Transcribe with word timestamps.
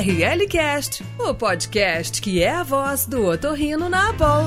RLCast, 0.00 1.04
o 1.18 1.34
podcast 1.34 2.22
que 2.22 2.42
é 2.42 2.48
a 2.48 2.62
voz 2.62 3.04
do 3.04 3.26
otorrino 3.26 3.86
na 3.90 4.08
Abol. 4.08 4.46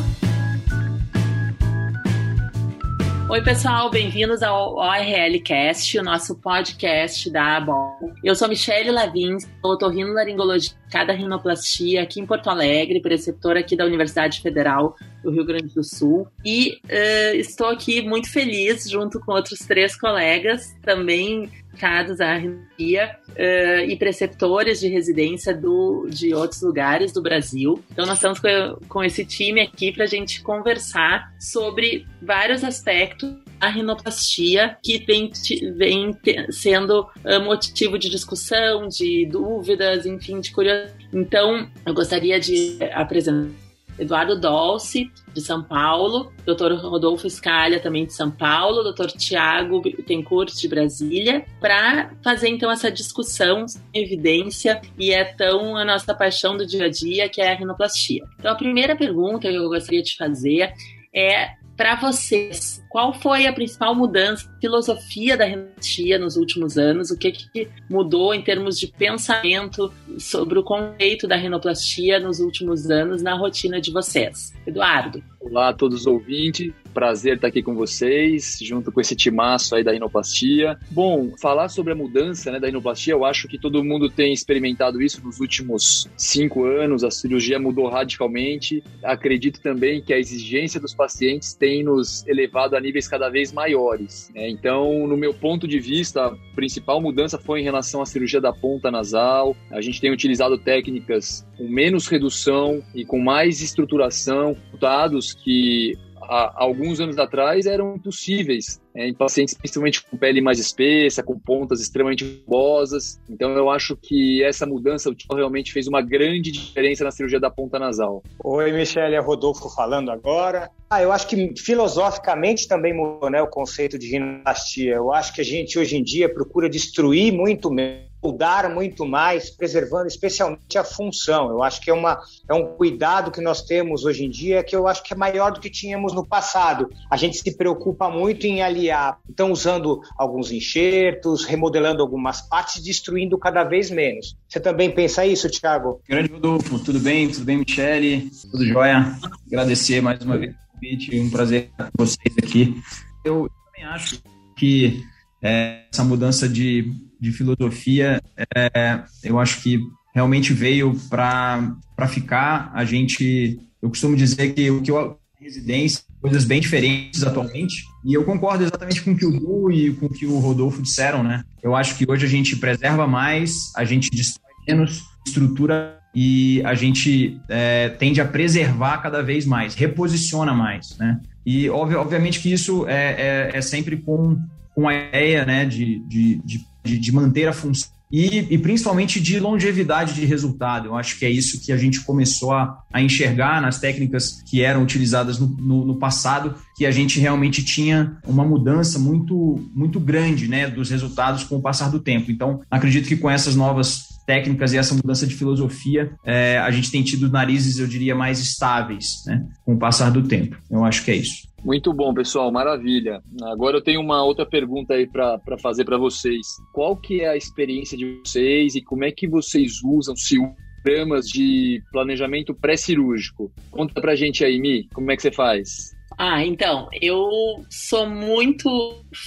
Oi, 3.29 3.41
pessoal, 3.43 3.91
bem-vindos 3.91 4.41
ao 4.41 4.75
ORLcast, 4.75 5.99
o 5.99 6.03
nosso 6.03 6.35
podcast 6.39 7.29
da 7.29 7.57
ABOL. 7.57 8.13
Eu 8.23 8.35
sou 8.35 8.47
Michele 8.47 8.91
Lavins, 8.91 9.47
otorrinolaringologia 9.63 10.73
da 10.91 11.13
rinoplastia 11.13 12.01
aqui 12.01 12.19
em 12.19 12.25
Porto 12.25 12.49
Alegre, 12.49 13.01
preceptora 13.01 13.59
aqui 13.59 13.75
da 13.75 13.85
Universidade 13.85 14.41
Federal 14.41 14.95
do 15.23 15.31
Rio 15.31 15.45
Grande 15.45 15.73
do 15.73 15.83
Sul. 15.83 16.27
E 16.43 16.79
uh, 16.85 17.35
estou 17.35 17.67
aqui 17.67 18.01
muito 18.01 18.31
feliz, 18.31 18.89
junto 18.89 19.19
com 19.19 19.31
outros 19.33 19.59
três 19.59 19.95
colegas, 19.95 20.75
também 20.81 21.49
dedicados 21.73 22.21
à 22.21 22.35
rinoplastia 22.35 23.17
uh, 23.29 23.89
e 23.89 23.95
preceptores 23.97 24.79
de 24.79 24.87
residência 24.87 25.53
do, 25.55 26.07
de 26.09 26.33
outros 26.33 26.61
lugares 26.61 27.11
do 27.11 27.21
Brasil. 27.21 27.83
Então, 27.91 28.05
nós 28.05 28.17
estamos 28.17 28.39
com, 28.39 28.77
com 28.87 29.03
esse 29.03 29.25
time 29.25 29.61
aqui 29.61 29.91
para 29.91 30.03
a 30.03 30.07
gente 30.07 30.41
conversar 30.41 31.33
sobre 31.39 32.05
vários 32.21 32.63
aspectos 32.63 33.33
da 33.59 33.69
rinoplastia 33.69 34.77
que 34.83 34.99
vem, 34.99 35.31
vem 35.75 36.17
sendo 36.51 37.01
uh, 37.01 37.41
motivo 37.43 37.97
de 37.97 38.09
discussão, 38.09 38.87
de 38.87 39.25
dúvidas, 39.25 40.05
enfim, 40.05 40.39
de 40.39 40.51
curiosidade. 40.51 41.07
Então, 41.11 41.69
eu 41.85 41.93
gostaria 41.93 42.39
de 42.39 42.77
apresentar 42.93 43.62
Eduardo 43.97 44.39
Dolce, 44.39 45.11
de 45.33 45.41
São 45.41 45.63
Paulo, 45.63 46.31
Dr. 46.45 46.73
Rodolfo 46.73 47.29
Scalha, 47.29 47.79
também 47.79 48.05
de 48.05 48.13
São 48.13 48.29
Paulo, 48.29 48.91
Dr. 48.91 49.07
Tiago 49.17 49.81
Tencourt, 50.03 50.53
de 50.53 50.67
Brasília, 50.67 51.45
para 51.59 52.11
fazer 52.23 52.49
então 52.49 52.71
essa 52.71 52.91
discussão 52.91 53.65
em 53.93 54.03
evidência 54.03 54.81
e 54.97 55.11
é 55.11 55.23
tão 55.23 55.75
a 55.75 55.83
nossa 55.85 56.13
paixão 56.13 56.57
do 56.57 56.65
dia 56.65 56.85
a 56.85 56.89
dia, 56.89 57.29
que 57.29 57.41
é 57.41 57.51
a 57.51 57.55
rinoplastia. 57.55 58.23
Então, 58.39 58.51
a 58.51 58.55
primeira 58.55 58.95
pergunta 58.95 59.49
que 59.49 59.55
eu 59.55 59.69
gostaria 59.69 60.03
de 60.03 60.15
fazer 60.15 60.73
é 61.13 61.51
para 61.75 61.95
vocês, 61.95 62.83
qual 62.89 63.13
foi 63.13 63.47
a 63.47 63.53
principal 63.53 63.95
mudança, 63.95 64.49
filosofia 64.61 65.35
da 65.35 65.45
rinoplastia 65.45 66.19
nos 66.19 66.37
últimos 66.37 66.77
anos? 66.77 67.09
O 67.09 67.17
que, 67.17 67.31
que 67.31 67.69
mudou 67.89 68.33
em 68.33 68.41
termos 68.41 68.79
de 68.79 68.87
pensamento 68.87 69.91
sobre 70.19 70.59
o 70.59 70.63
conceito 70.63 71.27
da 71.27 71.35
rinoplastia 71.35 72.19
nos 72.19 72.39
últimos 72.39 72.91
anos 72.91 73.23
na 73.23 73.35
rotina 73.35 73.81
de 73.81 73.91
vocês? 73.91 74.53
Eduardo. 74.67 75.23
Olá 75.39 75.69
a 75.69 75.73
todos 75.73 76.01
os 76.01 76.07
ouvintes, 76.07 76.71
prazer 76.93 77.35
estar 77.35 77.47
aqui 77.47 77.61
com 77.61 77.75
vocês, 77.75 78.59
junto 78.61 78.91
com 78.91 79.01
esse 79.01 79.15
timaço 79.15 79.75
aí 79.75 79.83
da 79.83 79.91
rinoplastia. 79.91 80.77
Bom, 80.91 81.31
falar 81.41 81.69
sobre 81.69 81.93
a 81.93 81.95
mudança 81.95 82.51
né, 82.51 82.59
da 82.59 82.67
rinoplastia, 82.67 83.13
eu 83.13 83.25
acho 83.25 83.47
que 83.47 83.57
todo 83.57 83.83
mundo 83.83 84.09
tem 84.09 84.31
experimentado 84.31 85.01
isso 85.01 85.21
nos 85.23 85.39
últimos 85.39 86.07
cinco 86.15 86.63
anos, 86.65 87.03
a 87.03 87.11
cirurgia 87.11 87.59
mudou 87.59 87.89
radicalmente. 87.89 88.83
Acredito 89.03 89.59
também 89.59 90.01
que 90.01 90.13
a 90.13 90.19
exigência 90.19 90.79
dos 90.79 90.93
pacientes 90.93 91.53
tem 91.53 91.83
nos 91.83 92.25
elevado 92.27 92.75
a 92.75 92.79
níveis 92.79 93.07
cada 93.07 93.29
vez 93.29 93.51
maiores. 93.51 94.31
Né? 94.33 94.49
Então, 94.49 95.07
no 95.07 95.17
meu 95.17 95.33
ponto 95.33 95.67
de 95.67 95.79
vista, 95.79 96.27
a 96.27 96.35
principal 96.55 97.01
mudança 97.01 97.37
foi 97.37 97.61
em 97.61 97.63
relação 97.63 98.01
à 98.01 98.05
cirurgia 98.05 98.39
da 98.39 98.53
ponta 98.53 98.91
nasal. 98.91 99.55
A 99.71 99.81
gente 99.81 99.99
tem 99.99 100.11
utilizado 100.11 100.57
técnicas 100.57 101.45
com 101.57 101.67
menos 101.67 102.07
redução 102.07 102.83
e 102.93 103.05
com 103.05 103.19
mais 103.19 103.61
estruturação, 103.61 104.55
dados 104.79 105.33
que 105.33 105.97
há 106.23 106.53
alguns 106.55 106.99
anos 106.99 107.17
atrás 107.17 107.65
eram 107.65 107.95
impossíveis 107.95 108.81
é, 108.95 109.07
em 109.07 109.13
pacientes 109.13 109.55
principalmente 109.55 110.03
com 110.03 110.17
pele 110.17 110.39
mais 110.39 110.59
espessa, 110.59 111.23
com 111.23 111.37
pontas 111.37 111.81
extremamente 111.81 112.43
rugosas. 112.45 113.19
Então 113.29 113.51
eu 113.51 113.69
acho 113.69 113.95
que 113.95 114.43
essa 114.43 114.65
mudança 114.65 115.11
realmente 115.31 115.71
fez 115.71 115.87
uma 115.87 116.01
grande 116.01 116.51
diferença 116.51 117.03
na 117.03 117.11
cirurgia 117.11 117.39
da 117.39 117.49
ponta 117.49 117.79
nasal. 117.79 118.21
Oi, 118.43 118.71
Michele, 118.71 119.15
é 119.15 119.19
Rodolfo 119.19 119.69
falando 119.69 120.11
agora. 120.11 120.69
Ah, 120.89 121.01
eu 121.01 121.11
acho 121.11 121.27
que 121.27 121.53
filosoficamente 121.57 122.67
também 122.67 122.93
mudou 122.93 123.29
né, 123.29 123.41
o 123.41 123.47
conceito 123.47 123.97
de 123.97 124.07
rinoplastia. 124.07 124.93
Eu 124.93 125.11
acho 125.11 125.33
que 125.33 125.41
a 125.41 125.45
gente 125.45 125.79
hoje 125.79 125.97
em 125.97 126.03
dia 126.03 126.31
procura 126.31 126.69
destruir 126.69 127.33
muito 127.33 127.71
menos 127.71 128.12
mudar 128.23 128.69
muito 128.69 129.05
mais, 129.05 129.49
preservando 129.49 130.07
especialmente 130.07 130.77
a 130.77 130.83
função. 130.83 131.49
Eu 131.49 131.61
acho 131.61 131.81
que 131.81 131.89
é, 131.89 131.93
uma, 131.93 132.19
é 132.49 132.53
um 132.53 132.67
cuidado 132.75 133.31
que 133.31 133.41
nós 133.41 133.61
temos 133.63 134.05
hoje 134.05 134.23
em 134.23 134.29
dia 134.29 134.63
que 134.63 134.75
eu 134.75 134.87
acho 134.87 135.03
que 135.03 135.13
é 135.13 135.17
maior 135.17 135.51
do 135.51 135.59
que 135.59 135.69
tínhamos 135.69 136.13
no 136.13 136.25
passado. 136.25 136.89
A 137.11 137.17
gente 137.17 137.37
se 137.37 137.57
preocupa 137.57 138.09
muito 138.09 138.47
em 138.47 138.61
aliar, 138.61 139.19
então 139.29 139.51
usando 139.51 140.01
alguns 140.17 140.51
enxertos, 140.51 141.43
remodelando 141.43 142.01
algumas 142.01 142.41
partes, 142.41 142.81
destruindo 142.81 143.37
cada 143.37 143.63
vez 143.63 143.91
menos. 143.91 144.37
Você 144.47 144.59
também 144.59 144.89
pensa 144.89 145.25
isso, 145.25 145.49
Thiago? 145.49 146.01
Grande 146.07 146.31
Rodolfo, 146.31 146.79
tudo 146.79 146.99
bem? 146.99 147.29
Tudo 147.29 147.43
bem, 147.43 147.57
Michele? 147.57 148.31
Tudo 148.51 148.65
jóia? 148.65 149.17
Agradecer 149.47 150.01
mais 150.01 150.21
uma 150.21 150.37
vez 150.37 150.53
o 150.53 150.73
convite, 150.73 151.19
um 151.19 151.29
prazer 151.29 151.69
estar 151.71 151.91
com 151.91 152.05
vocês 152.05 152.35
aqui. 152.37 152.81
Eu 153.25 153.49
também 153.65 153.89
acho 153.89 154.21
que 154.55 155.03
é, 155.41 155.83
essa 155.91 156.03
mudança 156.03 156.47
de 156.47 156.93
de 157.23 157.31
filosofia, 157.31 158.21
é, 158.53 159.01
eu 159.23 159.39
acho 159.39 159.61
que 159.61 159.79
realmente 160.13 160.51
veio 160.51 160.93
para 161.09 162.07
ficar. 162.09 162.69
A 162.73 162.83
gente, 162.83 163.57
eu 163.81 163.89
costumo 163.89 164.15
dizer 164.15 164.53
que 164.53 164.69
o 164.69 164.81
que 164.81 164.91
eu 164.91 165.17
residência 165.39 166.03
coisas 166.21 166.45
bem 166.45 166.61
diferentes 166.61 167.21
atualmente 167.21 167.83
e 168.05 168.13
eu 168.13 168.23
concordo 168.23 168.63
exatamente 168.63 169.01
com 169.01 169.11
o 169.11 169.17
que 169.17 169.25
o 169.25 169.31
Du 169.31 169.69
e 169.69 169.91
com 169.93 170.05
o 170.05 170.09
que 170.09 170.25
o 170.25 170.39
Rodolfo 170.39 170.81
disseram, 170.81 171.21
né? 171.21 171.43
Eu 171.61 171.75
acho 171.75 171.97
que 171.97 172.09
hoje 172.09 172.25
a 172.25 172.29
gente 172.29 172.55
preserva 172.55 173.05
mais, 173.05 173.73
a 173.75 173.83
gente 173.83 174.09
destrói 174.09 174.53
menos 174.65 175.03
estrutura 175.27 175.99
e 176.15 176.61
a 176.63 176.73
gente 176.75 177.41
é, 177.49 177.89
tende 177.89 178.21
a 178.21 178.25
preservar 178.25 178.99
cada 178.99 179.21
vez 179.21 179.45
mais, 179.45 179.75
reposiciona 179.75 180.53
mais, 180.53 180.97
né? 180.97 181.19
E 181.45 181.69
obviamente 181.69 182.39
que 182.39 182.53
isso 182.53 182.87
é, 182.87 183.49
é, 183.51 183.57
é 183.57 183.61
sempre 183.61 183.97
com, 183.97 184.37
com 184.73 184.87
a 184.87 184.93
ideia 184.93 185.45
né, 185.45 185.65
de, 185.65 185.99
de, 186.07 186.41
de 186.45 186.59
de, 186.83 186.97
de 186.97 187.11
manter 187.11 187.47
a 187.47 187.53
função 187.53 187.93
e, 188.13 188.45
e, 188.53 188.57
principalmente 188.59 189.19
de 189.19 189.39
longevidade 189.39 190.13
de 190.13 190.23
resultado. 190.23 190.89
Eu 190.89 190.95
acho 190.95 191.17
que 191.17 191.25
é 191.25 191.29
isso 191.31 191.59
que 191.59 191.71
a 191.71 191.77
gente 191.77 192.01
começou 192.01 192.51
a, 192.51 192.77
a 192.93 193.01
enxergar 193.01 193.59
nas 193.59 193.79
técnicas 193.79 194.39
que 194.47 194.61
eram 194.61 194.83
utilizadas 194.83 195.39
no, 195.39 195.47
no, 195.47 195.83
no, 195.83 195.95
passado, 195.95 196.53
que 196.77 196.85
a 196.85 196.91
gente 196.91 197.19
realmente 197.19 197.63
tinha 197.63 198.15
uma 198.27 198.45
mudança 198.45 198.99
muito, 198.99 199.67
muito 199.73 199.99
grande 199.99 200.47
né, 200.47 200.69
dos 200.69 200.91
resultados 200.91 201.43
com 201.43 201.55
o 201.55 201.61
passar 201.61 201.89
do 201.89 201.99
tempo. 201.99 202.29
Então, 202.29 202.61
acredito 202.69 203.07
que 203.07 203.17
com 203.17 203.31
essas 203.31 203.55
novas 203.55 204.13
técnicas 204.27 204.73
e 204.73 204.77
essa 204.77 204.93
mudança 204.93 205.25
de 205.25 205.33
filosofia, 205.33 206.11
é, 206.23 206.59
a 206.59 206.69
gente 206.69 206.91
tem 206.91 207.01
tido 207.01 207.31
narizes, 207.31 207.79
eu 207.79 207.87
diria, 207.87 208.13
mais 208.13 208.39
estáveis 208.39 209.23
né, 209.25 209.43
com 209.65 209.73
o 209.73 209.79
passar 209.79 210.11
do 210.11 210.21
tempo. 210.21 210.55
Eu 210.69 210.85
acho 210.85 211.03
que 211.03 211.09
é 211.09 211.15
isso. 211.15 211.51
Muito 211.63 211.93
bom, 211.93 212.13
pessoal, 212.13 212.51
maravilha. 212.51 213.21
Agora 213.43 213.77
eu 213.77 213.81
tenho 213.81 214.01
uma 214.01 214.23
outra 214.23 214.45
pergunta 214.45 214.95
aí 214.95 215.07
para 215.07 215.39
fazer 215.61 215.85
para 215.85 215.97
vocês. 215.97 216.45
Qual 216.73 216.97
que 216.97 217.21
é 217.21 217.29
a 217.29 217.37
experiência 217.37 217.97
de 217.97 218.19
vocês 218.19 218.75
e 218.75 218.81
como 218.81 219.05
é 219.05 219.11
que 219.11 219.27
vocês 219.27 219.81
usam, 219.83 220.15
se 220.15 220.37
programas 220.83 221.25
de 221.27 221.81
planejamento 221.91 222.53
pré-cirúrgico? 222.53 223.49
Conta 223.71 224.01
pra 224.01 224.15
gente 224.15 224.43
aí, 224.43 224.59
Mi, 224.59 224.89
como 224.93 225.09
é 225.11 225.15
que 225.15 225.21
você 225.21 225.31
faz? 225.31 225.93
Ah, 226.17 226.45
então, 226.45 226.89
eu 227.01 227.27
sou 227.69 228.07
muito 228.07 228.69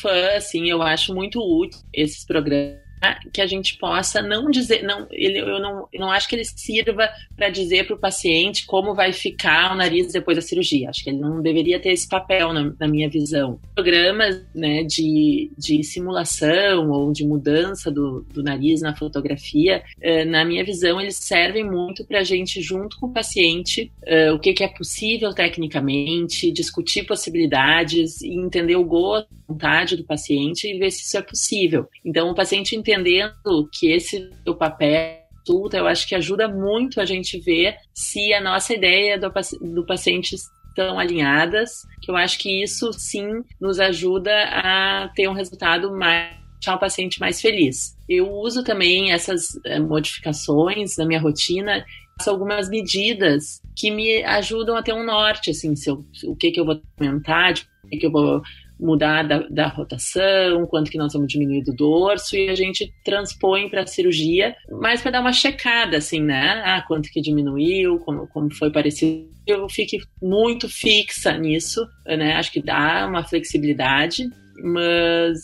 fã, 0.00 0.36
assim, 0.36 0.68
eu 0.68 0.82
acho 0.82 1.14
muito 1.14 1.40
útil 1.40 1.80
esses 1.92 2.24
programas 2.24 2.85
que 3.32 3.40
a 3.40 3.46
gente 3.46 3.76
possa 3.78 4.22
não 4.22 4.50
dizer, 4.50 4.82
não, 4.82 5.06
ele, 5.10 5.38
eu 5.38 5.60
não, 5.60 5.88
não 5.94 6.10
acho 6.10 6.28
que 6.28 6.34
ele 6.34 6.44
sirva 6.44 7.08
para 7.36 7.48
dizer 7.48 7.86
para 7.86 7.96
o 7.96 7.98
paciente 7.98 8.66
como 8.66 8.94
vai 8.94 9.12
ficar 9.12 9.72
o 9.72 9.76
nariz 9.76 10.12
depois 10.12 10.36
da 10.36 10.42
cirurgia. 10.42 10.90
Acho 10.90 11.04
que 11.04 11.10
ele 11.10 11.18
não 11.18 11.42
deveria 11.42 11.80
ter 11.80 11.90
esse 11.90 12.08
papel 12.08 12.52
na, 12.52 12.72
na 12.78 12.88
minha 12.88 13.08
visão. 13.08 13.58
Programas 13.74 14.44
né, 14.54 14.82
de, 14.82 15.50
de 15.56 15.82
simulação 15.84 16.90
ou 16.90 17.12
de 17.12 17.24
mudança 17.26 17.90
do, 17.90 18.24
do 18.32 18.42
nariz 18.42 18.80
na 18.80 18.96
fotografia, 18.96 19.82
eh, 20.00 20.24
na 20.24 20.44
minha 20.44 20.64
visão, 20.64 21.00
eles 21.00 21.16
servem 21.16 21.64
muito 21.64 22.04
para 22.04 22.20
a 22.20 22.24
gente, 22.24 22.60
junto 22.60 22.98
com 22.98 23.06
o 23.06 23.12
paciente, 23.12 23.92
eh, 24.04 24.32
o 24.32 24.38
que, 24.38 24.52
que 24.52 24.64
é 24.64 24.68
possível 24.68 25.32
tecnicamente, 25.32 26.50
discutir 26.50 27.04
possibilidades 27.04 28.20
e 28.22 28.34
entender 28.34 28.76
o 28.76 28.84
gosto, 28.84 29.28
a 29.48 29.52
vontade 29.52 29.96
do 29.96 30.04
paciente 30.04 30.68
e 30.68 30.78
ver 30.78 30.90
se 30.90 31.02
isso 31.02 31.16
é 31.16 31.22
possível. 31.22 31.86
Então, 32.04 32.30
o 32.30 32.34
paciente 32.34 32.74
entendendo 32.86 33.68
que 33.72 33.90
esse 33.90 34.30
é 34.44 34.50
o 34.50 34.54
papel 34.54 35.26
eu 35.74 35.86
acho 35.86 36.08
que 36.08 36.14
ajuda 36.16 36.48
muito 36.48 37.00
a 37.00 37.04
gente 37.04 37.38
ver 37.38 37.76
se 37.94 38.34
a 38.34 38.40
nossa 38.40 38.74
ideia 38.74 39.16
do, 39.16 39.32
do 39.60 39.86
paciente 39.86 40.34
estão 40.34 40.98
alinhadas, 40.98 41.82
que 42.02 42.10
eu 42.10 42.16
acho 42.16 42.36
que 42.36 42.64
isso 42.64 42.92
sim 42.92 43.44
nos 43.60 43.78
ajuda 43.78 44.32
a 44.48 45.08
ter 45.14 45.28
um 45.28 45.34
resultado 45.34 45.96
mais 45.96 46.34
deixar 46.58 46.74
o 46.74 46.80
paciente 46.80 47.20
mais 47.20 47.40
feliz. 47.40 47.96
Eu 48.08 48.30
uso 48.32 48.64
também 48.64 49.12
essas 49.12 49.60
eh, 49.64 49.78
modificações 49.78 50.96
na 50.96 51.04
minha 51.04 51.20
rotina, 51.20 51.84
faço 52.18 52.30
algumas 52.30 52.68
medidas 52.68 53.60
que 53.76 53.90
me 53.90 54.24
ajudam 54.24 54.76
a 54.76 54.82
ter 54.82 54.92
um 54.92 55.04
norte, 55.04 55.50
assim, 55.50 55.76
se 55.76 55.90
eu, 55.90 56.04
o 56.24 56.34
que 56.34 56.50
que 56.50 56.58
eu 56.58 56.64
vou 56.64 56.80
aumentar, 56.98 57.54
o 57.84 57.88
que 57.88 57.98
que 57.98 58.06
eu 58.06 58.10
vou 58.10 58.42
mudar 58.78 59.22
da, 59.22 59.38
da, 59.48 59.68
rotação, 59.68 60.66
quanto 60.66 60.90
que 60.90 60.98
nós 60.98 61.12
vamos 61.12 61.28
diminuir 61.28 61.62
do 61.62 61.72
dorso, 61.72 62.36
e 62.36 62.48
a 62.48 62.54
gente 62.54 62.92
transpõe 63.04 63.68
para 63.68 63.82
a 63.82 63.86
cirurgia, 63.86 64.54
mas 64.70 65.00
para 65.00 65.12
dar 65.12 65.20
uma 65.20 65.32
checada, 65.32 65.96
assim, 65.96 66.20
né? 66.20 66.62
Ah, 66.64 66.84
quanto 66.86 67.10
que 67.10 67.20
diminuiu, 67.20 67.98
como, 68.00 68.26
como 68.28 68.54
foi 68.54 68.70
parecido. 68.70 69.28
Eu 69.46 69.68
fique 69.68 69.98
muito 70.20 70.68
fixa 70.68 71.36
nisso, 71.38 71.86
né? 72.06 72.34
Acho 72.34 72.52
que 72.52 72.62
dá 72.62 73.06
uma 73.08 73.24
flexibilidade, 73.24 74.28
mas 74.62 75.38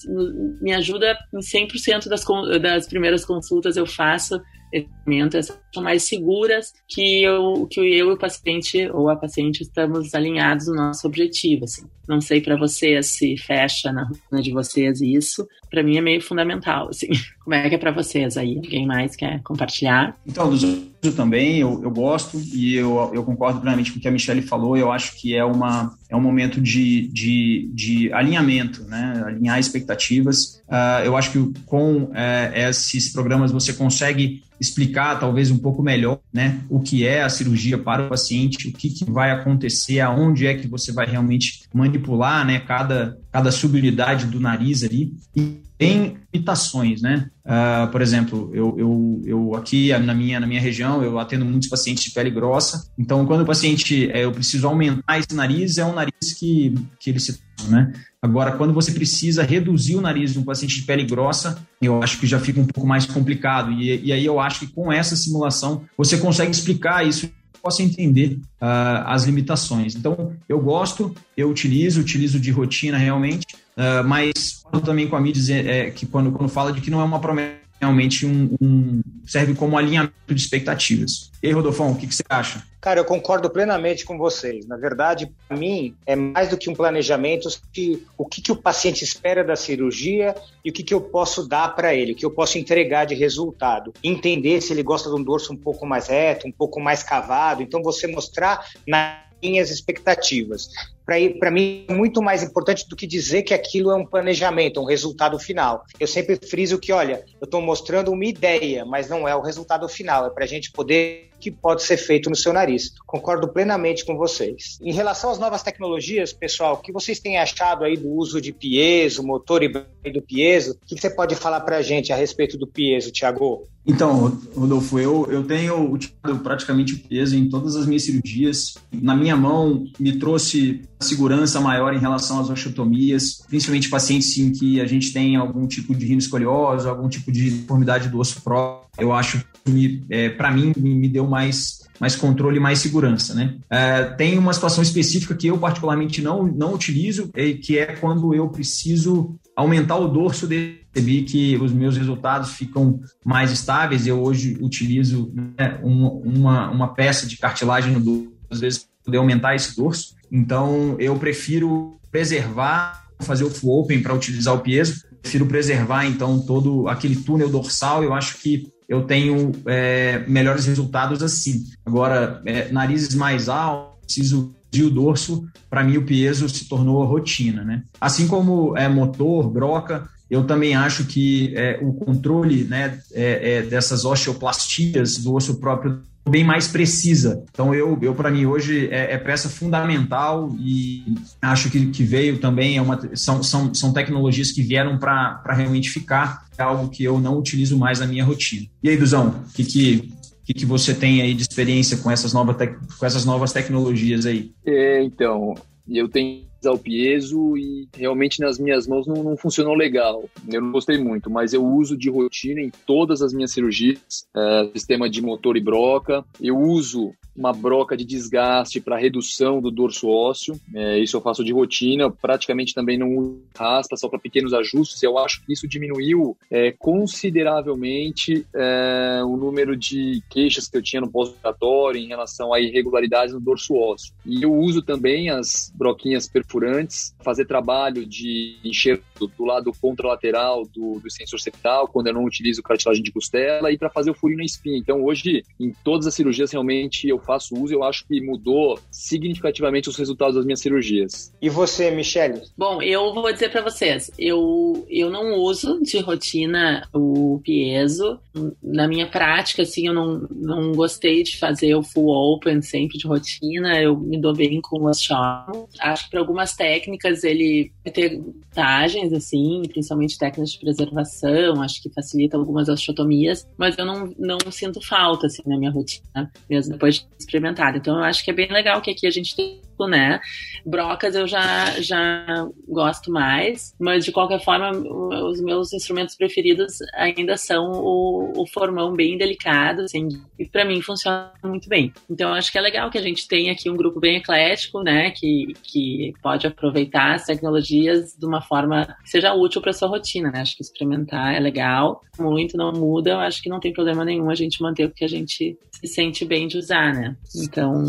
me 0.61 0.73
ajuda 0.73 1.17
em 1.33 1.39
100% 1.39 2.09
das, 2.09 2.25
das 2.61 2.87
primeiras 2.87 3.25
consultas 3.25 3.77
eu 3.77 3.87
faço 3.87 4.41
ferramentas 4.81 5.59
são 5.73 5.83
mais 5.83 6.03
seguras 6.05 6.73
que 6.89 7.23
eu, 7.23 7.67
que 7.71 7.81
eu 7.81 7.85
e 7.85 8.03
o 8.03 8.19
paciente 8.19 8.89
ou 8.91 9.09
a 9.09 9.17
paciente 9.17 9.63
estamos 9.63 10.15
alinhados 10.15 10.67
no 10.67 10.75
nosso 10.75 11.07
objetivo. 11.07 11.65
Assim. 11.65 11.87
Não 12.09 12.21
sei 12.21 12.41
para 12.41 12.57
vocês 12.57 13.07
se 13.07 13.37
fecha 13.37 13.93
na 13.93 14.05
rotina 14.05 14.43
de 14.43 14.53
vocês 14.53 15.01
isso. 15.01 15.47
Para 15.71 15.83
mim 15.83 15.97
é 15.97 16.01
meio 16.01 16.21
fundamental. 16.21 16.89
Assim. 16.89 17.09
Como 17.45 17.55
é 17.55 17.69
que 17.69 17.75
é 17.75 17.79
para 17.79 17.93
vocês 17.93 18.37
aí? 18.37 18.57
Alguém 18.57 18.87
mais 18.87 19.15
quer 19.17 19.43
compartilhar? 19.43 20.17
Então, 20.27 20.49
dos 20.49 20.63
também, 21.11 21.59
eu, 21.59 21.81
eu 21.83 21.91
gosto 21.91 22.41
e 22.41 22.77
eu, 22.77 23.11
eu 23.13 23.25
concordo 23.25 23.61
plenamente 23.61 23.91
com 23.91 23.99
o 23.99 24.01
que 24.01 24.07
a 24.07 24.11
Michelle 24.11 24.43
falou. 24.43 24.77
Eu 24.77 24.93
acho 24.93 25.17
que 25.21 25.35
é, 25.35 25.45
uma, 25.45 25.97
é 26.09 26.15
um 26.15 26.21
momento 26.21 26.61
de, 26.61 27.09
de, 27.09 27.69
de 27.75 28.13
alinhamento, 28.13 28.85
né? 28.85 29.21
alinhar 29.27 29.59
expectativas. 29.59 30.63
Uh, 30.69 31.05
eu 31.05 31.17
acho 31.17 31.33
que 31.33 31.61
com 31.67 32.05
uh, 32.05 32.13
esses 32.55 33.13
programas 33.13 33.51
você 33.51 33.73
consegue 33.73 34.45
explicar 34.63 35.19
talvez 35.19 35.51
um 35.51 35.59
pouco 35.59 35.83
melhor, 35.83 36.21
né, 36.33 36.61
o 36.71 36.79
que 36.79 37.05
é 37.05 37.25
a 37.25 37.29
cirurgia 37.29 37.77
para 37.77 38.07
o 38.07 38.09
paciente, 38.09 38.69
o 38.69 38.73
que, 38.73 38.91
que 38.91 39.11
vai 39.11 39.33
acontecer, 39.33 39.99
aonde 39.99 40.47
é 40.47 40.55
que 40.55 40.69
você 40.69 40.93
vai 40.93 41.05
realmente 41.05 41.65
manipular, 41.75 42.47
né, 42.47 42.61
cada, 42.61 43.19
cada 43.33 43.51
subunidade 43.51 44.27
do 44.27 44.39
nariz 44.39 44.85
ali. 44.85 45.15
E 45.35 45.63
tem 45.79 46.19
limitações, 46.33 47.03
né? 47.03 47.29
Uh, 47.45 47.91
por 47.91 48.01
exemplo, 48.01 48.51
eu, 48.55 48.79
eu, 48.79 49.23
eu 49.25 49.55
aqui 49.57 49.89
na 49.99 50.15
minha, 50.15 50.39
na 50.39 50.47
minha 50.47 50.61
região, 50.61 51.03
eu 51.03 51.19
atendo 51.19 51.45
muitos 51.45 51.69
pacientes 51.69 52.05
de 52.05 52.11
pele 52.13 52.31
grossa. 52.31 52.89
Então, 52.97 53.27
quando 53.27 53.41
o 53.41 53.47
paciente, 53.47 54.09
é, 54.13 54.25
eu 54.25 54.31
preciso 54.31 54.69
aumentar 54.69 55.19
esse 55.19 55.35
nariz, 55.35 55.79
é 55.79 55.85
um 55.85 55.95
nariz 55.95 56.35
que, 56.39 56.75
que 57.01 57.11
ele 57.11 57.19
se 57.19 57.41
né? 57.69 57.93
Agora, 58.21 58.53
quando 58.53 58.73
você 58.73 58.93
precisa 58.93 59.43
reduzir 59.43 59.97
o 59.97 60.01
nariz 60.01 60.33
de 60.33 60.39
um 60.39 60.45
paciente 60.45 60.77
de 60.77 60.83
pele 60.83 61.05
grossa, 61.05 61.59
eu 61.81 62.03
acho 62.03 62.19
que 62.19 62.27
já 62.27 62.39
fica 62.39 62.61
um 62.61 62.67
pouco 62.67 62.89
mais 62.89 63.07
complicado. 63.07 63.73
E, 63.73 64.07
e 64.07 64.13
aí 64.13 64.25
eu 64.25 64.39
acho 64.39 64.61
que 64.61 64.67
com 64.69 64.93
essa 64.93 65.17
simulação 65.17 65.83
você 65.97 66.19
consegue 66.19 66.51
explicar 66.51 67.07
isso 67.07 67.31
possa 67.63 67.83
entender 67.83 68.39
uh, 68.61 69.07
as 69.07 69.25
limitações. 69.25 69.95
Então, 69.95 70.33
eu 70.49 70.61
gosto, 70.61 71.15
eu 71.37 71.49
utilizo, 71.49 72.01
utilizo 72.01 72.41
de 72.41 72.51
rotina 72.51 72.99
realmente, 72.99 73.47
uh, 73.77 74.07
mas 74.07 74.63
também 74.85 75.07
com 75.07 75.17
a 75.17 75.21
mídia 75.21 75.41
dizer 75.41 75.67
é, 75.67 75.91
que 75.91 76.07
quando, 76.07 76.33
quando 76.33 76.49
fala 76.49 76.73
de 76.73 76.81
que 76.81 76.91
não 76.91 77.01
é 77.01 77.05
uma 77.05 77.21
promessa 77.21 77.62
realmente 77.83 78.25
um, 78.25 78.57
um, 78.61 79.03
serve 79.27 79.55
como 79.55 79.77
alinhamento 79.77 80.15
de 80.29 80.41
expectativas. 80.41 81.33
E 81.43 81.49
aí, 81.49 81.53
Rodolfo, 81.53 81.83
o 81.83 81.97
que, 81.97 82.07
que, 82.07 82.15
você 82.15 82.23
acha? 82.29 82.63
Cara, 82.81 83.01
eu 83.01 83.05
concordo 83.05 83.51
plenamente 83.51 84.05
com 84.05 84.17
vocês. 84.17 84.65
Na 84.67 84.77
verdade, 84.77 85.29
para 85.49 85.57
mim, 85.57 85.93
é 86.07 86.15
mais 86.15 86.49
do 86.49 86.57
que 86.57 86.71
um 86.71 86.75
planejamento, 86.75 87.49
que, 87.73 88.07
o 88.17 88.25
que, 88.25 88.41
que 88.41 88.53
o 88.53 88.57
paciente 88.57 89.03
espera 89.03 89.43
da 89.43 89.57
cirurgia 89.57 90.33
e 90.65 90.71
o 90.71 90.73
que, 90.73 90.85
que 90.85 90.95
eu 90.95 91.01
posso 91.01 91.49
dar 91.49 91.75
para 91.75 91.93
ele, 91.93 92.13
o 92.13 92.15
que 92.15 92.25
eu 92.25 92.31
posso 92.31 92.57
entregar 92.57 93.05
de 93.05 93.17
resultado. 93.17 93.93
Entender 94.03 94.61
se 94.61 94.73
ele 94.73 94.85
gosta 94.85 95.11
de 95.11 95.17
um 95.17 95.23
dorso 95.23 95.53
um 95.53 95.57
pouco 95.57 95.85
mais 95.85 96.07
reto, 96.07 96.47
um 96.47 96.53
pouco 96.53 96.81
mais 96.81 97.03
cavado. 97.03 97.63
Então, 97.63 97.83
você 97.83 98.07
mostrar 98.07 98.65
na 98.87 99.23
minhas 99.43 99.71
expectativas 99.71 100.71
para 101.05 101.51
mim 101.51 101.85
é 101.89 101.93
muito 101.93 102.23
mais 102.23 102.43
importante 102.43 102.89
do 102.89 102.97
que 102.97 103.07
dizer 103.07 103.43
que 103.43 103.55
aquilo 103.55 103.91
é 103.91 103.95
um 103.95 104.07
planejamento, 104.07 104.81
um 104.81 104.85
resultado 104.85 105.39
final. 105.39 105.85
Eu 105.99 106.07
sempre 106.07 106.37
friso 106.37 106.79
que, 106.79 106.93
olha, 106.93 107.25
eu 107.41 107.45
estou 107.45 107.61
mostrando 107.61 108.13
uma 108.13 108.25
ideia, 108.25 108.85
mas 108.85 109.09
não 109.09 109.27
é 109.27 109.35
o 109.35 109.41
resultado 109.41 109.89
final, 109.89 110.27
é 110.27 110.31
para 110.31 110.45
a 110.45 110.49
gente 110.49 110.71
poder 110.71 111.32
que 111.43 111.51
pode 111.51 111.83
ser 111.83 111.97
feito 111.97 112.31
no 112.31 112.37
seu 112.37 112.53
nariz. 112.53 112.93
Concordo 113.05 113.49
plenamente 113.49 114.05
com 114.07 114.17
vocês. 114.17 114.79
Em 114.81 114.93
relação 114.93 115.31
às 115.31 115.41
novas 115.41 115.63
tecnologias, 115.63 116.33
pessoal, 116.33 116.75
o 116.75 116.77
que 116.77 116.93
vocês 116.93 117.19
têm 117.19 117.37
achado 117.37 117.85
aí 117.85 117.97
do 117.97 118.09
uso 118.09 118.41
de 118.41 118.53
piezo, 118.53 119.27
motor 119.27 119.63
e 119.65 119.69
do 119.69 120.23
piezo? 120.23 120.79
O 120.81 120.87
que 120.87 121.01
você 121.01 121.11
pode 121.11 121.35
falar 121.35 121.61
para 121.63 121.79
a 121.79 121.83
gente 121.83 122.13
a 122.13 122.17
respeito 122.17 122.57
do 122.57 122.67
piezo, 122.67 123.11
Tiago? 123.11 123.67
Então, 123.85 124.39
Rodolfo, 124.55 125.01
eu, 125.01 125.27
eu 125.29 125.43
tenho 125.43 125.93
utilizado 125.93 126.39
praticamente 126.39 126.95
o 126.95 126.99
peso 127.01 127.37
em 127.37 127.49
todas 127.49 127.75
as 127.75 127.85
minhas 127.85 128.05
cirurgias. 128.05 128.75
Na 128.93 129.17
minha 129.17 129.37
mão, 129.37 129.85
me 129.99 130.17
trouxe 130.19 130.83
segurança 131.01 131.61
maior 131.61 131.93
em 131.93 131.99
relação 131.99 132.39
às 132.39 132.49
osteotomias, 132.49 133.43
principalmente 133.49 133.91
pacientes 133.91 134.39
em 134.39 134.53
que 134.53 134.81
a 134.81 134.87
gente 134.87 135.13
tem 135.13 135.35
algum 135.35 135.67
tipo 135.67 135.93
de 135.97 136.07
rinoscoliose, 136.07 136.89
algum 136.89 137.09
tipo 137.09 137.33
de 137.33 137.51
deformidade 137.51 138.09
do 138.09 138.21
osso 138.21 138.41
próprio. 138.41 138.92
Eu 138.99 139.13
acho 139.13 139.45
que, 139.65 140.05
é, 140.11 140.29
para 140.29 140.51
mim, 140.51 140.73
me 140.77 141.09
deu 141.09 141.27
mais, 141.27 141.89
mais 141.99 142.15
controle 142.15 142.59
e 142.59 142.61
mais 142.61 142.79
segurança, 142.79 143.35
né? 143.35 143.57
É, 143.71 144.05
tem 144.05 144.39
uma 144.39 144.53
situação 144.53 144.83
específica 144.83 145.35
que 145.35 145.47
eu 145.47 145.59
particularmente 145.59 146.21
não, 146.21 146.45
não 146.45 146.75
utilizo, 146.75 147.31
é, 147.35 147.53
que 147.53 147.79
é 147.79 147.87
quando 147.97 148.35
eu 148.35 148.49
preciso 148.49 149.35
aumentar 149.57 149.97
o 149.97 150.09
dorso 150.09 150.47
dele 150.47 150.83
percebi 150.93 151.23
que 151.23 151.57
os 151.57 151.73
meus 151.73 151.97
resultados 151.97 152.53
ficam 152.53 153.01
mais 153.25 153.51
estáveis. 153.51 154.07
Eu 154.07 154.23
hoje 154.23 154.59
utilizo 154.61 155.33
né, 155.35 155.79
uma, 155.83 156.71
uma 156.71 156.95
peça 156.95 157.27
de 157.27 157.37
cartilagem 157.39 157.93
no 157.93 158.01
dorso, 158.01 158.33
às 158.51 158.61
vezes, 158.61 158.89
poder 159.03 159.17
aumentar 159.17 159.55
esse 159.55 159.75
dorso. 159.75 160.15
Então, 160.31 160.97
eu 160.99 161.17
prefiro 161.17 161.99
preservar, 162.11 163.07
fazer 163.21 163.45
o 163.45 163.51
full 163.51 163.81
open 163.81 164.03
para 164.03 164.15
utilizar 164.15 164.55
o 164.55 164.61
piezo, 164.61 165.03
prefiro 165.23 165.47
preservar, 165.47 166.05
então, 166.05 166.41
todo 166.41 166.89
aquele 166.89 167.17
túnel 167.17 167.49
dorsal. 167.49 168.05
Eu 168.05 168.13
acho 168.13 168.39
que 168.39 168.71
eu 168.93 169.05
tenho 169.05 169.53
é, 169.65 170.23
melhores 170.29 170.67
resultados 170.67 171.23
assim. 171.23 171.65
Agora, 171.85 172.43
é, 172.45 172.71
narizes 172.71 173.15
mais 173.15 173.49
altos, 173.49 174.05
preciso 174.05 174.55
de 174.71 174.85
o 174.85 174.91
dorso, 174.91 175.49
para 175.71 175.83
mim 175.83 175.97
o 175.97 176.05
piezo 176.05 176.47
se 176.47 176.69
tornou 176.69 177.03
rotina, 177.07 177.65
né? 177.65 177.85
Assim 177.99 178.29
como 178.29 178.77
é 178.77 178.87
motor, 178.91 179.49
broca, 179.49 180.07
eu 180.31 180.45
também 180.45 180.75
acho 180.75 181.07
que 181.07 181.55
é, 181.57 181.79
o 181.81 181.95
controle 181.95 182.65
né, 182.65 183.01
é, 183.13 183.55
é, 183.55 183.63
dessas 183.63 184.05
osteoplastias 184.05 185.17
do 185.17 185.35
osso 185.35 185.59
próprio 185.59 186.03
bem 186.29 186.45
mais 186.45 186.69
precisa. 186.69 187.45
Então, 187.51 187.75
eu, 187.75 187.99
eu 188.01 188.15
para 188.15 188.31
mim, 188.31 188.47
hoje 188.47 188.89
é, 188.91 189.15
é, 189.15 189.19
peça 189.19 189.49
fundamental 189.49 190.55
e 190.59 191.05
acho 191.41 191.71
que, 191.71 191.87
que 191.87 192.03
veio 192.03 192.39
também, 192.39 192.77
é 192.77 192.83
uma, 192.83 192.99
são, 193.17 193.43
são, 193.43 193.75
são 193.75 193.93
tecnologias 193.93 194.53
que 194.53 194.63
vieram 194.63 194.99
para 194.99 195.43
realmente 195.51 195.91
ficar, 195.91 196.47
é 196.57 196.63
algo 196.63 196.89
que 196.89 197.03
eu 197.03 197.19
não 197.19 197.39
utilizo 197.39 197.79
mais 197.79 198.01
na 198.01 198.07
minha 198.07 198.25
rotina. 198.25 198.67
E 198.83 198.89
aí, 198.89 198.97
Duzão, 198.97 199.43
o 199.49 199.53
que, 199.53 199.65
que, 199.65 200.13
que, 200.45 200.55
que 200.55 200.67
você 200.67 200.95
tem 200.95 201.23
aí 201.23 201.35
de 201.35 201.43
experiência 201.43 201.97
com 201.97 202.11
essas, 202.11 202.33
novas 202.33 202.57
com 202.99 203.07
essas 203.07 203.25
novas 203.25 203.53
tecnologias 203.53 204.27
aí? 204.27 204.53
É, 204.65 205.03
então, 205.03 205.55
eu 205.89 206.09
tenho 206.09 206.52
o 206.71 206.79
piezo 206.79 207.57
e 207.57 207.89
realmente 207.95 208.41
nas 208.41 208.59
minhas 208.59 208.87
mãos 208.87 209.07
não, 209.07 209.23
não, 209.23 209.37
funcionou 209.37 209.75
legal. 209.75 210.29
Eu 210.49 210.61
não 210.61 210.73
gostei 210.73 210.99
muito, 210.99 211.31
mas 211.31 211.53
eu 211.53 211.65
uso 211.65 211.97
de 211.97 212.09
rotina 212.11 212.61
em 212.61 212.71
todas 212.87 213.23
as 213.23 213.33
minhas 213.33 213.53
cirurgias, 213.53 214.27
é, 214.35 214.71
sistema 214.73 215.09
de 215.09 215.21
motor 215.21 215.57
e 215.57 215.61
broca. 215.61 216.25
Eu 216.41 216.59
uso 216.59 217.13
uma 217.37 217.53
broca 217.53 217.97
de 217.97 218.05
desgaste 218.05 218.81
para 218.81 218.97
redução 218.97 219.61
do 219.61 219.71
dorso 219.71 220.09
ósseo. 220.09 220.59
É, 220.75 220.99
isso 220.99 221.17
eu 221.17 221.21
faço 221.21 221.45
de 221.45 221.53
rotina. 221.53 222.11
Praticamente 222.11 222.75
também 222.75 222.99
não 222.99 223.17
uso 223.17 223.43
raspa, 223.57 223.97
só 223.97 224.09
para 224.09 224.19
pequenos 224.19 224.53
ajustes. 224.53 225.03
Eu 225.03 225.19
acho 225.19 225.45
que 225.45 225.53
isso 225.53 225.67
diminuiu 225.67 226.37
é, 226.51 226.73
consideravelmente 226.73 228.47
é, 228.55 229.23
o 229.25 229.37
número 229.37 229.77
de 229.77 230.23
queixas 230.31 230.69
que 230.69 230.77
eu 230.77 230.83
tinha 230.83 231.01
no 231.01 231.11
pós-operatório 231.11 232.01
em 232.01 232.09
relação 232.09 232.53
a 232.53 232.61
irregularidades 232.61 233.35
no 233.35 233.41
dorso 233.41 233.75
ósseo. 233.75 234.13
E 234.25 234.43
eu 234.43 234.53
uso 234.53 234.83
também 234.83 235.31
as 235.31 235.73
broquinhas 235.75 236.29
perfurantes, 236.29 237.15
fazer 237.23 237.47
trabalho 237.47 238.05
de 238.07 238.57
enxerto 238.65 239.27
do 239.27 239.45
lado 239.45 239.73
contralateral 239.81 240.65
do, 240.67 241.01
do 241.01 241.11
sensor 241.11 241.41
septal, 241.41 241.89
quando 241.89 242.09
eu 242.09 242.15
não 242.15 242.25
utilizo 242.25 242.63
cartilagem 242.63 243.03
de 243.03 243.13
costela, 243.13 243.71
e 243.71 243.79
para 243.79 243.91
fazer 243.91 244.11
o 244.11 244.15
furinho 244.15 244.39
na 244.39 244.45
espinha. 244.45 244.79
Então, 244.79 245.05
hoje, 245.05 245.45
em 245.59 245.73
todas 245.85 246.07
as 246.07 246.15
cirurgias, 246.15 246.53
realmente 246.53 247.09
eu 247.09 247.19
faço 247.23 247.55
uso, 247.55 247.75
eu 247.75 247.83
acho 247.83 248.07
que 248.07 248.21
mudou 248.21 248.79
significativamente 248.91 249.89
os 249.89 249.97
resultados 249.97 250.37
das 250.37 250.45
minhas 250.45 250.61
cirurgias. 250.61 251.33
E 251.41 251.49
você, 251.49 251.91
Michele? 251.91 252.43
Bom, 252.57 252.83
eu 252.83 253.13
vou 253.15 253.33
dizer 253.33 253.51
para 253.51 253.63
vocês, 253.63 254.11
eu, 254.19 254.87
eu 254.89 255.11
não 255.11 255.35
uso 255.35 255.81
de 255.83 255.99
rotina 255.99 256.89
o 256.93 257.41
piezo. 257.43 258.19
Na 258.63 258.89
minha 258.89 259.07
prática, 259.07 259.63
assim, 259.63 259.87
eu 259.87 259.95
não, 259.95 260.27
não 260.31 260.73
gostei 260.73 261.23
de 261.23 261.39
fazer 261.39 261.75
o 261.75 261.83
full 261.83 262.09
open 262.09 262.63
sempre 262.63 262.99
de 262.99 263.07
rotina, 263.07 263.81
eu 263.81 263.97
me 263.97 264.21
dou 264.21 264.35
bem 264.35 264.61
com 264.61 264.79
o 264.79 264.89
osteólogo. 264.89 265.69
Acho 265.79 266.05
que 266.05 266.11
para 266.11 266.21
algumas 266.21 266.55
técnicas 266.55 267.25
ele 267.25 267.73
tem 267.93 268.23
vantagens, 268.55 269.13
assim, 269.13 269.63
principalmente 269.69 270.19
técnicas 270.19 270.53
de 270.53 270.59
preservação, 270.59 271.63
acho 271.63 271.83
que 271.83 271.91
facilita 271.91 272.37
algumas 272.37 272.69
osteotomias, 272.69 273.47
mas 273.57 273.77
eu 273.79 273.85
não, 273.85 274.15
não 274.19 274.39
sinto 274.51 274.81
falta, 274.81 275.27
assim, 275.27 275.43
na 275.47 275.59
minha 275.59 275.71
rotina, 275.71 276.31
mesmo 276.49 276.73
depois 276.73 276.97
de 276.97 277.07
experimentado. 277.19 277.79
Então 277.79 277.97
eu 277.97 278.05
acho 278.05 278.25
que 278.25 278.31
é 278.31 278.35
bem 278.35 278.49
legal 278.51 278.81
que 278.81 278.91
aqui 278.91 279.07
a 279.07 279.11
gente 279.11 279.35
tem 279.35 279.61
né? 279.89 280.21
Brocas 280.65 281.15
eu 281.15 281.27
já, 281.27 281.81
já 281.81 282.47
gosto 282.69 283.11
mais, 283.11 283.75
mas 283.79 284.05
de 284.05 284.13
qualquer 284.13 284.43
forma, 284.43 284.71
os 284.71 285.41
meus 285.41 285.73
instrumentos 285.73 286.17
preferidos 286.17 286.79
ainda 286.95 287.37
são 287.37 287.71
o, 287.71 288.43
o 288.43 288.47
formão 288.47 288.95
bem 288.95 289.17
delicado, 289.17 289.83
assim, 289.83 290.09
e 290.39 290.47
para 290.47 290.65
mim 290.65 290.81
funciona 290.81 291.33
muito 291.45 291.69
bem. 291.69 291.93
Então 292.11 292.33
acho 292.33 292.51
que 292.51 292.59
é 292.59 292.61
legal 292.61 292.91
que 292.91 292.99
a 292.99 293.03
gente 293.03 293.27
tenha 293.29 293.53
aqui 293.53 293.71
um 293.71 293.77
grupo 293.77 294.01
bem 294.01 294.17
eclético, 294.17 294.83
né? 294.83 295.11
Que, 295.11 295.55
que 295.63 296.13
pode 296.23 296.47
aproveitar 296.47 297.15
as 297.15 297.25
tecnologias 297.25 298.17
de 298.17 298.27
uma 298.27 298.41
forma 298.41 298.97
que 299.03 299.11
seja 299.11 299.35
útil 299.35 299.61
para 299.61 299.73
sua 299.73 299.89
rotina, 299.89 300.31
né? 300.31 300.41
Acho 300.41 300.57
que 300.57 300.63
experimentar 300.63 301.35
é 301.35 301.41
legal, 301.41 302.03
muito 302.19 302.57
não 302.57 302.73
muda, 302.73 303.19
acho 303.19 303.43
que 303.43 303.49
não 303.49 303.61
tem 303.61 303.73
problema 303.73 304.05
nenhum 304.05 304.31
a 304.31 304.35
gente 304.35 304.63
manter 304.63 304.87
o 304.87 304.91
que 304.91 305.05
a 305.05 305.09
gente 305.09 305.57
se 305.71 305.87
sente 305.87 306.25
bem 306.25 306.47
de 306.47 306.59
usar, 306.59 306.93
né? 306.95 307.17
Então, 307.37 307.85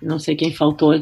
não 0.00 0.18
sei 0.18 0.36
quem 0.36 0.52
faltou 0.52 0.94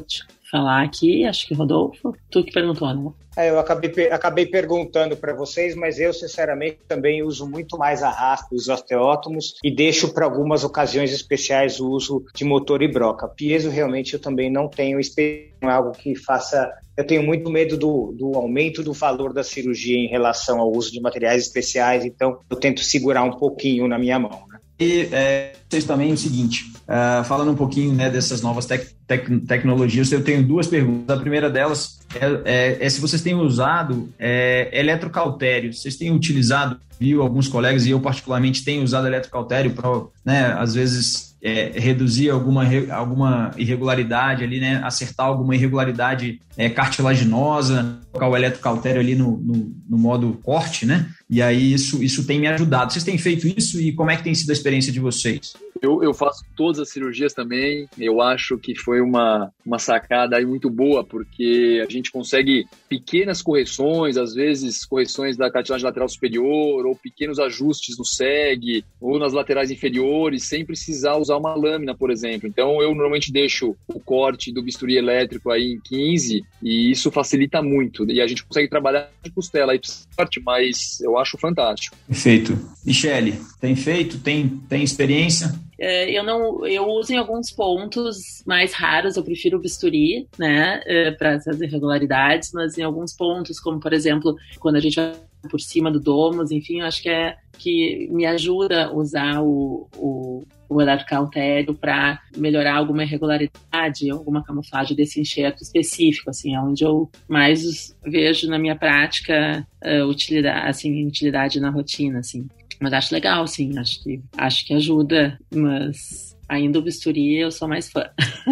falar 0.51 0.83
aqui, 0.83 1.25
acho 1.25 1.47
que 1.47 1.55
Rodolfo, 1.55 2.15
tu 2.31 2.45
que 2.45 2.53
perguntou, 2.53 2.95
né? 2.95 3.13
É, 3.37 3.51
eu 3.51 3.59
acabei, 3.59 4.11
acabei 4.11 4.47
perguntando 4.47 5.15
para 5.15 5.35
vocês, 5.35 5.75
mas 5.75 6.01
eu, 6.01 6.11
sinceramente, 6.15 6.79
também 6.89 7.23
uso 7.23 7.47
muito 7.47 7.77
mais 7.77 8.03
arrasto 8.03 8.55
dos 8.55 8.69
osteótomos 8.69 9.57
e 9.63 9.71
deixo 9.71 10.15
para 10.15 10.25
algumas 10.25 10.65
ocasiões 10.65 11.13
especiais 11.13 11.79
o 11.79 11.91
uso 11.91 12.25
de 12.35 12.45
motor 12.45 12.81
e 12.81 12.91
broca. 12.91 13.29
Piezo, 13.29 13.69
realmente, 13.69 14.15
eu 14.15 14.21
também 14.21 14.51
não 14.51 14.69
tenho 14.69 14.99
experiência, 14.99 15.53
é 15.61 15.67
algo 15.67 15.93
que 15.93 16.15
faça. 16.17 16.73
Eu 16.97 17.07
tenho 17.07 17.23
muito 17.23 17.51
medo 17.51 17.77
do, 17.77 18.15
do 18.17 18.35
aumento 18.37 18.83
do 18.83 18.95
valor 18.95 19.35
da 19.35 19.45
cirurgia 19.45 19.99
em 19.99 20.09
relação 20.09 20.59
ao 20.59 20.73
uso 20.73 20.91
de 20.91 21.01
materiais 21.01 21.43
especiais, 21.43 22.07
então 22.07 22.39
eu 22.49 22.57
tento 22.57 22.81
segurar 22.81 23.23
um 23.23 23.33
pouquinho 23.33 23.87
na 23.87 23.99
minha 23.99 24.19
mão. 24.19 24.47
Né? 24.49 24.56
E 24.79 25.09
é, 25.11 25.55
vocês 25.69 25.85
também 25.85 26.13
o 26.13 26.17
seguinte, 26.17 26.73
uh, 26.83 27.25
falando 27.25 27.51
um 27.51 27.55
pouquinho 27.55 27.95
né, 27.95 28.11
dessas 28.11 28.43
novas 28.43 28.67
tec 28.67 28.95
tec 29.07 29.27
tecnologias, 29.47 30.13
eu 30.13 30.23
tenho 30.23 30.43
duas 30.43 30.67
perguntas. 30.67 31.17
A 31.17 31.21
primeira 31.21 31.49
delas 31.49 31.99
é, 32.15 32.43
é, 32.45 32.87
é 32.87 32.89
se 32.89 33.01
vocês 33.01 33.23
têm 33.23 33.35
usado 33.35 34.13
é, 34.19 34.69
eletrocautério, 34.73 35.73
vocês 35.73 35.97
têm 35.97 36.13
utilizado, 36.13 36.79
viu 37.01 37.23
alguns 37.23 37.49
colegas, 37.49 37.87
e 37.87 37.91
eu 37.91 38.01
particularmente 38.01 38.65
tenho 38.65 38.83
usado 38.83 39.07
eletrocautério 39.07 39.73
para, 39.73 39.89
né, 40.25 40.55
às 40.59 40.75
vezes, 40.75 41.37
é, 41.43 41.71
reduzir 41.79 42.29
alguma, 42.31 42.65
alguma 42.91 43.53
irregularidade 43.57 44.43
ali, 44.43 44.59
né? 44.59 44.81
Acertar 44.83 45.27
alguma 45.27 45.55
irregularidade 45.55 46.41
é, 46.57 46.69
cartilaginosa, 46.69 48.01
colocar 48.11 48.29
o 48.29 48.37
eletrocautério 48.37 49.01
ali 49.01 49.15
no, 49.15 49.37
no, 49.37 49.73
no, 49.89 49.99
modo 49.99 50.41
corte, 50.43 50.85
né? 50.85 51.07
E 51.29 51.43
aí 51.43 51.73
isso, 51.73 52.03
isso 52.03 52.27
tem 52.27 52.39
me 52.39 52.47
ajudado. 52.47 52.93
Vocês 52.93 53.05
têm 53.05 53.19
feito 53.19 53.47
isso 53.49 53.81
e 53.81 53.93
como 53.93 54.11
é 54.11 54.17
que 54.17 54.25
tem 54.25 54.35
sido 54.35 54.51
a 54.51 54.53
experiência 54.53 54.93
de 54.93 55.01
vocês? 55.01 55.55
Eu, 55.83 56.03
eu 56.03 56.15
faço 56.15 56.45
todas 56.57 56.79
as 56.79 56.91
cirurgias 56.91 57.35
também. 57.35 57.87
Eu 57.99 58.21
acho 58.21 58.57
que 58.59 58.75
foi 58.75 59.01
uma, 59.01 59.53
uma 59.65 59.79
sacada 59.79 60.37
aí 60.37 60.47
muito 60.47 60.71
boa, 60.71 61.05
porque 61.05 61.83
a 61.87 61.91
gente 61.91 62.11
consegue 62.11 62.67
pequenas 62.89 63.43
correções, 63.43 64.17
às 64.17 64.35
vezes 64.35 64.85
correções 64.85 65.37
da 65.37 65.51
cartilagem 65.51 65.85
lateral 65.85 66.09
superior, 66.09 66.87
ou 66.87 66.97
pequenos 66.97 67.39
ajustes 67.39 67.99
no 67.99 68.05
SEG, 68.05 68.85
ou 69.01 69.19
nas 69.19 69.33
laterais 69.33 69.71
inferiores, 69.71 70.49
sem 70.49 70.65
precisar 70.65 71.17
usar 71.17 71.37
uma 71.37 71.55
lâmina, 71.55 71.95
por 71.95 72.11
exemplo. 72.11 72.49
Então 72.49 72.81
eu 72.81 72.91
normalmente 72.91 73.33
deixo 73.33 73.77
o 73.89 74.01
corte 74.01 74.53
do 74.53 74.63
bisturi 74.63 74.97
elétrico 74.97 75.51
aí 75.51 75.73
em 75.73 75.81
15 75.81 76.45
e 76.63 76.91
isso 76.91 77.11
facilita 77.11 77.61
muito. 77.61 78.11
E 78.11 78.21
a 78.21 78.27
gente 78.27 78.45
consegue 78.45 78.69
trabalhar 78.69 79.11
de 79.23 79.31
costela 79.31 79.73
aí 79.73 79.81
forte, 80.17 80.41
mas 80.41 81.01
eu 81.01 81.16
acho 81.19 81.39
fantástico. 81.39 81.97
Perfeito. 82.07 82.59
Michele, 82.85 83.41
tem 83.61 83.75
feito? 83.75 84.19
Tem, 84.19 84.49
tem 84.69 84.83
experiência? 84.83 85.55
É, 85.79 86.11
eu 86.11 86.25
não, 86.25 86.67
eu 86.67 86.89
uso 86.89 87.13
em 87.13 87.19
alguns 87.19 87.51
pontos 87.51 88.43
mais 88.47 88.73
raros, 88.73 89.17
eu 89.17 89.23
prefiro 89.23 89.59
o 89.59 89.61
bisturi, 89.61 90.27
né, 90.39 90.81
é, 90.87 91.11
para 91.11 91.33
essas 91.33 91.61
irregularidades, 91.61 92.51
mas 92.53 92.79
em 92.79 92.83
alguns 92.83 93.13
pontos, 93.13 93.61
como 93.61 93.79
por 93.79 93.93
exemplo, 93.93 94.35
quando 94.59 94.77
a 94.77 94.81
gente 94.81 94.97
vai 94.97 95.13
por 95.51 95.61
cima 95.61 95.91
do 95.91 96.01
domus, 96.01 96.51
enfim, 96.51 96.81
eu 96.81 96.87
acho 96.87 97.03
que 97.03 97.11
é 97.11 97.37
que 97.59 98.09
me 98.11 98.27
ajuda 98.27 98.87
a 98.87 98.93
usar 98.93 99.43
o, 99.43 99.89
o, 99.97 100.45
o 100.69 100.81
eletrocautério 100.81 101.75
para 101.75 102.21
melhorar 102.37 102.77
alguma 102.77 103.03
irregularidade, 103.05 104.11
alguma 104.11 104.43
camuflagem 104.43 104.97
desse 104.97 105.21
enxerto 105.21 105.63
específico, 105.63 106.31
assim, 106.31 106.55
é 106.55 106.61
onde 106.61 106.85
eu 106.85 107.11
mais 107.29 107.97
vejo 108.05 108.49
na 108.49 108.59
minha 108.59 108.77
prática 108.77 109.67
uh, 109.85 110.05
utilidade, 110.07 110.69
assim, 110.69 111.07
utilidade 111.07 111.61
na 111.61 111.71
rotina, 111.71 112.19
assim. 112.19 112.47
Mas 112.81 112.93
acho 112.93 113.15
legal, 113.15 113.47
sim, 113.47 113.79
acho 113.79 114.03
que, 114.03 114.21
acho 114.37 114.67
que 114.67 114.75
ajuda, 114.75 115.39
mas 115.55 116.37
ainda 116.49 116.79
o 116.79 116.83
bisturi 116.83 117.39
eu 117.39 117.51
sou 117.51 117.69
mais 117.69 117.91
fã. 117.91 118.05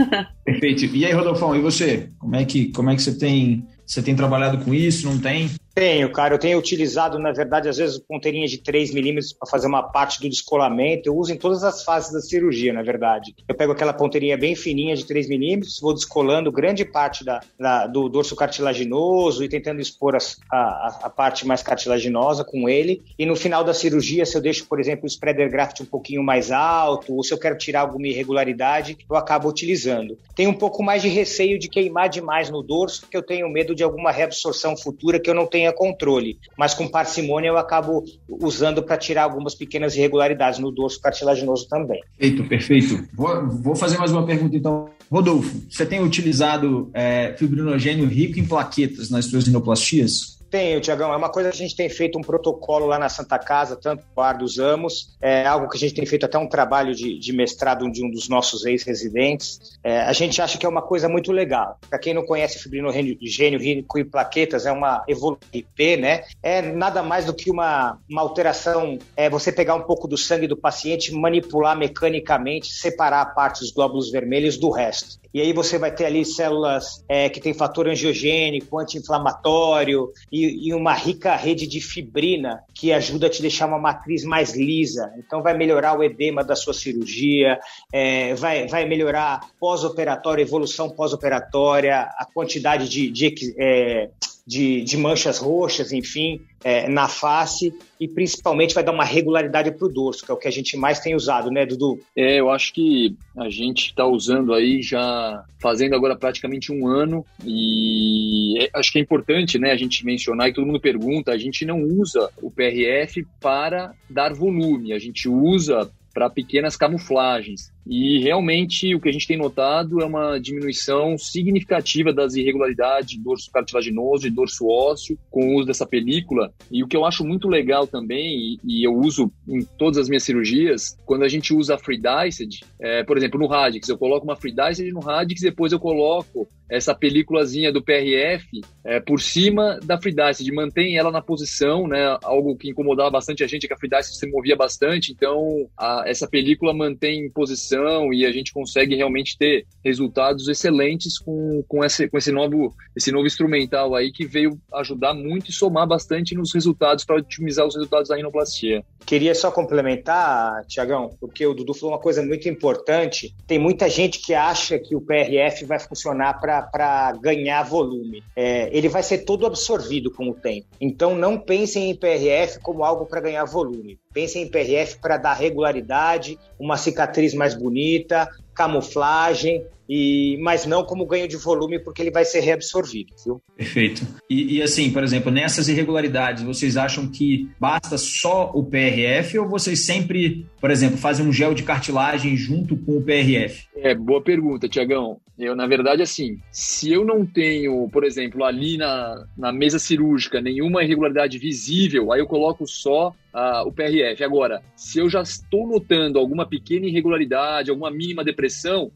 Perfeito. 0.44 0.84
E 0.96 1.04
aí, 1.04 1.12
Rodolfão, 1.12 1.54
e 1.54 1.60
você? 1.60 2.08
Como 2.18 2.34
é 2.36 2.44
que, 2.44 2.68
como 2.72 2.90
é 2.90 2.96
que 2.96 3.02
você 3.02 3.16
tem, 3.16 3.66
você 3.86 4.02
tem 4.02 4.16
trabalhado 4.16 4.64
com 4.64 4.72
isso, 4.74 5.06
não 5.06 5.18
tem? 5.18 5.50
Tenho, 5.74 6.08
cara. 6.12 6.34
Eu 6.34 6.38
tenho 6.38 6.56
utilizado, 6.56 7.18
na 7.18 7.32
verdade, 7.32 7.68
às 7.68 7.78
vezes, 7.78 7.98
ponteirinha 7.98 8.46
de 8.46 8.58
3 8.58 8.94
milímetros 8.94 9.32
para 9.32 9.50
fazer 9.50 9.66
uma 9.66 9.82
parte 9.82 10.20
do 10.20 10.28
descolamento. 10.28 11.08
Eu 11.08 11.16
uso 11.16 11.32
em 11.32 11.36
todas 11.36 11.64
as 11.64 11.82
fases 11.82 12.12
da 12.12 12.20
cirurgia, 12.20 12.72
na 12.72 12.82
verdade. 12.82 13.34
Eu 13.48 13.56
pego 13.56 13.72
aquela 13.72 13.92
ponteirinha 13.92 14.38
bem 14.38 14.54
fininha 14.54 14.94
de 14.94 15.04
3 15.04 15.28
milímetros, 15.28 15.80
vou 15.80 15.92
descolando 15.92 16.52
grande 16.52 16.84
parte 16.84 17.24
da, 17.24 17.40
da, 17.58 17.88
do 17.88 18.08
dorso 18.08 18.36
cartilaginoso 18.36 19.42
e 19.42 19.48
tentando 19.48 19.80
expor 19.80 20.14
a, 20.14 20.18
a, 20.52 20.98
a, 21.02 21.10
parte 21.10 21.44
mais 21.44 21.60
cartilaginosa 21.60 22.44
com 22.44 22.68
ele. 22.68 23.02
E 23.18 23.26
no 23.26 23.34
final 23.34 23.64
da 23.64 23.74
cirurgia, 23.74 24.24
se 24.24 24.36
eu 24.36 24.40
deixo, 24.40 24.68
por 24.68 24.78
exemplo, 24.78 25.04
o 25.04 25.08
spreader 25.08 25.50
graft 25.50 25.80
um 25.80 25.86
pouquinho 25.86 26.22
mais 26.22 26.52
alto, 26.52 27.12
ou 27.12 27.24
se 27.24 27.34
eu 27.34 27.38
quero 27.38 27.58
tirar 27.58 27.80
alguma 27.80 28.06
irregularidade, 28.06 28.96
eu 29.10 29.16
acabo 29.16 29.48
utilizando. 29.48 30.16
Tenho 30.36 30.50
um 30.50 30.54
pouco 30.54 30.84
mais 30.84 31.02
de 31.02 31.08
receio 31.08 31.58
de 31.58 31.68
queimar 31.68 32.08
demais 32.08 32.48
no 32.48 32.62
dorso, 32.62 33.00
porque 33.00 33.16
eu 33.16 33.22
tenho 33.22 33.48
medo 33.48 33.74
de 33.74 33.82
alguma 33.82 34.12
reabsorção 34.12 34.76
futura 34.76 35.18
que 35.18 35.28
eu 35.28 35.34
não 35.34 35.46
tenho 35.46 35.63
tenha 35.64 35.72
controle, 35.72 36.38
mas 36.56 36.74
com 36.74 36.86
parcimônia 36.86 37.48
eu 37.48 37.56
acabo 37.56 38.04
usando 38.28 38.82
para 38.82 38.98
tirar 38.98 39.24
algumas 39.24 39.54
pequenas 39.54 39.96
irregularidades 39.96 40.58
no 40.58 40.70
dorso 40.70 41.00
cartilaginoso 41.00 41.66
também. 41.68 42.00
Perfeito, 42.18 42.48
perfeito. 42.48 43.08
Vou, 43.14 43.48
vou 43.48 43.74
fazer 43.74 43.96
mais 43.96 44.12
uma 44.12 44.26
pergunta 44.26 44.54
então. 44.56 44.90
Rodolfo, 45.10 45.62
você 45.68 45.86
tem 45.86 46.02
utilizado 46.02 46.90
é, 46.92 47.34
fibrinogênio 47.36 48.06
rico 48.06 48.38
em 48.38 48.44
plaquetas 48.44 49.10
nas 49.10 49.26
suas 49.26 49.46
inoplastias? 49.46 50.33
Tenho, 50.54 50.80
Tiagão. 50.80 51.12
É 51.12 51.16
uma 51.16 51.30
coisa 51.30 51.50
que 51.50 51.56
a 51.56 51.58
gente 51.58 51.74
tem 51.74 51.88
feito 51.88 52.16
um 52.16 52.22
protocolo 52.22 52.86
lá 52.86 52.96
na 52.96 53.08
Santa 53.08 53.36
Casa, 53.40 53.74
tanto 53.74 54.04
o 54.14 54.20
ar 54.20 54.38
dos 54.38 54.60
Amos. 54.60 55.16
É 55.20 55.44
algo 55.44 55.68
que 55.68 55.76
a 55.76 55.80
gente 55.80 55.94
tem 55.94 56.06
feito 56.06 56.24
até 56.26 56.38
um 56.38 56.48
trabalho 56.48 56.94
de, 56.94 57.18
de 57.18 57.32
mestrado 57.32 57.90
de 57.90 58.04
um 58.04 58.08
dos 58.08 58.28
nossos 58.28 58.64
ex-residentes. 58.64 59.76
É, 59.82 60.02
a 60.02 60.12
gente 60.12 60.40
acha 60.40 60.56
que 60.56 60.64
é 60.64 60.68
uma 60.68 60.80
coisa 60.80 61.08
muito 61.08 61.32
legal. 61.32 61.76
Para 61.90 61.98
quem 61.98 62.14
não 62.14 62.24
conhece 62.24 62.60
fibrinogênio 62.60 63.58
rico 63.58 63.98
e 63.98 64.04
plaquetas, 64.04 64.64
é 64.64 64.70
uma 64.70 65.02
evolução 65.08 65.40
IP, 65.52 65.96
né? 65.96 66.22
É 66.40 66.62
nada 66.62 67.02
mais 67.02 67.24
do 67.24 67.34
que 67.34 67.50
uma, 67.50 67.98
uma 68.08 68.22
alteração. 68.22 68.96
É 69.16 69.28
você 69.28 69.50
pegar 69.50 69.74
um 69.74 69.82
pouco 69.82 70.06
do 70.06 70.16
sangue 70.16 70.46
do 70.46 70.56
paciente, 70.56 71.12
manipular 71.12 71.76
mecanicamente, 71.76 72.72
separar 72.72 73.34
partes 73.34 73.62
dos 73.62 73.72
glóbulos 73.72 74.08
vermelhos 74.08 74.56
do 74.56 74.70
resto. 74.70 75.23
E 75.34 75.40
aí 75.40 75.52
você 75.52 75.76
vai 75.78 75.92
ter 75.92 76.04
ali 76.04 76.24
células 76.24 77.04
é, 77.08 77.28
que 77.28 77.40
tem 77.40 77.52
fator 77.52 77.88
angiogênico, 77.88 78.78
anti-inflamatório 78.78 80.12
e, 80.30 80.68
e, 80.68 80.72
uma 80.72 80.94
rica 80.94 81.34
rede 81.34 81.66
de 81.66 81.80
fibrina 81.80 82.62
que 82.72 82.92
ajuda 82.92 83.26
a 83.26 83.30
te 83.30 83.42
deixar 83.42 83.66
uma 83.66 83.80
matriz 83.80 84.22
mais 84.22 84.54
lisa. 84.54 85.12
Então 85.18 85.42
vai 85.42 85.52
melhorar 85.56 85.98
o 85.98 86.04
edema 86.04 86.44
da 86.44 86.54
sua 86.54 86.72
cirurgia, 86.72 87.58
é, 87.92 88.32
vai, 88.36 88.68
vai 88.68 88.84
melhorar 88.84 89.40
pós-operatório, 89.58 90.40
evolução 90.40 90.88
pós-operatória, 90.88 92.02
a 92.02 92.24
quantidade 92.32 92.88
de, 92.88 93.10
de 93.10 93.54
é, 93.58 94.10
de, 94.46 94.82
de 94.82 94.96
manchas 94.96 95.38
roxas, 95.38 95.92
enfim, 95.92 96.40
é, 96.62 96.88
na 96.88 97.08
face 97.08 97.72
e 97.98 98.06
principalmente 98.06 98.74
vai 98.74 98.84
dar 98.84 98.92
uma 98.92 99.04
regularidade 99.04 99.70
para 99.72 99.86
o 99.86 99.92
dorso, 99.92 100.24
que 100.24 100.30
é 100.30 100.34
o 100.34 100.38
que 100.38 100.48
a 100.48 100.52
gente 100.52 100.76
mais 100.76 101.00
tem 101.00 101.14
usado, 101.14 101.50
né, 101.50 101.64
Dudu? 101.64 101.98
É, 102.14 102.40
eu 102.40 102.50
acho 102.50 102.72
que 102.72 103.16
a 103.36 103.48
gente 103.48 103.86
está 103.86 104.06
usando 104.06 104.52
aí 104.52 104.82
já 104.82 105.42
fazendo 105.58 105.94
agora 105.94 106.14
praticamente 106.14 106.70
um 106.70 106.86
ano 106.86 107.24
e 107.44 108.58
é, 108.62 108.70
acho 108.74 108.92
que 108.92 108.98
é 108.98 109.02
importante, 109.02 109.58
né, 109.58 109.72
a 109.72 109.76
gente 109.76 110.04
mencionar 110.04 110.48
e 110.48 110.52
todo 110.52 110.66
mundo 110.66 110.80
pergunta, 110.80 111.32
a 111.32 111.38
gente 111.38 111.64
não 111.64 111.82
usa 111.82 112.30
o 112.42 112.50
PRF 112.50 113.26
para 113.40 113.94
dar 114.10 114.34
volume, 114.34 114.92
a 114.92 114.98
gente 114.98 115.28
usa 115.28 115.90
para 116.12 116.30
pequenas 116.30 116.76
camuflagens. 116.76 117.73
E 117.86 118.18
realmente 118.20 118.94
o 118.94 119.00
que 119.00 119.08
a 119.08 119.12
gente 119.12 119.26
tem 119.26 119.36
notado 119.36 120.00
é 120.00 120.04
uma 120.04 120.38
diminuição 120.38 121.18
significativa 121.18 122.12
das 122.12 122.34
irregularidades 122.34 123.18
dorso 123.22 123.50
cartilaginoso 123.50 124.26
e 124.26 124.30
dorso 124.30 124.66
ósseo 124.66 125.18
com 125.30 125.48
o 125.48 125.56
uso 125.56 125.66
dessa 125.66 125.86
película. 125.86 126.52
E 126.70 126.82
o 126.82 126.88
que 126.88 126.96
eu 126.96 127.04
acho 127.04 127.24
muito 127.24 127.48
legal 127.48 127.86
também, 127.86 128.58
e, 128.64 128.86
eu 128.86 128.94
uso 128.94 129.30
em 129.48 129.62
todas 129.78 129.98
as 129.98 130.08
minhas 130.08 130.22
cirurgias, 130.22 130.96
quando 131.04 131.24
a 131.24 131.28
gente 131.28 131.54
usa 131.54 131.74
a 131.74 131.78
Free 131.78 132.00
Diced, 132.00 132.60
é, 132.80 133.02
por 133.02 133.16
exemplo, 133.16 133.38
no 133.38 133.46
Radix, 133.46 133.88
eu 133.88 133.98
coloco 133.98 134.24
uma 134.24 134.36
Free 134.36 134.54
Diced 134.54 134.90
no 134.92 135.00
Radix, 135.00 135.40
depois 135.40 135.72
eu 135.72 135.78
coloco 135.78 136.48
essa 136.70 136.94
películazinha 136.94 137.72
do 137.72 137.82
PRF 137.82 138.46
é, 138.84 138.98
por 138.98 139.20
cima 139.20 139.78
da 139.84 140.00
Free 140.00 140.14
Diced, 140.14 140.50
mantém 140.52 140.96
ela 140.96 141.10
na 141.10 141.22
posição, 141.22 141.86
né? 141.86 142.18
Algo 142.22 142.56
que 142.56 142.70
incomodava 142.70 143.10
bastante 143.10 143.44
a 143.44 143.46
gente 143.46 143.64
é 143.64 143.68
que 143.68 143.74
a 143.74 143.76
Free 143.76 143.90
Diced 143.90 144.16
se 144.16 144.26
movia 144.30 144.56
bastante, 144.56 145.12
então 145.12 145.68
a, 145.78 146.04
essa 146.06 146.26
película 146.26 146.72
mantém 146.72 147.26
em 147.26 147.30
posição 147.30 147.73
depressão 147.74 148.12
e 148.12 148.24
a 148.24 148.32
gente 148.32 148.52
consegue 148.52 148.94
realmente 148.94 149.36
ter 149.36 149.66
resultados 149.84 150.48
excelentes 150.48 151.18
com, 151.18 151.62
com, 151.68 151.84
esse, 151.84 152.08
com 152.08 152.16
esse, 152.16 152.32
novo, 152.32 152.74
esse 152.96 153.10
novo 153.10 153.26
instrumental 153.26 153.94
aí 153.94 154.12
que 154.12 154.26
veio 154.26 154.58
ajudar 154.74 155.14
muito 155.14 155.50
e 155.50 155.52
somar 155.52 155.86
bastante 155.86 156.34
nos 156.34 156.52
resultados 156.52 157.04
para 157.04 157.16
otimizar 157.16 157.66
os 157.66 157.74
resultados 157.74 158.08
da 158.08 158.16
rinoplastia. 158.16 158.84
Queria 159.04 159.34
só 159.34 159.50
complementar, 159.50 160.64
Tiagão, 160.66 161.10
porque 161.20 161.46
o 161.46 161.52
Dudu 161.52 161.74
falou 161.74 161.94
uma 161.94 162.00
coisa 162.00 162.22
muito 162.22 162.48
importante. 162.48 163.34
Tem 163.46 163.58
muita 163.58 163.88
gente 163.88 164.18
que 164.18 164.32
acha 164.32 164.78
que 164.78 164.96
o 164.96 165.00
PRF 165.00 165.64
vai 165.66 165.78
funcionar 165.78 166.40
para 166.40 167.12
ganhar 167.20 167.62
volume. 167.64 168.22
É, 168.34 168.74
ele 168.76 168.88
vai 168.88 169.02
ser 169.02 169.18
todo 169.18 169.46
absorvido 169.46 170.10
com 170.10 170.30
o 170.30 170.34
tempo. 170.34 170.66
Então 170.80 171.14
não 171.14 171.38
pensem 171.38 171.90
em 171.90 171.96
PRF 171.96 172.60
como 172.62 172.82
algo 172.82 173.04
para 173.04 173.20
ganhar 173.20 173.44
volume. 173.44 173.98
Pensem 174.14 174.44
em 174.44 174.48
PRF 174.48 174.98
para 175.00 175.16
dar 175.16 175.34
regularidade, 175.34 176.38
uma 176.58 176.76
cicatriz 176.76 177.34
mais 177.34 177.52
bonita, 177.52 178.30
camuflagem, 178.54 179.64
e, 179.88 180.38
mas 180.40 180.64
não 180.64 180.84
como 180.84 181.06
ganho 181.06 181.28
de 181.28 181.36
volume, 181.36 181.78
porque 181.78 182.02
ele 182.02 182.10
vai 182.10 182.24
ser 182.24 182.40
reabsorvido, 182.40 183.14
viu? 183.24 183.42
Perfeito. 183.56 184.06
E, 184.30 184.56
e, 184.56 184.62
assim, 184.62 184.90
por 184.90 185.02
exemplo, 185.02 185.30
nessas 185.30 185.68
irregularidades, 185.68 186.42
vocês 186.42 186.76
acham 186.76 187.06
que 187.08 187.50
basta 187.60 187.98
só 187.98 188.50
o 188.54 188.64
PRF 188.64 189.38
ou 189.38 189.48
vocês 189.48 189.84
sempre, 189.84 190.46
por 190.60 190.70
exemplo, 190.70 190.96
fazem 190.96 191.26
um 191.26 191.32
gel 191.32 191.54
de 191.54 191.62
cartilagem 191.62 192.36
junto 192.36 192.76
com 192.76 192.96
o 192.96 193.02
PRF? 193.02 193.66
É, 193.76 193.94
boa 193.94 194.22
pergunta, 194.22 194.68
Tiagão. 194.68 195.20
Eu, 195.36 195.56
na 195.56 195.66
verdade, 195.66 196.00
assim, 196.00 196.38
se 196.50 196.92
eu 196.92 197.04
não 197.04 197.26
tenho, 197.26 197.88
por 197.90 198.04
exemplo, 198.04 198.44
ali 198.44 198.76
na, 198.76 199.26
na 199.36 199.52
mesa 199.52 199.80
cirúrgica 199.80 200.40
nenhuma 200.40 200.84
irregularidade 200.84 201.38
visível, 201.38 202.12
aí 202.12 202.20
eu 202.20 202.26
coloco 202.26 202.66
só 202.68 203.08
uh, 203.08 203.66
o 203.66 203.72
PRF. 203.72 204.22
Agora, 204.22 204.62
se 204.76 205.00
eu 205.00 205.10
já 205.10 205.22
estou 205.22 205.66
notando 205.66 206.20
alguma 206.20 206.46
pequena 206.46 206.86
irregularidade, 206.86 207.68
alguma 207.68 207.90
mínima 207.90 208.22
depressão, 208.22 208.43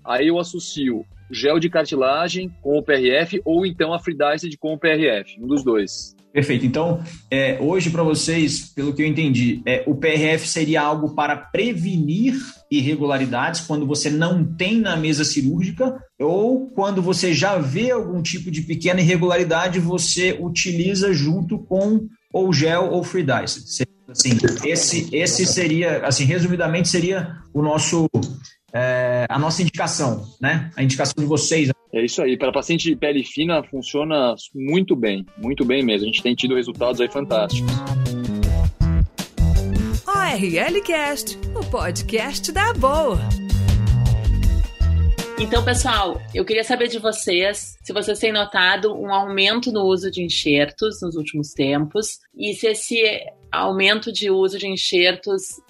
aí 0.05 0.29
eu 0.29 0.39
associo 0.39 1.05
gel 1.31 1.59
de 1.59 1.69
cartilagem 1.69 2.51
com 2.63 2.79
o 2.79 2.83
PRF 2.83 3.41
ou 3.45 3.67
então 3.67 3.93
a 3.93 3.99
Freediced 3.99 4.57
com 4.59 4.73
o 4.73 4.79
PRF, 4.79 5.39
um 5.41 5.47
dos 5.47 5.63
dois. 5.63 6.17
Perfeito. 6.33 6.67
Então, 6.67 7.03
é, 7.31 7.59
hoje 7.61 7.91
para 7.91 8.03
vocês, 8.03 8.73
pelo 8.75 8.93
que 8.93 9.03
eu 9.03 9.07
entendi, 9.07 9.63
é, 9.67 9.83
o 9.87 9.95
PRF 9.95 10.47
seria 10.47 10.83
algo 10.83 11.15
para 11.15 11.37
prevenir 11.37 12.35
irregularidades 12.71 13.63
quando 13.63 13.87
você 13.87 14.11
não 14.11 14.45
tem 14.45 14.79
na 14.79 14.97
mesa 14.97 15.25
cirúrgica 15.25 15.99
ou 16.21 16.69
quando 16.71 17.01
você 17.01 17.33
já 17.33 17.59
vê 17.59 17.91
algum 17.91 18.23
tipo 18.23 18.51
de 18.51 18.63
pequena 18.63 19.01
irregularidade, 19.01 19.81
você 19.81 20.37
utiliza 20.39 21.13
junto 21.13 21.59
com 21.59 22.07
ou 22.33 22.53
gel 22.53 22.91
ou 22.91 23.03
free 23.03 23.25
dice. 23.25 23.87
Assim, 24.09 24.39
esse, 24.65 25.09
esse 25.13 25.45
seria, 25.45 26.07
assim, 26.07 26.25
resumidamente, 26.25 26.89
seria 26.89 27.37
o 27.53 27.61
nosso, 27.61 28.09
é, 28.73 29.27
a 29.29 29.39
nossa 29.39 29.63
indicação, 29.63 30.27
né? 30.41 30.71
A 30.77 30.83
indicação 30.83 31.15
de 31.17 31.27
vocês. 31.27 31.71
É 31.93 32.05
isso 32.05 32.23
aí. 32.23 32.37
Para 32.37 32.53
paciente 32.53 32.85
de 32.89 32.97
pele 32.97 33.25
fina, 33.25 33.63
funciona 33.63 34.35
muito 34.55 34.95
bem, 34.95 35.25
muito 35.39 35.65
bem 35.65 35.83
mesmo. 35.83 36.05
A 36.05 36.07
gente 36.07 36.23
tem 36.23 36.35
tido 36.35 36.55
resultados 36.55 37.01
aí 37.01 37.11
fantásticos. 37.11 37.73
ORL 40.07 40.83
Cast, 40.83 41.39
o 41.55 41.65
podcast 41.71 42.53
da 42.53 42.73
boa. 42.75 43.48
Então, 45.41 45.65
pessoal, 45.65 46.21
eu 46.35 46.45
queria 46.45 46.65
saber 46.65 46.89
de 46.89 46.99
vocês 46.99 47.77
se 47.81 47.93
vocês 47.93 48.19
têm 48.19 48.33
notado 48.33 48.93
um 48.93 49.15
aumento 49.15 49.71
no 49.71 49.85
uso 49.85 50.11
de 50.11 50.21
enxertos 50.21 51.01
nos 51.01 51.15
últimos 51.15 51.53
tempos 51.53 52.19
e 52.37 52.55
se 52.55 52.67
esse 52.67 53.01
aumento 53.51 54.13
de 54.13 54.33
uso 54.33 54.59
de 54.59 54.67
enxertos, 54.67 55.61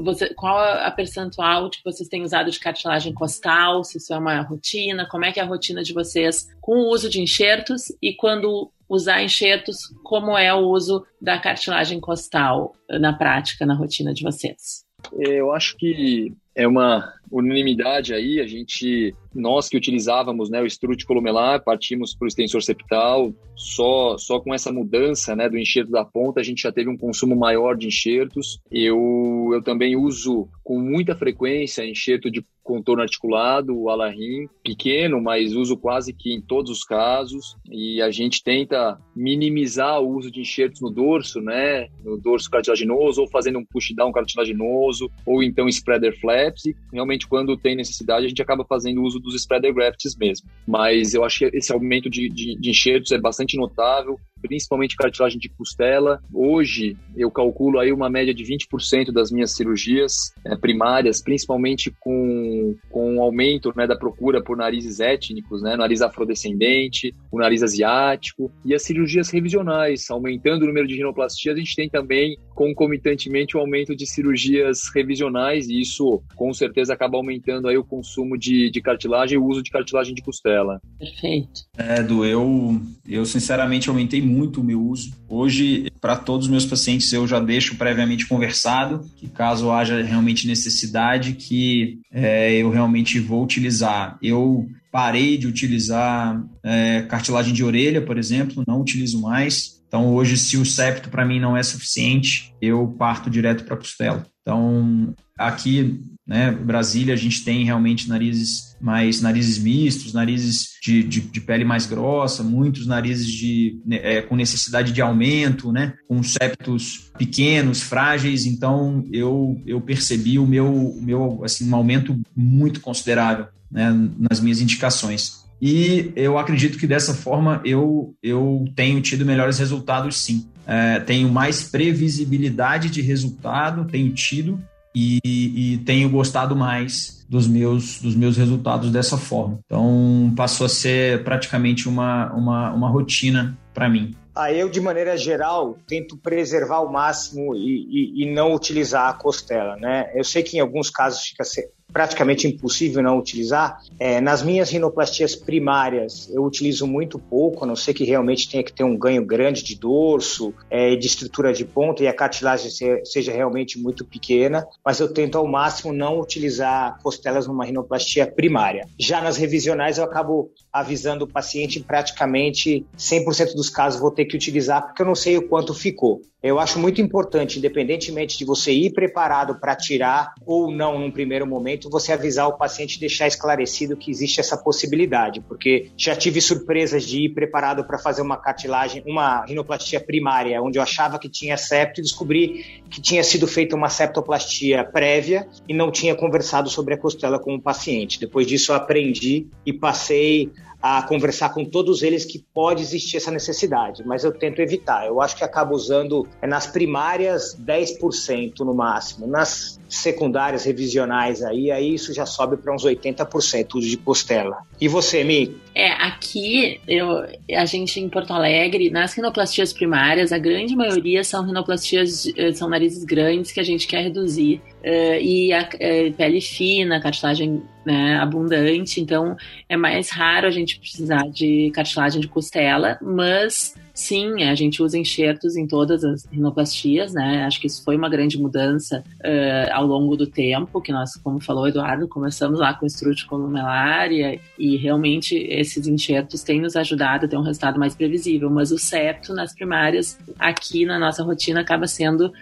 você, 0.00 0.32
qual 0.34 0.58
a 0.58 0.90
percentual 0.92 1.68
que 1.68 1.80
vocês 1.84 2.08
têm 2.08 2.22
usado 2.22 2.52
de 2.52 2.60
cartilagem 2.60 3.12
costal, 3.12 3.82
se 3.82 3.98
isso 3.98 4.14
é 4.14 4.18
uma 4.18 4.40
rotina, 4.42 5.08
como 5.10 5.24
é 5.24 5.32
que 5.32 5.40
é 5.40 5.42
a 5.42 5.46
rotina 5.46 5.82
de 5.82 5.92
vocês 5.92 6.46
com 6.60 6.76
o 6.76 6.92
uso 6.92 7.10
de 7.10 7.20
enxertos 7.20 7.92
e 8.00 8.14
quando 8.14 8.70
usar 8.88 9.24
enxertos, 9.24 9.78
como 10.04 10.38
é 10.38 10.54
o 10.54 10.68
uso 10.68 11.04
da 11.20 11.36
cartilagem 11.38 11.98
costal 11.98 12.72
na 12.88 13.12
prática, 13.12 13.66
na 13.66 13.74
rotina 13.74 14.14
de 14.14 14.22
vocês? 14.22 14.84
Eu 15.12 15.52
acho 15.52 15.76
que 15.76 16.32
é 16.54 16.66
uma 16.66 17.12
unanimidade 17.30 18.14
aí, 18.14 18.40
a 18.40 18.46
gente, 18.46 19.12
nós 19.34 19.68
que 19.68 19.76
utilizávamos 19.76 20.50
né, 20.50 20.62
o 20.62 20.66
estrute 20.66 21.04
columelar, 21.04 21.64
partimos 21.64 22.14
para 22.14 22.26
o 22.26 22.28
extensor 22.28 22.62
septal, 22.62 23.34
só, 23.56 24.16
só 24.16 24.38
com 24.38 24.54
essa 24.54 24.72
mudança 24.72 25.34
né, 25.34 25.48
do 25.48 25.58
enxerto 25.58 25.90
da 25.90 26.04
ponta, 26.04 26.40
a 26.40 26.44
gente 26.44 26.62
já 26.62 26.70
teve 26.70 26.88
um 26.88 26.96
consumo 26.96 27.34
maior 27.34 27.76
de 27.76 27.88
enxertos. 27.88 28.60
Eu, 28.70 29.50
eu 29.52 29.62
também 29.62 29.96
uso 29.96 30.48
com 30.62 30.78
muita 30.78 31.16
frequência 31.16 31.84
enxerto 31.84 32.30
de 32.30 32.44
contorno 32.64 33.02
articulado, 33.02 33.78
o 33.78 33.90
Alarim, 33.90 34.48
pequeno, 34.62 35.20
mas 35.20 35.52
uso 35.52 35.76
quase 35.76 36.12
que 36.12 36.32
em 36.32 36.40
todos 36.40 36.70
os 36.70 36.82
casos. 36.82 37.56
E 37.70 38.00
a 38.00 38.10
gente 38.10 38.42
tenta 38.42 38.98
minimizar 39.14 40.00
o 40.00 40.08
uso 40.08 40.30
de 40.30 40.40
enxertos 40.40 40.80
no 40.80 40.90
dorso, 40.90 41.40
né? 41.40 41.88
No 42.02 42.16
dorso 42.16 42.50
cartilaginoso, 42.50 43.20
ou 43.20 43.28
fazendo 43.28 43.58
um 43.58 43.64
push-down 43.64 44.10
cartilaginoso, 44.10 45.10
ou 45.26 45.42
então 45.42 45.68
spreader 45.68 46.18
flaps. 46.18 46.64
E 46.64 46.74
realmente, 46.92 47.28
quando 47.28 47.56
tem 47.56 47.76
necessidade, 47.76 48.24
a 48.24 48.28
gente 48.28 48.42
acaba 48.42 48.64
fazendo 48.64 49.02
uso 49.02 49.20
dos 49.20 49.34
spreader 49.34 49.74
grafts 49.74 50.16
mesmo. 50.16 50.48
Mas 50.66 51.12
eu 51.14 51.22
acho 51.22 51.40
que 51.40 51.56
esse 51.56 51.72
aumento 51.72 52.08
de, 52.08 52.28
de, 52.30 52.58
de 52.58 52.70
enxertos 52.70 53.12
é 53.12 53.18
bastante 53.18 53.56
notável 53.56 54.18
principalmente 54.44 54.94
cartilagem 54.94 55.38
de 55.38 55.48
costela. 55.48 56.20
Hoje 56.32 56.98
eu 57.16 57.30
calculo 57.30 57.78
aí 57.78 57.90
uma 57.90 58.10
média 58.10 58.34
de 58.34 58.44
20% 58.44 59.10
das 59.10 59.32
minhas 59.32 59.52
cirurgias 59.52 60.34
é, 60.44 60.54
primárias, 60.54 61.22
principalmente 61.22 61.90
com, 61.98 62.76
com 62.90 63.16
o 63.16 63.22
aumento 63.22 63.72
né, 63.74 63.86
da 63.86 63.96
procura 63.96 64.42
por 64.42 64.54
narizes 64.54 65.00
étnicos, 65.00 65.62
né, 65.62 65.76
nariz 65.76 66.02
afrodescendente, 66.02 67.14
o 67.32 67.38
nariz 67.38 67.62
asiático 67.62 68.52
e 68.64 68.74
as 68.74 68.82
cirurgias 68.82 69.30
revisionais, 69.30 70.10
aumentando 70.10 70.64
o 70.64 70.66
número 70.66 70.86
de 70.86 70.96
rinoplastias, 70.96 71.56
a 71.56 71.58
gente 71.58 71.74
tem 71.74 71.88
também 71.88 72.36
concomitantemente 72.54 73.56
o 73.56 73.60
aumento 73.60 73.96
de 73.96 74.06
cirurgias 74.06 74.82
revisionais 74.94 75.68
e 75.68 75.80
isso 75.80 76.22
com 76.36 76.52
certeza 76.52 76.92
acaba 76.92 77.16
aumentando 77.16 77.66
aí 77.66 77.78
o 77.78 77.84
consumo 77.84 78.36
de, 78.36 78.70
de 78.70 78.82
cartilagem 78.82 79.36
e 79.36 79.38
o 79.38 79.46
uso 79.46 79.62
de 79.62 79.70
cartilagem 79.70 80.14
de 80.14 80.22
costela. 80.22 80.80
Perfeito. 80.98 81.62
É, 81.78 82.02
do 82.02 82.24
eu, 82.26 82.80
eu 83.08 83.24
sinceramente 83.24 83.88
aumentei 83.88 84.20
muito 84.20 84.33
muito 84.34 84.60
o 84.60 84.64
meu 84.64 84.82
uso. 84.82 85.12
Hoje, 85.28 85.90
para 86.00 86.16
todos 86.16 86.46
os 86.46 86.50
meus 86.50 86.66
pacientes, 86.66 87.12
eu 87.12 87.26
já 87.26 87.38
deixo 87.38 87.76
previamente 87.76 88.26
conversado, 88.26 89.08
que 89.16 89.28
caso 89.28 89.70
haja 89.70 90.02
realmente 90.02 90.46
necessidade, 90.46 91.34
que 91.34 92.00
é, 92.10 92.52
eu 92.54 92.70
realmente 92.70 93.20
vou 93.20 93.44
utilizar. 93.44 94.18
Eu 94.20 94.66
parei 94.90 95.38
de 95.38 95.46
utilizar 95.46 96.44
é, 96.62 97.02
cartilagem 97.02 97.54
de 97.54 97.64
orelha, 97.64 98.02
por 98.02 98.18
exemplo, 98.18 98.64
não 98.66 98.80
utilizo 98.80 99.20
mais. 99.20 99.82
Então, 99.86 100.12
hoje, 100.12 100.36
se 100.36 100.56
o 100.56 100.66
septo 100.66 101.08
para 101.08 101.24
mim 101.24 101.38
não 101.38 101.56
é 101.56 101.62
suficiente, 101.62 102.52
eu 102.60 102.94
parto 102.98 103.30
direto 103.30 103.64
para 103.64 103.74
a 103.74 103.78
costela. 103.78 104.26
Então, 104.42 105.14
aqui, 105.38 106.00
né, 106.26 106.50
Brasília, 106.50 107.12
a 107.12 107.16
gente 107.16 107.44
tem 107.44 107.64
realmente 107.64 108.08
narizes 108.08 108.74
mais 108.80 109.20
narizes 109.20 109.58
mistos, 109.58 110.12
narizes 110.12 110.70
de, 110.82 111.02
de, 111.02 111.20
de 111.20 111.40
pele 111.40 111.64
mais 111.64 111.86
grossa, 111.86 112.42
muitos 112.42 112.86
narizes 112.86 113.26
de, 113.26 113.80
né, 113.84 114.00
é, 114.02 114.22
com 114.22 114.36
necessidade 114.36 114.92
de 114.92 115.00
aumento, 115.00 115.72
né, 115.72 115.94
com 116.08 116.22
septos 116.22 117.10
pequenos, 117.16 117.82
frágeis. 117.82 118.46
Então, 118.46 119.04
eu, 119.12 119.60
eu 119.66 119.80
percebi 119.80 120.38
o 120.38 120.46
meu, 120.46 120.66
o 120.66 121.02
meu 121.02 121.42
assim, 121.44 121.68
um 121.68 121.74
aumento 121.74 122.18
muito 122.36 122.80
considerável 122.80 123.46
né, 123.70 123.90
nas 124.18 124.40
minhas 124.40 124.60
indicações. 124.60 125.44
E 125.60 126.12
eu 126.16 126.38
acredito 126.38 126.78
que 126.78 126.86
dessa 126.86 127.14
forma 127.14 127.60
eu, 127.64 128.14
eu 128.22 128.64
tenho 128.76 129.00
tido 129.00 129.24
melhores 129.24 129.58
resultados, 129.58 130.18
sim. 130.18 130.46
É, 130.66 130.98
tenho 131.00 131.30
mais 131.30 131.64
previsibilidade 131.64 132.90
de 132.90 133.00
resultado, 133.02 133.86
tenho 133.86 134.12
tido, 134.12 134.62
e, 134.94 135.18
e, 135.24 135.78
tenho 135.78 136.08
gostado 136.08 136.54
mais 136.54 137.24
dos 137.28 137.48
meus, 137.48 138.00
dos 138.00 138.14
meus 138.14 138.36
resultados 138.36 138.90
dessa 138.90 139.18
forma. 139.18 139.58
Então, 139.66 140.32
passou 140.36 140.66
a 140.66 140.68
ser 140.68 141.24
praticamente 141.24 141.88
uma, 141.88 142.32
uma, 142.32 142.72
uma 142.72 142.88
rotina 142.88 143.58
para 143.72 143.88
mim. 143.88 144.14
Ah, 144.34 144.52
eu, 144.52 144.68
de 144.68 144.80
maneira 144.80 145.16
geral, 145.16 145.76
tento 145.86 146.16
preservar 146.16 146.76
ao 146.76 146.90
máximo 146.90 147.54
e, 147.54 147.86
e, 147.88 148.22
e, 148.22 148.34
não 148.34 148.52
utilizar 148.52 149.08
a 149.08 149.12
costela, 149.12 149.76
né? 149.76 150.10
Eu 150.14 150.24
sei 150.24 150.42
que 150.42 150.56
em 150.56 150.60
alguns 150.60 150.90
casos 150.90 151.22
fica 151.22 151.44
praticamente 151.92 152.46
impossível 152.46 153.02
não 153.02 153.18
utilizar. 153.18 153.80
É, 153.98 154.20
nas 154.20 154.42
minhas 154.42 154.70
rinoplastias 154.70 155.36
primárias, 155.36 156.28
eu 156.32 156.42
utilizo 156.44 156.86
muito 156.86 157.18
pouco, 157.18 157.64
a 157.64 157.66
não 157.66 157.76
ser 157.76 157.94
que 157.94 158.04
realmente 158.04 158.50
tenha 158.50 158.64
que 158.64 158.72
ter 158.72 158.84
um 158.84 158.96
ganho 158.96 159.24
grande 159.24 159.62
de 159.62 159.78
dorso 159.78 160.52
é, 160.70 160.92
e 160.92 160.96
de 160.96 161.06
estrutura 161.06 161.52
de 161.52 161.64
ponta 161.64 162.02
e 162.02 162.08
a 162.08 162.12
cartilagem 162.12 162.70
seja 163.04 163.32
realmente 163.32 163.78
muito 163.78 164.04
pequena, 164.04 164.66
mas 164.84 164.98
eu 165.00 165.12
tento 165.12 165.38
ao 165.38 165.46
máximo 165.46 165.92
não 165.92 166.20
utilizar 166.20 166.98
costelas 167.02 167.46
numa 167.46 167.64
rinoplastia 167.64 168.26
primária. 168.26 168.86
Já 168.98 169.20
nas 169.20 169.36
revisionais, 169.36 169.98
eu 169.98 170.04
acabo 170.04 170.50
avisando 170.72 171.24
o 171.24 171.28
paciente 171.28 171.80
praticamente 171.80 172.84
100% 172.98 173.54
dos 173.54 173.70
casos 173.70 174.00
vou 174.00 174.10
ter 174.10 174.24
que 174.24 174.36
utilizar, 174.36 174.84
porque 174.84 175.02
eu 175.02 175.06
não 175.06 175.14
sei 175.14 175.36
o 175.36 175.48
quanto 175.48 175.72
ficou. 175.72 176.22
Eu 176.44 176.60
acho 176.60 176.78
muito 176.78 177.00
importante, 177.00 177.58
independentemente 177.58 178.36
de 178.36 178.44
você 178.44 178.70
ir 178.70 178.92
preparado 178.92 179.58
para 179.58 179.74
tirar 179.74 180.34
ou 180.44 180.70
não 180.70 180.98
num 180.98 181.10
primeiro 181.10 181.46
momento, 181.46 181.88
você 181.88 182.12
avisar 182.12 182.46
o 182.46 182.58
paciente 182.58 183.00
deixar 183.00 183.26
esclarecido 183.26 183.96
que 183.96 184.10
existe 184.10 184.40
essa 184.40 184.54
possibilidade, 184.54 185.40
porque 185.40 185.90
já 185.96 186.14
tive 186.14 186.42
surpresas 186.42 187.06
de 187.06 187.24
ir 187.24 187.28
preparado 187.30 187.82
para 187.86 187.98
fazer 187.98 188.20
uma 188.20 188.36
cartilagem, 188.36 189.02
uma 189.06 189.42
rinoplastia 189.46 189.98
primária, 189.98 190.60
onde 190.60 190.78
eu 190.78 190.82
achava 190.82 191.18
que 191.18 191.30
tinha 191.30 191.56
septo 191.56 192.00
e 192.00 192.02
descobri 192.02 192.82
que 192.90 193.00
tinha 193.00 193.24
sido 193.24 193.46
feita 193.46 193.74
uma 193.74 193.88
septoplastia 193.88 194.84
prévia 194.84 195.48
e 195.66 195.72
não 195.72 195.90
tinha 195.90 196.14
conversado 196.14 196.68
sobre 196.68 196.92
a 196.92 196.98
costela 196.98 197.38
com 197.38 197.54
o 197.54 197.62
paciente. 197.62 198.20
Depois 198.20 198.46
disso 198.46 198.70
eu 198.70 198.76
aprendi 198.76 199.46
e 199.64 199.72
passei 199.72 200.52
a 200.86 201.00
conversar 201.00 201.48
com 201.54 201.64
todos 201.64 202.02
eles 202.02 202.26
que 202.26 202.38
pode 202.52 202.82
existir 202.82 203.16
essa 203.16 203.30
necessidade, 203.30 204.02
mas 204.04 204.22
eu 204.22 204.30
tento 204.30 204.60
evitar. 204.60 205.06
Eu 205.06 205.18
acho 205.18 205.34
que 205.34 205.42
acabo 205.42 205.74
usando 205.74 206.28
é, 206.42 206.46
nas 206.46 206.66
primárias 206.66 207.56
10% 207.58 208.58
no 208.58 208.74
máximo, 208.74 209.26
nas 209.26 209.80
secundárias 209.88 210.66
revisionais 210.66 211.42
aí, 211.42 211.70
aí 211.70 211.94
isso 211.94 212.12
já 212.12 212.26
sobe 212.26 212.58
para 212.58 212.74
uns 212.74 212.84
80% 212.84 213.80
de 213.80 213.96
costela. 213.96 214.58
E 214.78 214.86
você, 214.86 215.24
Mi? 215.24 215.56
É, 215.74 215.90
aqui 215.90 216.78
eu, 216.86 217.24
a 217.56 217.64
gente 217.64 217.98
em 217.98 218.10
Porto 218.10 218.34
Alegre, 218.34 218.90
nas 218.90 219.14
rinoplastias 219.14 219.72
primárias, 219.72 220.32
a 220.32 220.38
grande 220.38 220.76
maioria 220.76 221.24
são 221.24 221.46
rinoplastias, 221.46 222.30
eh, 222.36 222.52
são 222.52 222.68
narizes 222.68 223.04
grandes 223.04 223.52
que 223.52 223.60
a 223.60 223.64
gente 223.64 223.86
quer 223.86 224.02
reduzir. 224.02 224.60
Uh, 224.82 225.18
e 225.18 225.50
a 225.50 225.62
uh, 225.62 226.12
pele 226.12 226.42
fina, 226.42 227.00
cartilagem 227.00 227.62
né, 227.84 228.16
abundante, 228.16 229.00
então 229.00 229.36
é 229.68 229.76
mais 229.76 230.10
raro 230.10 230.46
a 230.46 230.50
gente 230.50 230.78
precisar 230.78 231.28
de 231.28 231.70
cartilagem 231.74 232.20
de 232.20 232.28
costela, 232.28 232.98
mas 233.02 233.74
Sim, 233.94 234.42
a 234.42 234.56
gente 234.56 234.82
usa 234.82 234.98
enxertos 234.98 235.56
em 235.56 235.68
todas 235.68 236.02
as 236.02 236.26
rinoplastias, 236.26 237.14
né? 237.14 237.44
Acho 237.44 237.60
que 237.60 237.68
isso 237.68 237.84
foi 237.84 237.96
uma 237.96 238.08
grande 238.08 238.36
mudança 238.36 239.04
uh, 239.20 239.72
ao 239.72 239.86
longo 239.86 240.16
do 240.16 240.26
tempo, 240.26 240.80
que 240.80 240.90
nós, 240.90 241.14
como 241.14 241.40
falou 241.40 241.68
Eduardo, 241.68 242.08
começamos 242.08 242.58
lá 242.58 242.74
com 242.74 242.84
estrute 242.84 243.24
columelar 243.24 244.10
e, 244.10 244.40
e 244.58 244.76
realmente 244.76 245.36
esses 245.48 245.86
enxertos 245.86 246.42
têm 246.42 246.60
nos 246.60 246.74
ajudado 246.74 247.26
a 247.26 247.28
ter 247.28 247.36
um 247.36 247.42
resultado 247.42 247.78
mais 247.78 247.94
previsível, 247.94 248.50
mas 248.50 248.72
o 248.72 248.78
septo 248.78 249.32
nas 249.32 249.54
primárias, 249.54 250.18
aqui 250.40 250.84
na 250.84 250.98
nossa 250.98 251.22
rotina, 251.22 251.60
acaba 251.60 251.86
sendo 251.86 252.26
uh, 252.26 252.32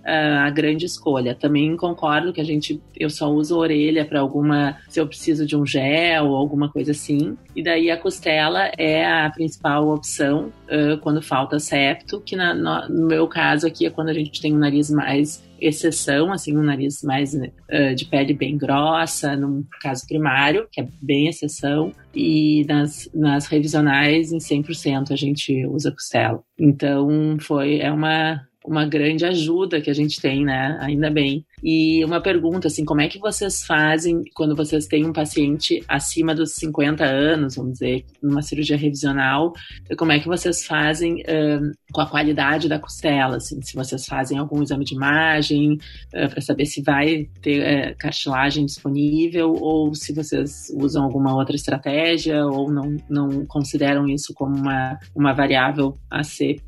a 0.46 0.48
grande 0.48 0.86
escolha. 0.86 1.34
Também 1.34 1.76
concordo 1.76 2.32
que 2.32 2.40
a 2.40 2.44
gente, 2.44 2.80
eu 2.98 3.10
só 3.10 3.30
uso 3.30 3.58
orelha 3.58 4.06
para 4.06 4.20
alguma, 4.20 4.78
se 4.88 4.98
eu 4.98 5.06
preciso 5.06 5.31
de 5.34 5.56
um 5.56 5.66
gel 5.66 6.26
ou 6.26 6.36
alguma 6.36 6.70
coisa 6.70 6.92
assim, 6.92 7.36
e 7.54 7.62
daí 7.62 7.90
a 7.90 7.96
costela 7.96 8.70
é 8.78 9.04
a 9.04 9.30
principal 9.30 9.88
opção 9.88 10.52
uh, 10.66 10.98
quando 11.00 11.22
falta 11.22 11.58
septo, 11.58 12.20
que 12.20 12.36
na, 12.36 12.54
no, 12.54 12.88
no, 12.88 13.06
meu 13.06 13.26
caso 13.26 13.66
aqui 13.66 13.86
é 13.86 13.90
quando 13.90 14.08
a 14.08 14.14
gente 14.14 14.40
tem 14.40 14.54
um 14.54 14.58
nariz 14.58 14.90
mais 14.90 15.42
exceção, 15.60 16.32
assim, 16.32 16.56
um 16.56 16.62
nariz 16.62 17.02
mais 17.02 17.34
uh, 17.34 17.94
de 17.94 18.04
pele 18.06 18.34
bem 18.34 18.58
grossa, 18.58 19.36
no 19.36 19.64
caso 19.80 20.06
primário, 20.06 20.66
que 20.70 20.80
é 20.80 20.88
bem 21.00 21.28
exceção, 21.28 21.92
e 22.14 22.64
nas, 22.68 23.08
nas 23.14 23.46
revisionais, 23.46 24.32
em 24.32 24.38
100% 24.38 25.12
a 25.12 25.16
gente 25.16 25.64
usa 25.66 25.92
costela. 25.92 26.42
Então, 26.58 27.36
foi, 27.40 27.78
é 27.78 27.90
uma, 27.92 28.42
uma 28.64 28.86
grande 28.86 29.24
ajuda 29.24 29.80
que 29.80 29.90
a 29.90 29.94
gente 29.94 30.20
tem, 30.20 30.44
né? 30.44 30.78
Ainda 30.80 31.10
bem. 31.10 31.44
E 31.62 32.04
uma 32.04 32.20
pergunta, 32.20 32.66
assim, 32.66 32.84
como 32.84 33.00
é 33.00 33.08
que 33.08 33.20
vocês 33.20 33.64
fazem 33.64 34.22
quando 34.34 34.56
vocês 34.56 34.86
têm 34.86 35.06
um 35.06 35.12
paciente 35.12 35.82
acima 35.88 36.34
dos 36.34 36.54
50 36.56 37.04
anos, 37.04 37.54
vamos 37.54 37.74
dizer, 37.74 38.04
numa 38.20 38.42
cirurgia 38.42 38.76
revisional, 38.76 39.52
como 39.96 40.10
é 40.10 40.18
que 40.18 40.26
vocês 40.26 40.66
fazem 40.66 41.22
uh, 41.22 41.70
com 41.92 42.00
a 42.00 42.08
qualidade 42.08 42.68
da 42.68 42.80
costela, 42.80 43.36
assim, 43.36 43.62
se 43.62 43.76
vocês 43.76 44.04
fazem 44.04 44.38
algum 44.38 44.60
exame 44.62 44.84
de 44.84 44.94
imagem 44.94 45.74
uh, 45.74 46.28
para 46.28 46.40
saber 46.40 46.66
se 46.66 46.82
vai 46.82 47.28
ter 47.40 47.92
uh, 47.92 47.96
cartilagem 47.96 48.66
disponível 48.66 49.52
ou 49.52 49.94
se 49.94 50.12
vocês 50.12 50.66
usam 50.74 51.04
alguma 51.04 51.32
outra 51.34 51.54
estratégia 51.54 52.44
ou 52.44 52.72
não, 52.72 52.96
não 53.08 53.46
consideram 53.46 54.08
isso 54.08 54.34
como 54.34 54.56
uma, 54.56 54.98
uma 55.14 55.32
variável 55.32 55.96
a 56.10 56.24
ser 56.24 56.60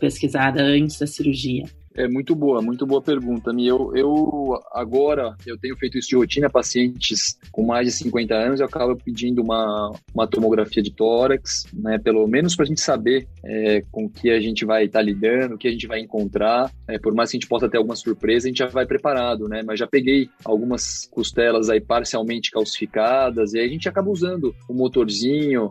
pesquisada 0.00 0.62
antes 0.62 0.98
da 0.98 1.06
cirurgia. 1.06 1.64
É 1.94 2.06
muito 2.06 2.36
boa, 2.36 2.62
muito 2.62 2.86
boa 2.86 3.02
pergunta. 3.02 3.50
Eu, 3.58 3.92
eu 3.96 4.60
agora 4.72 5.34
eu 5.44 5.58
tenho 5.58 5.76
feito 5.76 5.98
isso 5.98 6.10
de 6.10 6.16
rotina, 6.16 6.48
pacientes 6.48 7.36
com 7.50 7.64
mais 7.64 7.86
de 7.86 7.92
50 7.92 8.34
anos, 8.34 8.60
eu 8.60 8.66
acabo 8.66 8.96
pedindo 8.96 9.42
uma, 9.42 9.92
uma 10.14 10.26
tomografia 10.26 10.82
de 10.82 10.92
tórax, 10.92 11.66
né? 11.74 11.98
Pelo 11.98 12.26
menos 12.28 12.54
para 12.54 12.64
a 12.64 12.68
gente 12.68 12.80
saber 12.80 13.26
é, 13.44 13.82
com 13.90 14.04
o 14.04 14.10
que 14.10 14.30
a 14.30 14.40
gente 14.40 14.64
vai 14.64 14.84
estar 14.84 15.00
tá 15.00 15.04
lidando, 15.04 15.56
o 15.56 15.58
que 15.58 15.66
a 15.66 15.70
gente 15.72 15.88
vai 15.88 15.98
encontrar. 16.00 16.70
É, 16.86 16.98
por 16.98 17.12
mais 17.12 17.30
que 17.30 17.36
a 17.36 17.40
gente 17.40 17.48
possa 17.48 17.68
ter 17.68 17.78
alguma 17.78 17.96
surpresa, 17.96 18.46
a 18.46 18.50
gente 18.50 18.58
já 18.58 18.66
vai 18.66 18.86
preparado, 18.86 19.48
né? 19.48 19.62
Mas 19.66 19.80
já 19.80 19.86
peguei 19.86 20.30
algumas 20.44 21.08
costelas 21.10 21.68
aí 21.68 21.80
parcialmente 21.80 22.52
calcificadas 22.52 23.52
e 23.52 23.58
aí 23.58 23.66
a 23.66 23.70
gente 23.70 23.88
acaba 23.88 24.10
usando 24.10 24.54
o 24.68 24.74
motorzinho 24.74 25.66
uh, 25.66 25.70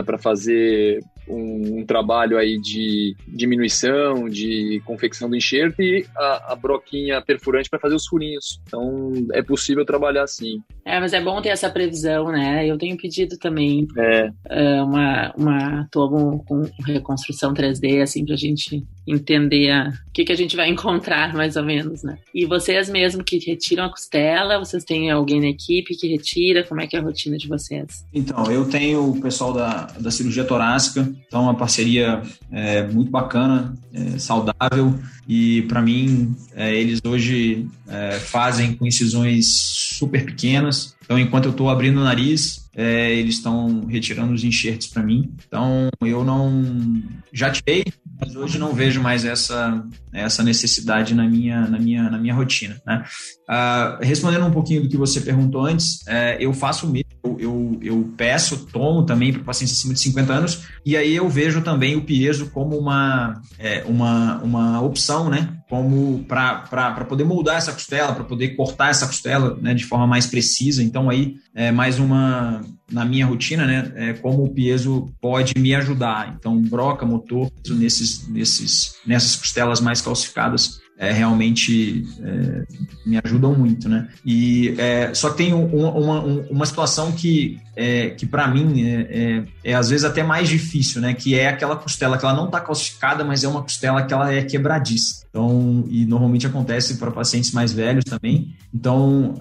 é, 0.00 0.02
para 0.02 0.18
fazer 0.18 1.00
um, 1.28 1.80
um, 1.80 1.86
trabalho 1.86 2.38
aí 2.38 2.58
de 2.60 3.16
diminuição, 3.26 4.28
de 4.28 4.82
confecção 4.84 5.28
do 5.28 5.36
enxerto 5.36 5.80
e 5.82 6.06
a, 6.16 6.52
a 6.52 6.56
broquinha 6.56 7.22
perfurante 7.22 7.70
para 7.70 7.78
fazer 7.78 7.94
os 7.94 8.06
furinhos. 8.06 8.60
Então 8.66 9.12
é 9.32 9.42
possível 9.42 9.84
trabalhar 9.84 10.24
assim. 10.24 10.62
É, 10.84 11.00
mas 11.00 11.12
é 11.12 11.20
bom 11.20 11.40
ter 11.40 11.48
essa 11.48 11.70
previsão, 11.70 12.30
né? 12.30 12.66
Eu 12.66 12.76
tenho 12.76 12.96
pedido 12.96 13.38
também 13.38 13.88
é. 13.96 14.28
uh, 14.28 14.84
uma, 14.84 15.32
uma 15.36 15.88
tomo 15.90 16.44
com 16.44 16.62
reconstrução 16.84 17.54
3D, 17.54 18.02
assim, 18.02 18.24
pra 18.24 18.36
gente 18.36 18.84
entender 19.06 19.88
o 20.08 20.12
que, 20.12 20.24
que 20.24 20.32
a 20.32 20.36
gente 20.36 20.56
vai 20.56 20.68
encontrar, 20.70 21.34
mais 21.34 21.56
ou 21.56 21.64
menos, 21.64 22.02
né? 22.02 22.18
E 22.34 22.44
vocês 22.44 22.90
mesmo 22.90 23.24
que 23.24 23.38
retiram 23.38 23.84
a 23.84 23.90
costela, 23.90 24.58
vocês 24.58 24.84
têm 24.84 25.10
alguém 25.10 25.40
na 25.40 25.48
equipe 25.48 25.96
que 25.96 26.08
retira? 26.08 26.64
Como 26.64 26.80
é 26.80 26.86
que 26.86 26.96
é 26.96 26.98
a 27.00 27.02
rotina 27.02 27.38
de 27.38 27.48
vocês? 27.48 28.04
Então, 28.12 28.44
eu 28.50 28.68
tenho 28.68 29.10
o 29.10 29.20
pessoal 29.20 29.52
da, 29.52 29.86
da 29.98 30.10
cirurgia 30.10 30.44
torácica, 30.44 31.10
então 31.26 31.40
é 31.40 31.44
uma 31.44 31.56
parceria 31.56 32.22
é, 32.52 32.86
muito 32.86 33.10
bacana, 33.10 33.74
é, 33.92 34.18
saudável, 34.18 34.94
e 35.26 35.62
para 35.62 35.80
mim, 35.80 36.34
é, 36.54 36.74
eles 36.74 37.00
hoje 37.04 37.66
é, 37.88 38.18
fazem 38.18 38.74
com 38.74 38.86
incisões 38.86 39.46
super 39.46 40.24
pequenas, 40.24 40.94
então 41.04 41.18
enquanto 41.18 41.46
eu 41.46 41.50
estou 41.50 41.70
abrindo 41.70 42.00
o 42.00 42.04
nariz, 42.04 42.68
é, 42.74 43.14
eles 43.14 43.36
estão 43.36 43.86
retirando 43.86 44.32
os 44.32 44.44
enxertos 44.44 44.86
para 44.86 45.02
mim. 45.02 45.30
Então 45.46 45.88
eu 46.00 46.24
não 46.24 47.02
já 47.32 47.50
tirei, 47.50 47.84
mas 48.20 48.36
hoje 48.36 48.58
não 48.58 48.72
vejo 48.72 49.00
mais 49.00 49.24
essa 49.24 49.82
essa 50.12 50.42
necessidade 50.42 51.14
na 51.14 51.26
minha 51.26 51.66
na 51.66 51.78
minha 51.78 52.10
na 52.10 52.18
minha 52.18 52.34
rotina. 52.34 52.80
Né? 52.86 53.04
Uh, 53.48 54.04
respondendo 54.04 54.46
um 54.46 54.50
pouquinho 54.50 54.82
do 54.82 54.88
que 54.88 54.96
você 54.96 55.20
perguntou 55.20 55.66
antes, 55.66 56.06
é, 56.06 56.36
eu 56.40 56.52
faço 56.52 56.86
o 56.86 56.90
mesmo. 56.90 57.04
Eu, 57.24 57.36
eu, 57.40 57.78
eu 57.82 58.14
peço, 58.16 58.66
tomo 58.66 59.04
também 59.04 59.32
para 59.32 59.42
pacientes 59.42 59.76
acima 59.76 59.94
de 59.94 60.00
50 60.00 60.32
anos, 60.32 60.62
e 60.84 60.96
aí 60.96 61.16
eu 61.16 61.28
vejo 61.28 61.62
também 61.62 61.96
o 61.96 62.04
piezo 62.04 62.50
como 62.50 62.78
uma, 62.78 63.40
é, 63.58 63.82
uma, 63.86 64.38
uma 64.42 64.80
opção, 64.82 65.30
né? 65.30 65.56
Como 65.74 66.24
para 66.24 67.04
poder 67.08 67.24
moldar 67.24 67.56
essa 67.56 67.72
costela, 67.72 68.14
para 68.14 68.22
poder 68.22 68.50
cortar 68.50 68.90
essa 68.90 69.08
costela 69.08 69.58
né, 69.60 69.74
de 69.74 69.84
forma 69.84 70.06
mais 70.06 70.24
precisa. 70.24 70.84
Então, 70.84 71.10
aí 71.10 71.34
é 71.52 71.72
mais 71.72 71.98
uma, 71.98 72.60
na 72.88 73.04
minha 73.04 73.26
rotina, 73.26 73.66
né? 73.66 73.92
É 73.96 74.12
como 74.12 74.44
o 74.44 74.54
piezo 74.54 75.12
pode 75.20 75.52
me 75.58 75.74
ajudar. 75.74 76.32
Então, 76.38 76.62
broca, 76.62 77.04
motor, 77.04 77.50
nesses, 77.68 78.28
nesses, 78.28 78.94
nessas 79.04 79.34
costelas 79.34 79.80
mais 79.80 80.00
calcificadas 80.00 80.83
é, 80.96 81.12
realmente 81.12 82.06
é, 82.22 82.64
me 83.04 83.20
ajudam 83.24 83.54
muito, 83.54 83.88
né? 83.88 84.08
E 84.24 84.74
é, 84.78 85.12
só 85.12 85.30
tem 85.30 85.52
uma, 85.52 85.90
uma, 85.90 86.20
uma 86.22 86.66
situação 86.66 87.10
que, 87.10 87.58
é, 87.74 88.10
que 88.10 88.24
para 88.24 88.46
mim 88.46 88.82
é, 88.82 89.00
é, 89.10 89.44
é, 89.64 89.74
às 89.74 89.90
vezes 89.90 90.04
até 90.04 90.22
mais 90.22 90.48
difícil, 90.48 91.00
né? 91.00 91.12
Que 91.12 91.34
é 91.34 91.48
aquela 91.48 91.76
costela 91.76 92.16
que 92.16 92.24
ela 92.24 92.34
não 92.34 92.46
está 92.46 92.60
calcificada, 92.60 93.24
mas 93.24 93.42
é 93.42 93.48
uma 93.48 93.62
costela 93.62 94.04
que 94.04 94.14
ela 94.14 94.32
é 94.32 94.42
quebradiça. 94.42 95.24
Então, 95.28 95.84
e 95.88 96.06
normalmente 96.06 96.46
acontece 96.46 96.94
para 96.96 97.10
pacientes 97.10 97.50
mais 97.50 97.72
velhos 97.72 98.04
também. 98.04 98.54
Então, 98.72 99.34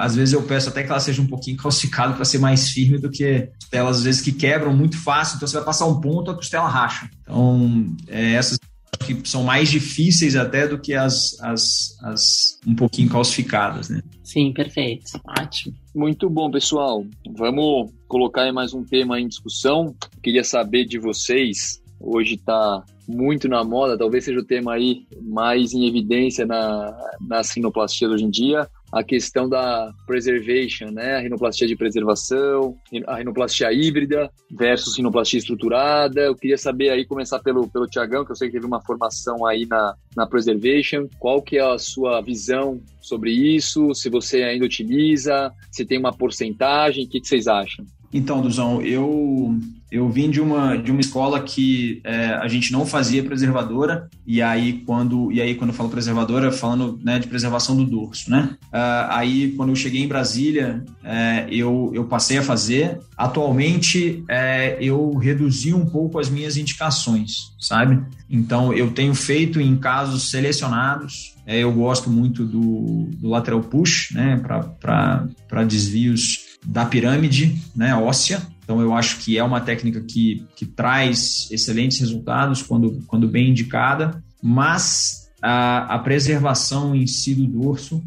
às 0.00 0.16
vezes 0.16 0.32
eu 0.32 0.42
peço 0.42 0.70
até 0.70 0.82
que 0.82 0.90
ela 0.90 0.98
seja 0.98 1.20
um 1.20 1.26
pouquinho 1.26 1.58
calcificada 1.58 2.14
para 2.14 2.24
ser 2.24 2.38
mais 2.38 2.70
firme 2.70 2.96
do 2.96 3.10
que 3.10 3.50
costelas 3.60 3.98
às 3.98 4.02
vezes 4.04 4.22
que 4.22 4.32
quebram 4.32 4.74
muito 4.74 4.98
fácil. 4.98 5.36
Então, 5.36 5.46
você 5.46 5.56
vai 5.56 5.64
passar 5.66 5.84
um 5.84 6.00
ponto, 6.00 6.30
a 6.30 6.34
costela 6.34 6.66
racha. 6.66 7.10
Então, 7.20 7.94
essas 8.08 8.58
que 9.06 9.28
são 9.28 9.44
mais 9.44 9.70
difíceis 9.70 10.36
até 10.36 10.66
do 10.66 10.78
que 10.78 10.94
as, 10.94 11.38
as, 11.40 11.96
as 12.02 12.58
um 12.66 12.74
pouquinho 12.74 13.08
calcificadas, 13.08 13.88
né? 13.88 14.02
Sim, 14.24 14.52
perfeito. 14.52 15.04
Ótimo. 15.38 15.74
Muito 15.94 16.28
bom, 16.28 16.50
pessoal. 16.50 17.04
Vamos 17.36 17.92
colocar 18.08 18.52
mais 18.52 18.74
um 18.74 18.84
tema 18.84 19.20
em 19.20 19.28
discussão. 19.28 19.94
Queria 20.22 20.42
saber 20.42 20.84
de 20.84 20.98
vocês. 20.98 21.80
Hoje 22.00 22.34
está 22.34 22.84
muito 23.08 23.48
na 23.48 23.62
moda, 23.62 23.96
talvez 23.96 24.24
seja 24.24 24.40
o 24.40 24.44
tema 24.44 24.74
aí 24.74 25.06
mais 25.22 25.72
em 25.72 25.86
evidência 25.86 26.44
na, 26.44 26.94
na 27.20 27.44
sinoplastia 27.44 28.08
hoje 28.08 28.24
em 28.24 28.30
dia, 28.30 28.68
a 28.96 29.04
questão 29.04 29.46
da 29.46 29.92
preservation, 30.06 30.90
né? 30.90 31.16
A 31.16 31.20
rinoplastia 31.20 31.68
de 31.68 31.76
preservação, 31.76 32.74
a 33.06 33.16
rinoplastia 33.16 33.70
híbrida 33.70 34.30
versus 34.50 34.96
rinoplastia 34.96 35.38
estruturada. 35.38 36.22
Eu 36.22 36.34
queria 36.34 36.56
saber 36.56 36.88
aí, 36.88 37.04
começar 37.04 37.38
pelo, 37.40 37.68
pelo 37.68 37.86
Tiagão, 37.86 38.24
que 38.24 38.32
eu 38.32 38.36
sei 38.36 38.48
que 38.48 38.54
teve 38.54 38.64
uma 38.64 38.80
formação 38.80 39.44
aí 39.44 39.66
na, 39.66 39.94
na 40.16 40.26
preservation. 40.26 41.06
Qual 41.18 41.42
que 41.42 41.58
é 41.58 41.60
a 41.60 41.78
sua 41.78 42.22
visão 42.22 42.80
sobre 42.98 43.32
isso? 43.32 43.94
Se 43.94 44.08
você 44.08 44.42
ainda 44.42 44.64
utiliza, 44.64 45.52
se 45.70 45.84
tem 45.84 45.98
uma 45.98 46.16
porcentagem, 46.16 47.04
o 47.04 47.08
que, 47.08 47.20
que 47.20 47.28
vocês 47.28 47.46
acham? 47.46 47.84
Então, 48.14 48.40
Duzão, 48.40 48.80
eu 48.80 49.58
eu 49.96 50.08
vim 50.08 50.30
de 50.30 50.40
uma, 50.40 50.76
de 50.76 50.90
uma 50.90 51.00
escola 51.00 51.40
que 51.40 52.00
é, 52.04 52.34
a 52.34 52.48
gente 52.48 52.70
não 52.70 52.84
fazia 52.84 53.22
preservadora, 53.22 54.08
e 54.26 54.42
aí 54.42 54.82
quando, 54.84 55.32
e 55.32 55.40
aí, 55.40 55.54
quando 55.54 55.70
eu 55.70 55.76
falo 55.76 55.88
preservadora, 55.88 56.52
falando 56.52 56.98
né, 57.02 57.18
de 57.18 57.26
preservação 57.26 57.76
do 57.76 57.84
dorso, 57.84 58.30
né? 58.30 58.56
Uh, 58.66 59.08
aí, 59.08 59.52
quando 59.56 59.70
eu 59.70 59.76
cheguei 59.76 60.02
em 60.02 60.08
Brasília, 60.08 60.84
é, 61.02 61.46
eu, 61.50 61.90
eu 61.94 62.04
passei 62.04 62.38
a 62.38 62.42
fazer. 62.42 62.98
Atualmente, 63.16 64.22
é, 64.28 64.76
eu 64.80 65.14
reduzi 65.16 65.72
um 65.72 65.86
pouco 65.86 66.18
as 66.18 66.28
minhas 66.28 66.56
indicações, 66.56 67.54
sabe? 67.58 68.02
Então, 68.28 68.72
eu 68.72 68.90
tenho 68.90 69.14
feito 69.14 69.60
em 69.60 69.76
casos 69.76 70.30
selecionados, 70.30 71.34
é, 71.46 71.58
eu 71.58 71.72
gosto 71.72 72.10
muito 72.10 72.44
do, 72.44 73.08
do 73.16 73.28
lateral 73.28 73.60
push, 73.60 74.10
né, 74.12 74.40
para 74.78 75.64
desvios 75.64 76.58
da 76.66 76.84
pirâmide 76.84 77.56
né, 77.74 77.94
óssea, 77.94 78.42
então, 78.66 78.80
eu 78.80 78.92
acho 78.92 79.18
que 79.18 79.38
é 79.38 79.44
uma 79.44 79.60
técnica 79.60 80.00
que, 80.00 80.44
que 80.56 80.66
traz 80.66 81.48
excelentes 81.52 82.00
resultados 82.00 82.62
quando, 82.62 83.00
quando 83.06 83.28
bem 83.28 83.50
indicada, 83.50 84.20
mas 84.42 85.30
a, 85.40 85.94
a 85.94 85.98
preservação 86.00 86.92
em 86.92 87.06
si 87.06 87.32
do 87.32 87.46
dorso, 87.46 88.02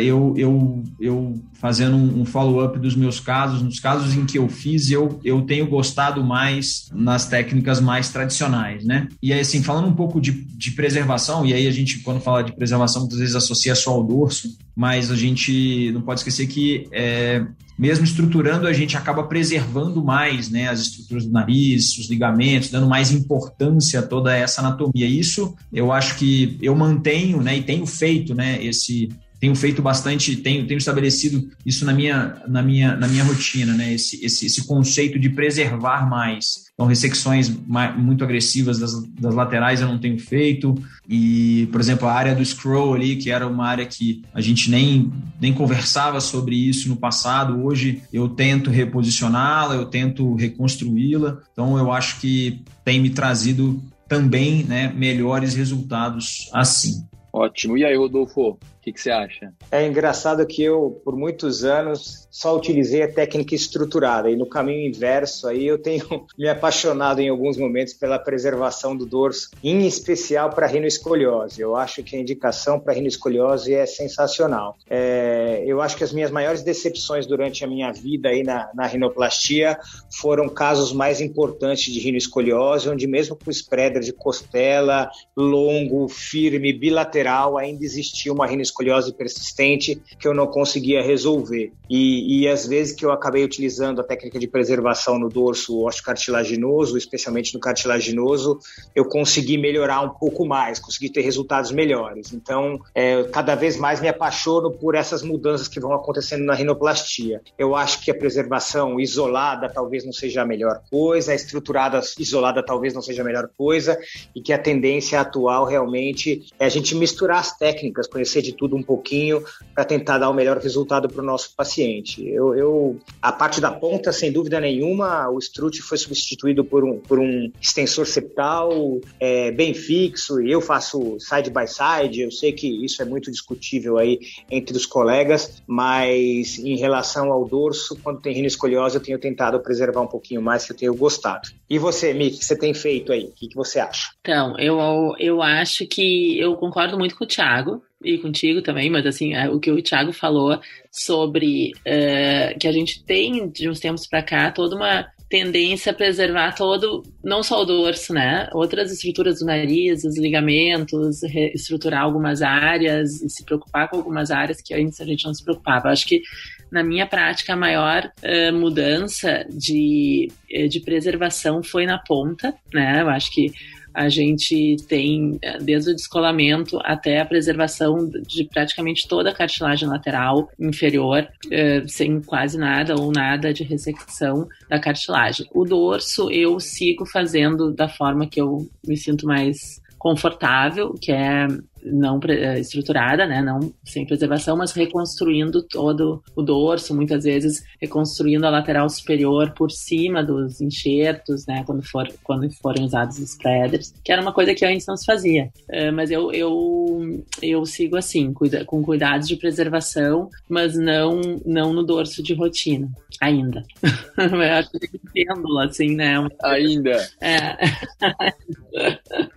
eu, 0.00 0.34
eu, 0.36 0.84
eu 1.00 1.40
fazendo 1.54 1.96
um, 1.96 2.20
um 2.20 2.24
follow-up 2.24 2.78
dos 2.78 2.94
meus 2.94 3.18
casos, 3.18 3.62
nos 3.62 3.80
casos 3.80 4.14
em 4.14 4.24
que 4.24 4.38
eu 4.38 4.48
fiz, 4.48 4.90
eu, 4.90 5.18
eu 5.24 5.42
tenho 5.42 5.66
gostado 5.66 6.22
mais 6.22 6.88
nas 6.92 7.26
técnicas 7.26 7.80
mais 7.80 8.08
tradicionais, 8.10 8.84
né? 8.84 9.08
E 9.22 9.32
aí, 9.32 9.40
assim, 9.40 9.62
falando 9.62 9.88
um 9.88 9.94
pouco 9.94 10.20
de, 10.20 10.32
de 10.32 10.70
preservação, 10.72 11.44
e 11.44 11.52
aí 11.52 11.66
a 11.66 11.70
gente, 11.70 12.00
quando 12.00 12.20
fala 12.20 12.42
de 12.42 12.54
preservação, 12.54 13.02
muitas 13.02 13.18
vezes 13.18 13.34
associa 13.34 13.74
só 13.74 13.92
ao 13.92 14.04
dorso, 14.04 14.56
mas 14.76 15.10
a 15.10 15.16
gente 15.16 15.90
não 15.92 16.02
pode 16.02 16.20
esquecer 16.20 16.46
que 16.46 16.86
é, 16.92 17.44
mesmo 17.78 18.04
estruturando, 18.04 18.68
a 18.68 18.72
gente 18.72 18.96
acaba 18.96 19.24
preservando 19.24 20.02
mais 20.02 20.48
né, 20.48 20.68
as 20.68 20.80
estruturas 20.80 21.24
do 21.24 21.32
nariz, 21.32 21.98
os 21.98 22.08
ligamentos, 22.08 22.70
dando 22.70 22.86
mais 22.86 23.10
importância 23.10 24.00
a 24.00 24.02
toda 24.02 24.36
essa 24.36 24.60
anatomia. 24.60 25.06
Isso 25.06 25.54
eu 25.72 25.90
acho 25.90 26.16
que 26.16 26.56
eu 26.62 26.74
mantenho 26.74 27.40
né, 27.42 27.56
e 27.56 27.62
tenho 27.62 27.84
feito 27.86 28.34
né, 28.34 28.64
esse, 28.64 29.08
tenho 29.44 29.54
feito 29.54 29.82
bastante, 29.82 30.36
tenho, 30.36 30.66
tenho 30.66 30.78
estabelecido 30.78 31.50
isso 31.66 31.84
na 31.84 31.92
minha, 31.92 32.42
na 32.48 32.62
minha, 32.62 32.96
na 32.96 33.06
minha 33.06 33.22
rotina, 33.22 33.74
né? 33.74 33.92
Esse, 33.92 34.24
esse, 34.24 34.46
esse 34.46 34.66
conceito 34.66 35.18
de 35.18 35.28
preservar 35.28 36.08
mais. 36.08 36.64
Então, 36.72 36.86
ressecções 36.86 37.54
muito 37.94 38.24
agressivas 38.24 38.78
das, 38.78 38.94
das 39.20 39.34
laterais 39.34 39.82
eu 39.82 39.86
não 39.86 39.98
tenho 39.98 40.18
feito. 40.18 40.74
E, 41.06 41.68
por 41.70 41.78
exemplo, 41.78 42.08
a 42.08 42.14
área 42.14 42.34
do 42.34 42.42
scroll 42.42 42.94
ali, 42.94 43.16
que 43.16 43.30
era 43.30 43.46
uma 43.46 43.66
área 43.66 43.84
que 43.84 44.22
a 44.32 44.40
gente 44.40 44.70
nem, 44.70 45.12
nem 45.38 45.52
conversava 45.52 46.22
sobre 46.22 46.56
isso 46.56 46.88
no 46.88 46.96
passado, 46.96 47.62
hoje 47.62 48.00
eu 48.10 48.30
tento 48.30 48.70
reposicioná-la, 48.70 49.74
eu 49.74 49.84
tento 49.84 50.34
reconstruí-la. 50.36 51.42
Então, 51.52 51.76
eu 51.76 51.92
acho 51.92 52.18
que 52.18 52.62
tem 52.82 52.98
me 52.98 53.10
trazido 53.10 53.78
também 54.08 54.64
né, 54.64 54.90
melhores 54.96 55.54
resultados 55.54 56.48
assim. 56.50 57.06
Ótimo. 57.30 57.76
E 57.76 57.84
aí, 57.84 57.94
Rodolfo? 57.94 58.58
Que, 58.84 58.92
que 58.92 59.00
você 59.00 59.10
acha? 59.10 59.52
É 59.70 59.86
engraçado 59.86 60.46
que 60.46 60.62
eu, 60.62 61.00
por 61.02 61.16
muitos 61.16 61.64
anos, 61.64 62.28
só 62.30 62.54
utilizei 62.54 63.02
a 63.02 63.10
técnica 63.10 63.54
estruturada 63.54 64.30
e 64.30 64.36
no 64.36 64.46
caminho 64.46 64.86
inverso 64.86 65.48
aí 65.48 65.66
eu 65.66 65.78
tenho 65.78 66.04
me 66.38 66.48
apaixonado 66.48 67.20
em 67.20 67.30
alguns 67.30 67.56
momentos 67.56 67.94
pela 67.94 68.18
preservação 68.18 68.94
do 68.94 69.06
dorso, 69.06 69.50
em 69.62 69.86
especial 69.86 70.50
para 70.50 70.66
rinoescoliose. 70.66 71.62
Eu 71.62 71.76
acho 71.76 72.02
que 72.02 72.14
a 72.14 72.20
indicação 72.20 72.78
para 72.78 72.92
rinoescoliose 72.92 73.72
é 73.72 73.86
sensacional. 73.86 74.76
É, 74.90 75.62
eu 75.66 75.80
acho 75.80 75.96
que 75.96 76.04
as 76.04 76.12
minhas 76.12 76.30
maiores 76.30 76.62
decepções 76.62 77.26
durante 77.26 77.64
a 77.64 77.66
minha 77.66 77.90
vida 77.90 78.28
aí 78.28 78.42
na, 78.42 78.68
na 78.74 78.86
rinoplastia 78.86 79.78
foram 80.20 80.48
casos 80.48 80.92
mais 80.92 81.22
importantes 81.22 81.92
de 81.92 82.00
rinoescoliose, 82.00 82.90
onde 82.90 83.06
mesmo 83.06 83.34
com 83.36 83.50
spreader 83.50 84.02
de 84.02 84.12
costela 84.12 85.10
longo, 85.34 86.06
firme, 86.08 86.72
bilateral, 86.72 87.56
ainda 87.56 87.82
existia 87.82 88.32
uma 88.32 88.46
rinoescoliose 88.46 88.73
escoliose 88.74 89.12
persistente 89.12 90.02
que 90.18 90.26
eu 90.26 90.34
não 90.34 90.48
conseguia 90.48 91.00
resolver. 91.00 91.72
E, 91.88 92.40
e 92.40 92.48
às 92.48 92.66
vezes 92.66 92.94
que 92.94 93.04
eu 93.04 93.12
acabei 93.12 93.44
utilizando 93.44 94.00
a 94.00 94.04
técnica 94.04 94.38
de 94.38 94.48
preservação 94.48 95.18
no 95.18 95.28
dorso 95.28 95.84
osteocartilaginoso, 95.84 96.98
especialmente 96.98 97.54
no 97.54 97.60
cartilaginoso, 97.60 98.58
eu 98.94 99.04
consegui 99.04 99.56
melhorar 99.56 100.00
um 100.00 100.10
pouco 100.10 100.44
mais, 100.44 100.78
consegui 100.78 101.10
ter 101.10 101.20
resultados 101.20 101.70
melhores. 101.70 102.32
Então, 102.32 102.80
é, 102.94 103.22
cada 103.24 103.54
vez 103.54 103.76
mais 103.76 104.00
me 104.00 104.08
apaixono 104.08 104.70
por 104.70 104.94
essas 104.94 105.22
mudanças 105.22 105.68
que 105.68 105.78
vão 105.78 105.92
acontecendo 105.92 106.44
na 106.44 106.54
rinoplastia. 106.54 107.40
Eu 107.56 107.76
acho 107.76 108.02
que 108.02 108.10
a 108.10 108.14
preservação 108.14 108.98
isolada 108.98 109.68
talvez 109.68 110.04
não 110.04 110.12
seja 110.12 110.42
a 110.42 110.46
melhor 110.46 110.82
coisa, 110.90 111.32
a 111.32 111.34
estruturada 111.34 112.00
isolada 112.18 112.62
talvez 112.62 112.94
não 112.94 113.02
seja 113.02 113.22
a 113.22 113.24
melhor 113.24 113.48
coisa, 113.56 113.98
e 114.34 114.40
que 114.40 114.52
a 114.52 114.58
tendência 114.58 115.20
atual 115.20 115.64
realmente 115.64 116.44
é 116.58 116.64
a 116.64 116.68
gente 116.68 116.94
misturar 116.94 117.38
as 117.38 117.56
técnicas, 117.56 118.06
conhecer 118.06 118.42
de 118.42 118.52
tudo 118.52 118.63
tudo 118.64 118.76
um 118.76 118.82
pouquinho 118.82 119.44
para 119.74 119.84
tentar 119.84 120.16
dar 120.16 120.30
o 120.30 120.34
melhor 120.34 120.56
resultado 120.56 121.06
para 121.06 121.22
o 121.22 121.24
nosso 121.24 121.54
paciente. 121.54 122.26
Eu, 122.26 122.54
eu, 122.54 122.98
a 123.20 123.30
parte 123.30 123.60
da 123.60 123.70
ponta, 123.70 124.10
sem 124.10 124.32
dúvida 124.32 124.58
nenhuma, 124.58 125.28
o 125.28 125.38
strut 125.38 125.82
foi 125.82 125.98
substituído 125.98 126.64
por 126.64 126.82
um, 126.82 126.98
por 126.98 127.18
um 127.18 127.52
extensor 127.60 128.06
septal 128.06 128.98
é, 129.20 129.50
bem 129.50 129.74
fixo 129.74 130.40
e 130.40 130.50
eu 130.50 130.62
faço 130.62 131.18
side 131.20 131.50
by 131.50 131.66
side. 131.68 132.22
Eu 132.22 132.30
sei 132.30 132.52
que 132.52 132.66
isso 132.82 133.02
é 133.02 133.04
muito 133.04 133.30
discutível 133.30 133.98
aí 133.98 134.18
entre 134.50 134.74
os 134.74 134.86
colegas, 134.86 135.62
mas 135.66 136.58
em 136.58 136.76
relação 136.78 137.30
ao 137.30 137.46
dorso, 137.46 137.98
quando 138.02 138.22
tem 138.22 138.32
rinoscoliose, 138.32 138.96
eu 138.96 139.02
tenho 139.02 139.18
tentado 139.18 139.60
preservar 139.60 140.00
um 140.00 140.06
pouquinho 140.06 140.40
mais, 140.40 140.64
que 140.64 140.72
eu 140.72 140.76
tenho 140.76 140.94
gostado. 140.94 141.50
E 141.68 141.78
você, 141.78 142.14
Mick, 142.14 142.36
o 142.36 142.38
que 142.38 142.44
você 142.46 142.56
tem 142.56 142.72
feito 142.72 143.12
aí? 143.12 143.24
O 143.24 143.32
que, 143.32 143.48
que 143.48 143.56
você 143.56 143.78
acha? 143.78 144.12
Então, 144.20 144.58
eu, 144.58 144.78
eu 145.18 145.42
acho 145.42 145.86
que 145.86 146.38
eu 146.38 146.56
concordo 146.56 146.96
muito 146.98 147.14
com 147.14 147.24
o 147.24 147.28
Thiago 147.28 147.82
e 148.04 148.18
contigo 148.18 148.60
também, 148.62 148.90
mas 148.90 149.06
assim, 149.06 149.34
é, 149.34 149.48
o 149.48 149.58
que 149.58 149.70
o 149.70 149.82
Thiago 149.82 150.12
falou 150.12 150.60
sobre 150.92 151.72
uh, 151.80 152.58
que 152.58 152.68
a 152.68 152.72
gente 152.72 153.02
tem 153.04 153.48
de 153.48 153.68
uns 153.68 153.80
tempos 153.80 154.06
para 154.06 154.22
cá 154.22 154.50
toda 154.50 154.76
uma 154.76 155.06
tendência 155.28 155.90
a 155.90 155.94
preservar 155.94 156.54
todo, 156.54 157.02
não 157.24 157.42
só 157.42 157.62
o 157.62 157.64
dorso, 157.64 158.12
né? 158.12 158.48
Outras 158.52 158.92
estruturas 158.92 159.40
do 159.40 159.46
nariz, 159.46 160.04
os 160.04 160.16
ligamentos, 160.16 161.22
reestruturar 161.22 162.02
algumas 162.02 162.42
áreas 162.42 163.20
e 163.22 163.28
se 163.28 163.44
preocupar 163.44 163.88
com 163.88 163.96
algumas 163.96 164.30
áreas 164.30 164.60
que 164.60 164.74
antes 164.74 165.00
a 165.00 165.04
gente 165.04 165.24
não 165.24 165.34
se 165.34 165.42
preocupava. 165.42 165.88
Acho 165.88 166.06
que 166.06 166.22
na 166.70 166.84
minha 166.84 167.06
prática 167.06 167.54
a 167.54 167.56
maior 167.56 168.04
uh, 168.22 168.52
mudança 168.56 169.44
de, 169.50 170.28
de 170.70 170.80
preservação 170.80 171.62
foi 171.64 171.86
na 171.86 171.98
ponta, 171.98 172.54
né? 172.72 173.00
Eu 173.00 173.08
acho 173.08 173.32
que 173.32 173.50
a 173.94 174.08
gente 174.08 174.76
tem, 174.88 175.38
é, 175.40 175.58
desde 175.58 175.92
o 175.92 175.94
descolamento 175.94 176.78
até 176.82 177.20
a 177.20 177.24
preservação 177.24 178.08
de 178.26 178.44
praticamente 178.44 179.06
toda 179.08 179.30
a 179.30 179.34
cartilagem 179.34 179.88
lateral 179.88 180.50
inferior, 180.58 181.28
é, 181.50 181.86
sem 181.86 182.20
quase 182.20 182.58
nada 182.58 182.96
ou 182.96 183.12
nada 183.12 183.52
de 183.52 183.62
ressecção 183.62 184.48
da 184.68 184.80
cartilagem. 184.80 185.46
O 185.54 185.64
dorso 185.64 186.30
eu 186.30 186.58
sigo 186.58 187.06
fazendo 187.06 187.72
da 187.72 187.88
forma 187.88 188.26
que 188.26 188.40
eu 188.40 188.68
me 188.86 188.96
sinto 188.96 189.26
mais 189.26 189.80
confortável, 189.98 190.92
que 191.00 191.12
é 191.12 191.46
não 191.84 192.18
eh, 192.28 192.60
estruturada, 192.60 193.26
né, 193.26 193.42
não 193.42 193.72
sem 193.84 194.06
preservação, 194.06 194.56
mas 194.56 194.72
reconstruindo 194.72 195.62
todo 195.62 196.22
o 196.34 196.42
dorso, 196.42 196.94
muitas 196.94 197.24
vezes 197.24 197.64
reconstruindo 197.80 198.46
a 198.46 198.50
lateral 198.50 198.88
superior 198.88 199.52
por 199.52 199.70
cima 199.70 200.22
dos 200.22 200.60
enxertos, 200.60 201.46
né, 201.46 201.62
quando 201.66 201.82
for 201.82 202.08
quando 202.22 202.50
forem 202.54 202.84
usados 202.84 203.18
os 203.18 203.30
spreaders, 203.30 203.94
que 204.02 204.12
era 204.12 204.22
uma 204.22 204.32
coisa 204.32 204.54
que 204.54 204.64
antes 204.64 204.86
não 204.86 204.96
se 204.96 205.04
fazia. 205.04 205.50
Uh, 205.68 205.92
mas 205.92 206.10
eu, 206.10 206.32
eu 206.32 207.24
eu 207.42 207.64
sigo 207.66 207.96
assim, 207.96 208.32
cuida, 208.32 208.64
com 208.64 208.82
cuidados 208.82 209.28
de 209.28 209.36
preservação, 209.36 210.30
mas 210.48 210.76
não 210.76 211.20
não 211.44 211.72
no 211.72 211.82
dorso 211.82 212.22
de 212.22 212.34
rotina 212.34 212.88
ainda. 213.20 213.62
eu 214.18 214.40
acho 214.40 214.70
que 214.70 214.98
pêndulo 215.12 215.58
assim, 215.60 215.94
né? 215.94 216.14
Ainda. 216.42 217.08
É. 217.20 217.56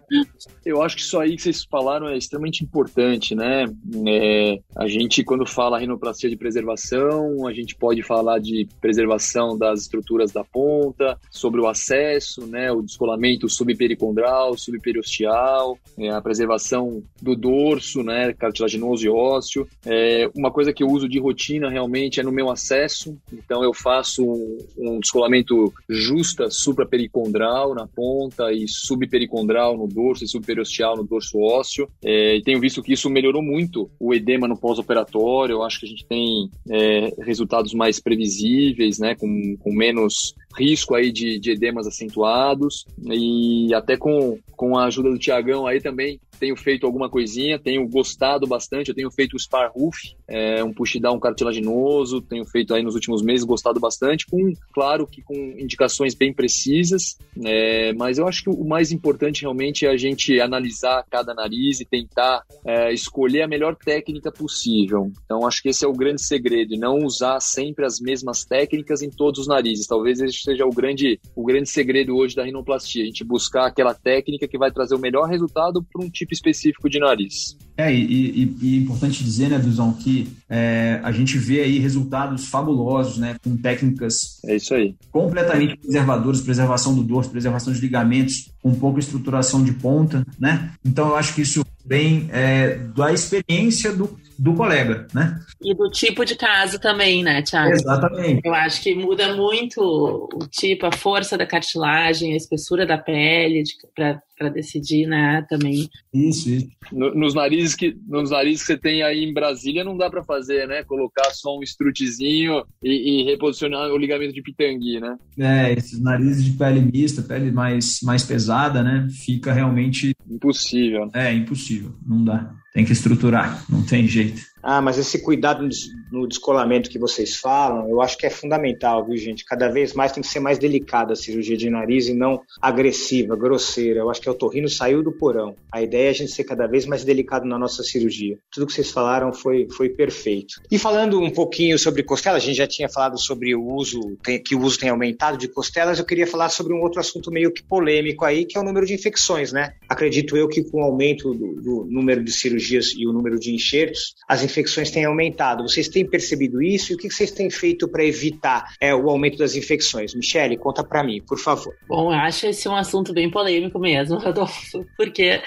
Eu 0.65 0.82
acho 0.82 0.96
que 0.96 1.02
isso 1.02 1.20
aí 1.20 1.36
que 1.36 1.41
vocês 1.41 1.65
falaram 1.65 2.08
é 2.08 2.17
extremamente 2.17 2.63
importante, 2.63 3.36
né? 3.36 3.65
É, 4.08 4.60
a 4.76 4.88
gente, 4.88 5.24
quando 5.24 5.46
fala 5.46 5.80
rinoplastia 5.80 6.30
de 6.30 6.38
preservação, 6.38 7.46
a 7.46 7.54
gente 7.54 7.76
pode 7.76 8.04
falar 8.04 8.39
de 8.39 8.67
preservação 8.80 9.58
das 9.58 9.82
estruturas 9.82 10.32
da 10.32 10.43
ponta, 10.43 11.17
sobre 11.30 11.60
o 11.60 11.67
acesso, 11.67 12.46
né? 12.48 12.72
O 12.72 12.82
descolamento 12.82 13.50
subpericondral, 13.50 14.58
subperiosteal, 14.58 15.78
é, 15.98 16.10
a 16.10 16.22
preservação 16.22 17.04
do 17.22 17.36
dorso, 17.36 18.02
né? 18.02 18.34
Cartilaginoso 18.34 19.06
e 19.06 19.10
ósseo. 19.10 19.67
É, 19.86 20.30
uma 20.36 20.52
coisa 20.52 20.72
que 20.72 20.84
eu 20.84 20.88
uso 20.88 21.10
de 21.10 21.20
rotina 21.20 21.70
realmente 21.70 22.20
é 22.20 22.24
no 22.24 22.32
meu 22.32 22.50
acesso, 22.50 23.17
então 23.32 23.63
eu 23.63 23.74
faço 23.74 24.24
um, 24.24 24.58
um 24.78 25.00
descolamento 25.00 25.74
justa 25.89 26.50
suprapericondral 26.50 27.74
na 27.74 27.88
ponta 27.88 28.52
e 28.54 28.67
subpericondral 28.67 29.78
no 29.78 29.88
dorso 29.97 30.23
e 30.23 30.27
superosteal 30.27 30.95
no 30.95 31.03
dorso 31.03 31.39
ósseo. 31.39 31.89
É, 32.05 32.38
e 32.38 32.43
tenho 32.43 32.60
visto 32.60 32.83
que 32.83 32.93
isso 32.93 33.10
melhorou 33.10 33.41
muito 33.41 33.89
o 33.99 34.13
edema 34.13 34.47
no 34.47 34.55
pós-operatório. 34.55 35.53
Eu 35.53 35.63
acho 35.63 35.79
que 35.79 35.88
a 35.88 35.89
gente 35.89 36.05
tem 36.05 36.49
é, 36.69 37.15
resultados 37.23 37.73
mais 37.73 37.99
previsíveis, 37.99 38.99
né, 38.99 39.15
com, 39.15 39.57
com 39.57 39.73
menos 39.73 40.36
risco 40.55 40.95
aí 40.95 41.12
de, 41.12 41.39
de 41.39 41.51
edemas 41.51 41.88
acentuados 41.88 42.86
e 43.05 43.73
até 43.73 43.95
com, 43.95 44.38
com 44.55 44.77
a 44.77 44.86
ajuda 44.86 45.12
do 45.12 45.19
Tiagão 45.19 45.67
aí 45.67 45.79
também 45.79 46.19
tenho 46.38 46.56
feito 46.56 46.86
alguma 46.86 47.10
coisinha, 47.10 47.60
tenho 47.60 47.88
gostado 47.88 48.45
bastante, 48.45 48.89
eu 48.89 48.95
tenho 48.95 49.12
feito 49.12 49.36
o 49.36 49.39
Spar 49.39 49.71
Roof, 49.73 49.97
é, 50.28 50.63
um 50.63 50.73
push 50.73 51.00
down 51.00 51.19
cartilaginoso, 51.19 52.21
tenho 52.21 52.45
feito 52.45 52.73
aí 52.73 52.84
nos 52.84 52.95
últimos 52.95 53.21
meses, 53.21 53.45
gostado 53.45 53.80
bastante, 53.80 54.26
com, 54.26 54.54
claro 54.73 55.08
que 55.08 55.21
com 55.21 55.36
indicações 55.36 56.13
bem 56.13 56.34
precisas, 56.34 57.17
é, 57.43 57.93
mas 57.93 58.17
eu 58.17 58.28
acho 58.28 58.43
que 58.43 58.50
o 58.50 58.63
mais 58.63 58.91
importante 58.91 59.41
realmente 59.41 59.86
é 59.86 59.89
a 59.89 59.97
gente 59.97 60.39
analisar 60.39 61.06
cada 61.10 61.34
nariz 61.34 61.80
e 61.80 61.86
tentar 61.86 62.43
é, 62.65 62.93
escolher 62.93 63.41
a 63.41 63.47
melhor 63.47 63.76
técnica 63.76 64.32
possível. 64.32 65.12
Então 65.26 65.45
acho 65.45 65.62
que 65.62 65.69
esse 65.69 65.84
é 65.84 65.88
o 65.88 65.93
grande 65.93 66.21
segredo, 66.21 66.73
e 66.73 66.78
não 66.78 66.97
usar 66.97 67.39
sempre 67.39 67.86
as 67.86 68.00
mesmas 68.00 68.45
técnicas 68.45 69.02
em 69.02 69.10
todos 69.10 69.41
os 69.41 69.47
narizes. 69.47 69.88
Talvez 69.88 70.19
esse 70.19 70.38
seja 70.41 70.65
o 70.65 70.71
grande, 70.71 71.19
o 71.36 71.43
grande 71.43 71.69
segredo 71.69 72.15
hoje 72.15 72.36
da 72.36 72.43
rinoplastia, 72.43 73.04
a 73.04 73.06
gente 73.06 73.23
buscar 73.23 73.65
aquela 73.65 73.93
técnica 73.93 74.47
que 74.47 74.58
vai 74.58 74.71
trazer 74.71 74.95
o 74.95 75.00
melhor 75.00 75.28
resultado 75.28 75.84
para 75.84 76.06
um 76.06 76.10
tipo 76.10 76.26
tipo 76.27 76.33
específico 76.33 76.89
de 76.89 76.99
nariz. 76.99 77.57
É, 77.77 77.93
e, 77.93 78.01
e, 78.01 78.57
e 78.61 78.75
é 78.75 78.81
importante 78.81 79.23
dizer, 79.23 79.49
né, 79.49 79.59
Duzão, 79.59 79.93
que 79.93 80.27
é, 80.49 80.99
a 81.03 81.11
gente 81.11 81.37
vê 81.37 81.61
aí 81.61 81.77
resultados 81.77 82.47
fabulosos, 82.47 83.17
né, 83.17 83.35
com 83.43 83.55
técnicas 83.55 84.39
é 84.45 84.55
isso 84.55 84.73
aí. 84.73 84.95
completamente 85.11 85.77
preservadoras, 85.77 86.41
preservação 86.41 86.95
do 86.95 87.03
dorso, 87.03 87.29
preservação 87.29 87.71
de 87.71 87.79
ligamentos, 87.79 88.51
com 88.61 88.73
pouca 88.73 88.99
estruturação 88.99 89.63
de 89.63 89.73
ponta, 89.73 90.25
né? 90.39 90.73
Então 90.83 91.09
eu 91.09 91.15
acho 91.15 91.35
que 91.35 91.41
isso 91.41 91.63
vem 91.85 92.27
é, 92.33 92.75
da 92.75 93.13
experiência 93.13 93.93
do, 93.93 94.19
do 94.37 94.53
colega, 94.55 95.07
né? 95.13 95.39
E 95.61 95.73
do 95.73 95.89
tipo 95.89 96.25
de 96.25 96.35
caso 96.35 96.79
também, 96.79 97.23
né, 97.23 97.41
Thiago? 97.41 97.71
Exatamente. 97.71 98.41
Eu 98.43 98.53
acho 98.53 98.81
que 98.81 98.93
muda 98.93 99.35
muito 99.35 99.79
o 99.81 100.47
tipo, 100.49 100.85
a 100.85 100.91
força 100.91 101.37
da 101.37 101.45
cartilagem, 101.45 102.33
a 102.33 102.37
espessura 102.37 102.85
da 102.85 102.97
pele, 102.97 103.63
para 103.95 104.19
decidir, 104.50 105.08
né, 105.08 105.45
também. 105.50 105.89
Isso, 106.13 106.50
isso. 106.50 106.67
No, 106.91 107.13
nos, 107.13 107.34
narizes 107.34 107.76
que, 107.76 107.97
nos 108.08 108.32
narizes 108.32 108.62
que 108.62 108.67
você 108.67 108.78
tem 108.78 109.02
aí 109.02 109.23
em 109.23 109.34
Brasília, 109.34 109.84
não 109.84 109.97
dá 109.97 110.10
para 110.10 110.23
fazer, 110.23 110.67
né? 110.67 110.84
Colocar 110.84 111.32
só 111.32 111.58
um 111.58 111.63
estrutezinho 111.63 112.63
e, 112.84 113.21
e, 113.21 113.23
reposicionar 113.26 113.89
o 113.91 113.97
ligamento 113.97 114.34
de 114.34 114.41
pitangui, 114.41 115.00
né? 115.00 115.17
É, 115.38 115.73
esses 115.73 116.02
narizes 116.02 116.45
de 116.45 116.52
pele 116.52 116.82
mista, 116.82 117.21
pele 117.21 117.52
mais, 117.52 118.00
mais 118.04 118.23
pesada, 118.23 118.84
né? 118.84 119.08
Fica 119.10 119.52
realmente... 119.52 120.12
Impossível. 120.30 121.10
É, 121.13 121.34
impossível. 121.34 121.93
Não 122.06 122.23
dá. 122.23 122.54
Tem 122.77 122.85
que 122.85 122.93
estruturar, 122.93 123.65
não 123.67 123.81
tem 123.81 124.07
jeito. 124.07 124.39
Ah, 124.61 124.81
mas 124.81 124.99
esse 124.99 125.19
cuidado 125.19 125.67
no 126.11 126.27
descolamento 126.27 126.89
que 126.89 126.99
vocês 126.99 127.35
falam, 127.37 127.89
eu 127.89 128.01
acho 128.01 128.17
que 128.17 128.25
é 128.25 128.29
fundamental, 128.29 129.03
viu, 129.03 129.17
gente? 129.17 129.45
Cada 129.45 129.67
vez 129.67 129.93
mais 129.93 130.11
tem 130.11 130.21
que 130.21 130.27
ser 130.27 130.39
mais 130.39 130.59
delicada 130.59 131.13
a 131.13 131.15
cirurgia 131.15 131.57
de 131.57 131.69
nariz 131.69 132.07
e 132.07 132.13
não 132.13 132.41
agressiva, 132.61 133.35
grosseira. 133.35 134.01
Eu 134.01 134.09
acho 134.11 134.21
que 134.21 134.29
o 134.29 134.33
torrino 134.33 134.69
saiu 134.69 135.01
do 135.01 135.11
porão. 135.11 135.55
A 135.71 135.81
ideia 135.81 136.07
é 136.07 136.09
a 136.09 136.13
gente 136.13 136.31
ser 136.31 136.43
cada 136.43 136.67
vez 136.67 136.85
mais 136.85 137.03
delicado 137.03 137.47
na 137.47 137.57
nossa 137.57 137.81
cirurgia. 137.81 138.37
Tudo 138.51 138.67
que 138.67 138.73
vocês 138.73 138.91
falaram 138.91 139.33
foi, 139.33 139.67
foi 139.75 139.89
perfeito. 139.89 140.61
E 140.69 140.77
falando 140.77 141.19
um 141.19 141.31
pouquinho 141.31 141.79
sobre 141.79 142.03
costelas, 142.03 142.43
a 142.43 142.45
gente 142.45 142.57
já 142.57 142.67
tinha 142.67 142.89
falado 142.89 143.17
sobre 143.17 143.55
o 143.55 143.63
uso, 143.63 144.17
que 144.45 144.53
o 144.53 144.61
uso 144.61 144.77
tem 144.77 144.89
aumentado 144.89 145.37
de 145.37 145.47
costelas, 145.47 145.97
eu 145.97 146.05
queria 146.05 146.27
falar 146.27 146.49
sobre 146.49 146.73
um 146.73 146.81
outro 146.81 146.99
assunto 146.99 147.31
meio 147.31 147.51
que 147.51 147.63
polêmico 147.63 148.25
aí, 148.25 148.45
que 148.45 148.57
é 148.57 148.61
o 148.61 148.63
número 148.63 148.85
de 148.85 148.93
infecções, 148.93 149.51
né? 149.51 149.73
Acredito 149.89 150.35
eu 150.35 150.47
que 150.47 150.63
com 150.63 150.81
o 150.81 150.83
aumento 150.83 151.33
do, 151.33 151.61
do 151.61 151.87
número 151.89 152.23
de 152.23 152.31
cirurgias 152.31 152.66
e 152.71 153.08
o 153.08 153.13
número 153.13 153.39
de 153.39 153.53
enxertos, 153.53 154.13
as 154.27 154.43
infecções 154.43 154.58
infecções 154.67 154.91
têm 154.91 155.06
aumentado. 155.06 155.63
Vocês 155.63 155.88
têm 155.88 156.06
percebido 156.06 156.62
isso 156.62 156.91
e 156.91 156.95
o 156.95 156.97
que 156.97 157.10
vocês 157.10 157.32
têm 157.32 157.49
feito 157.49 157.88
para 157.88 158.03
evitar 158.03 158.65
é, 158.82 158.93
o 158.93 159.10
aumento 159.10 159.38
das 159.38 159.56
infecções? 159.56 160.13
Michele, 160.13 160.58
conta 160.58 160.84
para 160.84 161.03
mim, 161.03 161.21
por 161.21 161.39
favor. 161.39 161.73
Bom, 161.88 162.12
eu 162.12 162.19
acho 162.19 162.47
esse 162.47 162.67
um 162.67 162.75
assunto 162.75 163.13
bem 163.13 163.30
polêmico 163.30 163.80
mesmo, 163.80 164.17
Rodolfo, 164.19 164.86
porque 164.95 165.41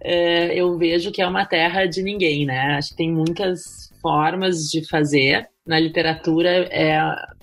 é, 0.00 0.58
eu 0.58 0.76
vejo 0.76 1.10
que 1.10 1.22
é 1.22 1.26
uma 1.26 1.46
terra 1.46 1.86
de 1.86 2.02
ninguém, 2.02 2.44
né? 2.44 2.76
Acho 2.76 2.90
que 2.90 2.96
tem 2.96 3.10
muitas 3.10 3.90
formas 4.00 4.64
de 4.70 4.86
fazer. 4.88 5.48
Na 5.66 5.80
literatura 5.80 6.48
é 6.70 6.98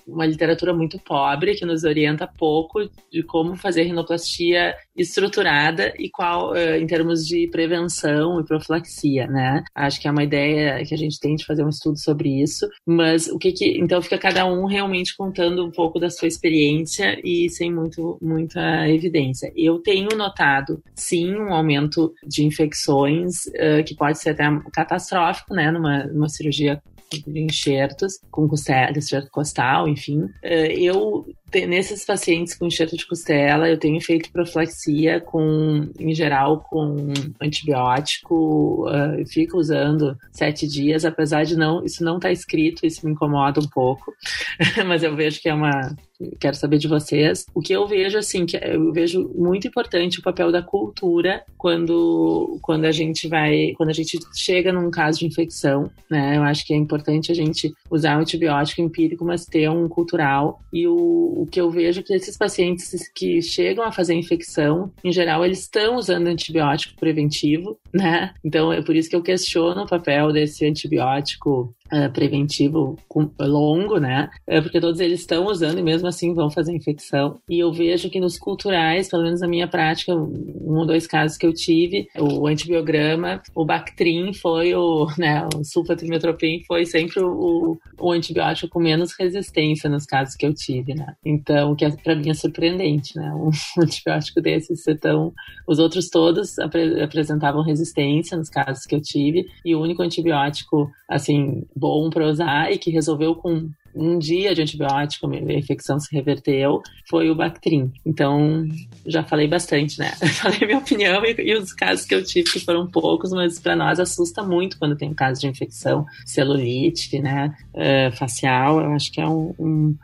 uma 0.08 0.26
literatura 0.26 0.74
muito 0.74 1.00
pobre 1.00 1.56
que 1.56 1.66
nos 1.66 1.84
orienta 1.84 2.28
pouco 2.28 2.90
de 3.12 3.24
como 3.24 3.56
fazer 3.56 3.84
rinoplastia 3.84 4.76
estruturada 4.96 5.94
e 5.98 6.10
qual 6.10 6.56
eh, 6.56 6.80
em 6.80 6.86
termos 6.86 7.26
de 7.26 7.48
prevenção 7.48 8.40
e 8.40 8.46
profilaxia, 8.46 9.28
né? 9.28 9.64
Acho 9.74 10.02
que 10.02 10.08
é 10.08 10.12
uma 10.12 10.24
ideia 10.24 10.84
que 10.86 10.94
a 10.94 10.98
gente 10.98 11.20
tem 11.20 11.36
de 11.36 11.46
fazer 11.46 11.64
um 11.64 11.70
estudo 11.70 11.98
sobre 11.98 12.42
isso, 12.42 12.68
mas 12.86 13.28
o 13.28 13.38
que 13.38 13.52
que 13.52 13.78
então 13.80 14.02
fica 14.02 14.18
cada 14.18 14.46
um 14.46 14.66
realmente 14.66 15.16
contando 15.16 15.66
um 15.66 15.72
pouco 15.72 16.00
da 16.00 16.10
sua 16.10 16.28
experiência 16.28 17.20
e 17.24 17.50
sem 17.50 17.74
muito 17.74 18.18
muita 18.22 18.88
evidência. 18.90 19.52
Eu 19.56 19.80
tenho 19.80 20.10
notado 20.16 20.82
sim 20.96 21.34
um 21.36 21.54
aumento 21.54 22.14
de 22.28 22.46
infecções 22.46 23.46
uh, 23.48 23.84
que 23.86 23.96
pode 23.96 24.20
ser 24.20 24.32
até 24.32 24.44
catastrófico, 24.74 25.54
né, 25.54 25.72
numa, 25.72 26.06
numa 26.06 26.30
cirurgia 26.30 26.82
de 27.22 27.40
enxertos 27.40 28.20
com 28.32 28.48
costela, 28.48 28.98
enxerto 28.98 29.30
costal, 29.32 29.88
enfim. 29.88 30.28
Eh, 30.42 30.74
eu 30.80 31.26
nesses 31.62 32.04
pacientes 32.04 32.56
com 32.56 32.66
enxerto 32.66 32.98
de 32.98 33.06
costela, 33.06 33.70
eu 33.70 33.78
tenho 33.78 34.00
feito 34.02 34.32
profilaxia 34.32 35.22
com, 35.22 35.88
em 36.00 36.14
geral, 36.14 36.62
com 36.62 37.14
antibiótico, 37.40 38.88
uh, 38.90 39.26
fico 39.28 39.58
usando 39.58 40.18
sete 40.32 40.68
dias, 40.68 41.06
apesar 41.06 41.44
de 41.44 41.56
não, 41.56 41.84
isso 41.86 42.04
não 42.04 42.20
tá 42.20 42.32
escrito, 42.32 42.86
isso 42.86 43.06
me 43.06 43.12
incomoda 43.12 43.60
um 43.60 43.68
pouco, 43.68 44.14
mas 44.88 45.04
eu 45.04 45.16
vejo 45.16 45.40
que 45.42 45.50
é 45.50 45.54
uma, 45.54 45.96
quero 46.40 46.56
saber 46.56 46.78
de 46.78 46.88
vocês. 46.88 47.46
O 47.54 47.62
que 47.62 47.74
eu 47.74 47.88
vejo, 47.88 48.18
assim, 48.18 48.46
que 48.46 48.58
eu 48.58 48.92
vejo 48.92 49.30
muito 49.36 49.68
importante 49.68 50.20
o 50.20 50.24
papel 50.24 50.52
da 50.52 50.62
cultura 50.62 51.44
quando, 51.58 52.60
quando 52.62 52.86
a 52.86 52.92
gente 52.92 53.28
vai, 53.28 53.74
quando 53.78 53.90
a 53.90 53.94
gente 53.94 54.20
chega 54.36 54.72
num 54.72 54.92
caso 54.92 55.20
de 55.20 55.26
infecção, 55.26 55.90
né? 56.10 56.38
Eu 56.38 56.44
acho 56.44 56.66
que 56.66 56.74
é 56.74 56.78
importante 56.78 57.32
a 57.32 57.36
gente 57.36 57.74
usar 57.90 58.18
o 58.18 58.22
antibiótico 58.22 58.82
empírico, 58.82 59.26
mas 59.26 59.46
ter 59.46 59.70
um 59.70 59.88
cultural. 59.88 60.60
E 60.72 60.88
o, 60.88 61.44
o 61.44 61.48
que 61.50 61.60
eu 61.60 61.70
vejo 61.70 62.00
é 62.00 62.04
que 62.04 62.14
esses 62.14 62.38
pacientes 62.38 63.10
que 63.16 63.42
chegam 63.42 63.84
a 63.84 63.92
fazer 63.92 64.14
infecção, 64.14 64.92
em 65.04 65.12
geral, 65.12 65.46
eles 65.46 65.60
estão 65.60 65.96
usando 65.96 66.28
antibiótico 66.28 66.96
preventivo, 67.00 67.78
né? 67.94 68.34
Então 68.44 68.72
é 68.72 68.82
por 68.82 68.96
isso 68.96 69.10
que 69.10 69.16
eu 69.16 69.22
questiono 69.22 69.84
o 69.84 69.88
papel 69.88 70.32
desse 70.32 70.66
antibiótico 70.66 71.74
uh, 71.94 72.12
preventivo 72.12 72.98
longo, 73.40 74.00
né? 74.00 74.30
Uh, 74.48 74.62
porque 74.62 74.82
todos 74.82 75.00
eles 75.00 75.20
estão 75.20 75.46
usando 75.46 75.78
e 75.80 75.84
mesmo 75.84 76.08
assim 76.08 76.34
vão 76.34 76.50
fazer 76.50 76.74
infecção. 76.74 77.40
E 77.48 77.60
eu 77.60 77.72
vejo 77.72 78.10
que 78.10 78.20
nos 78.20 78.38
culturais, 78.38 79.10
pelo 79.10 79.24
menos 79.24 79.42
na 79.42 79.48
minha 79.48 79.68
prática, 79.68 80.14
um 80.16 80.78
ou 80.78 80.86
dois 80.86 81.06
casos 81.06 81.38
que 81.38 81.46
eu 81.46 81.54
tive, 81.54 82.08
o 82.18 82.48
antibiograma, 82.48 83.42
o 83.56 83.66
Bactrim 83.66 84.34
foi 84.34 84.74
o, 84.74 85.08
né, 85.18 85.48
o 85.56 85.64
sulfatrimetropin 85.64 86.64
foi 86.68 86.86
sempre 86.86 87.22
o, 87.22 87.78
o 88.00 88.12
antibiótico 88.12 88.70
com 88.70 88.80
menos 88.80 89.14
resistência 89.20 89.90
nos 89.90 90.06
casos 90.06 90.36
que 90.36 90.46
eu 90.46 90.54
tive, 90.54 90.96
né? 90.96 91.14
Então, 91.24 91.72
o 91.72 91.76
que 91.76 91.86
é, 91.86 91.92
para 91.92 92.16
mim 92.16 92.30
é 92.30 92.34
surpreendente, 92.34 93.16
né? 93.16 93.32
Um 93.34 93.52
antibiótico 93.82 94.42
desse 94.42 94.76
ser 94.76 94.98
tão... 95.00 95.34
Os 95.68 95.80
outros 95.80 96.10
todos 96.10 96.58
apre 96.60 97.02
apresentavam 97.02 97.64
resistência 97.64 98.38
nos 98.38 98.50
casos 98.50 98.86
que 98.86 98.96
eu 98.96 99.02
tive 99.02 99.46
e 99.64 99.76
o 99.76 99.82
único 99.82 100.02
antibiótico, 100.02 100.90
assim, 101.08 101.64
bom 101.84 102.10
para 102.10 102.26
usar 102.26 102.72
e 102.72 102.78
que 102.78 102.90
resolveu 102.90 103.36
com 103.36 103.70
um 103.94 104.18
dia 104.18 104.56
de 104.56 104.62
antibiótico, 104.62 105.30
a 105.30 105.54
infecção 105.54 106.00
se 106.00 106.16
reverteu, 106.16 106.82
foi 107.10 107.30
o 107.30 107.36
Bactrim. 107.36 107.92
Então, 108.06 108.66
já 109.06 109.22
falei 109.22 109.48
bastante, 109.48 110.00
né? 110.00 110.14
Falei 110.42 110.60
minha 110.62 110.80
opinião 110.80 111.24
e, 111.26 111.36
e, 111.38 111.56
os 111.56 111.74
casos 111.74 112.06
que 112.06 112.16
eu 112.16 112.24
tive, 112.24 112.50
que 112.50 112.60
foram 112.60 112.88
poucos, 112.88 113.32
mas 113.32 113.60
para 113.60 113.76
nós 113.76 114.00
assusta 114.00 114.42
muito 114.42 114.80
quando 114.80 114.96
tem 114.96 115.10
um 115.10 115.14
caso 115.14 115.42
de 115.42 115.48
infecção, 115.48 116.06
celulite, 116.26 117.20
né? 117.20 117.54
Uh, 117.74 118.16
facial, 118.16 118.80
eu 118.80 118.94
acho 118.94 119.12
que 119.12 119.22
é 119.22 119.28
um, 119.28 119.54
um 119.60 119.96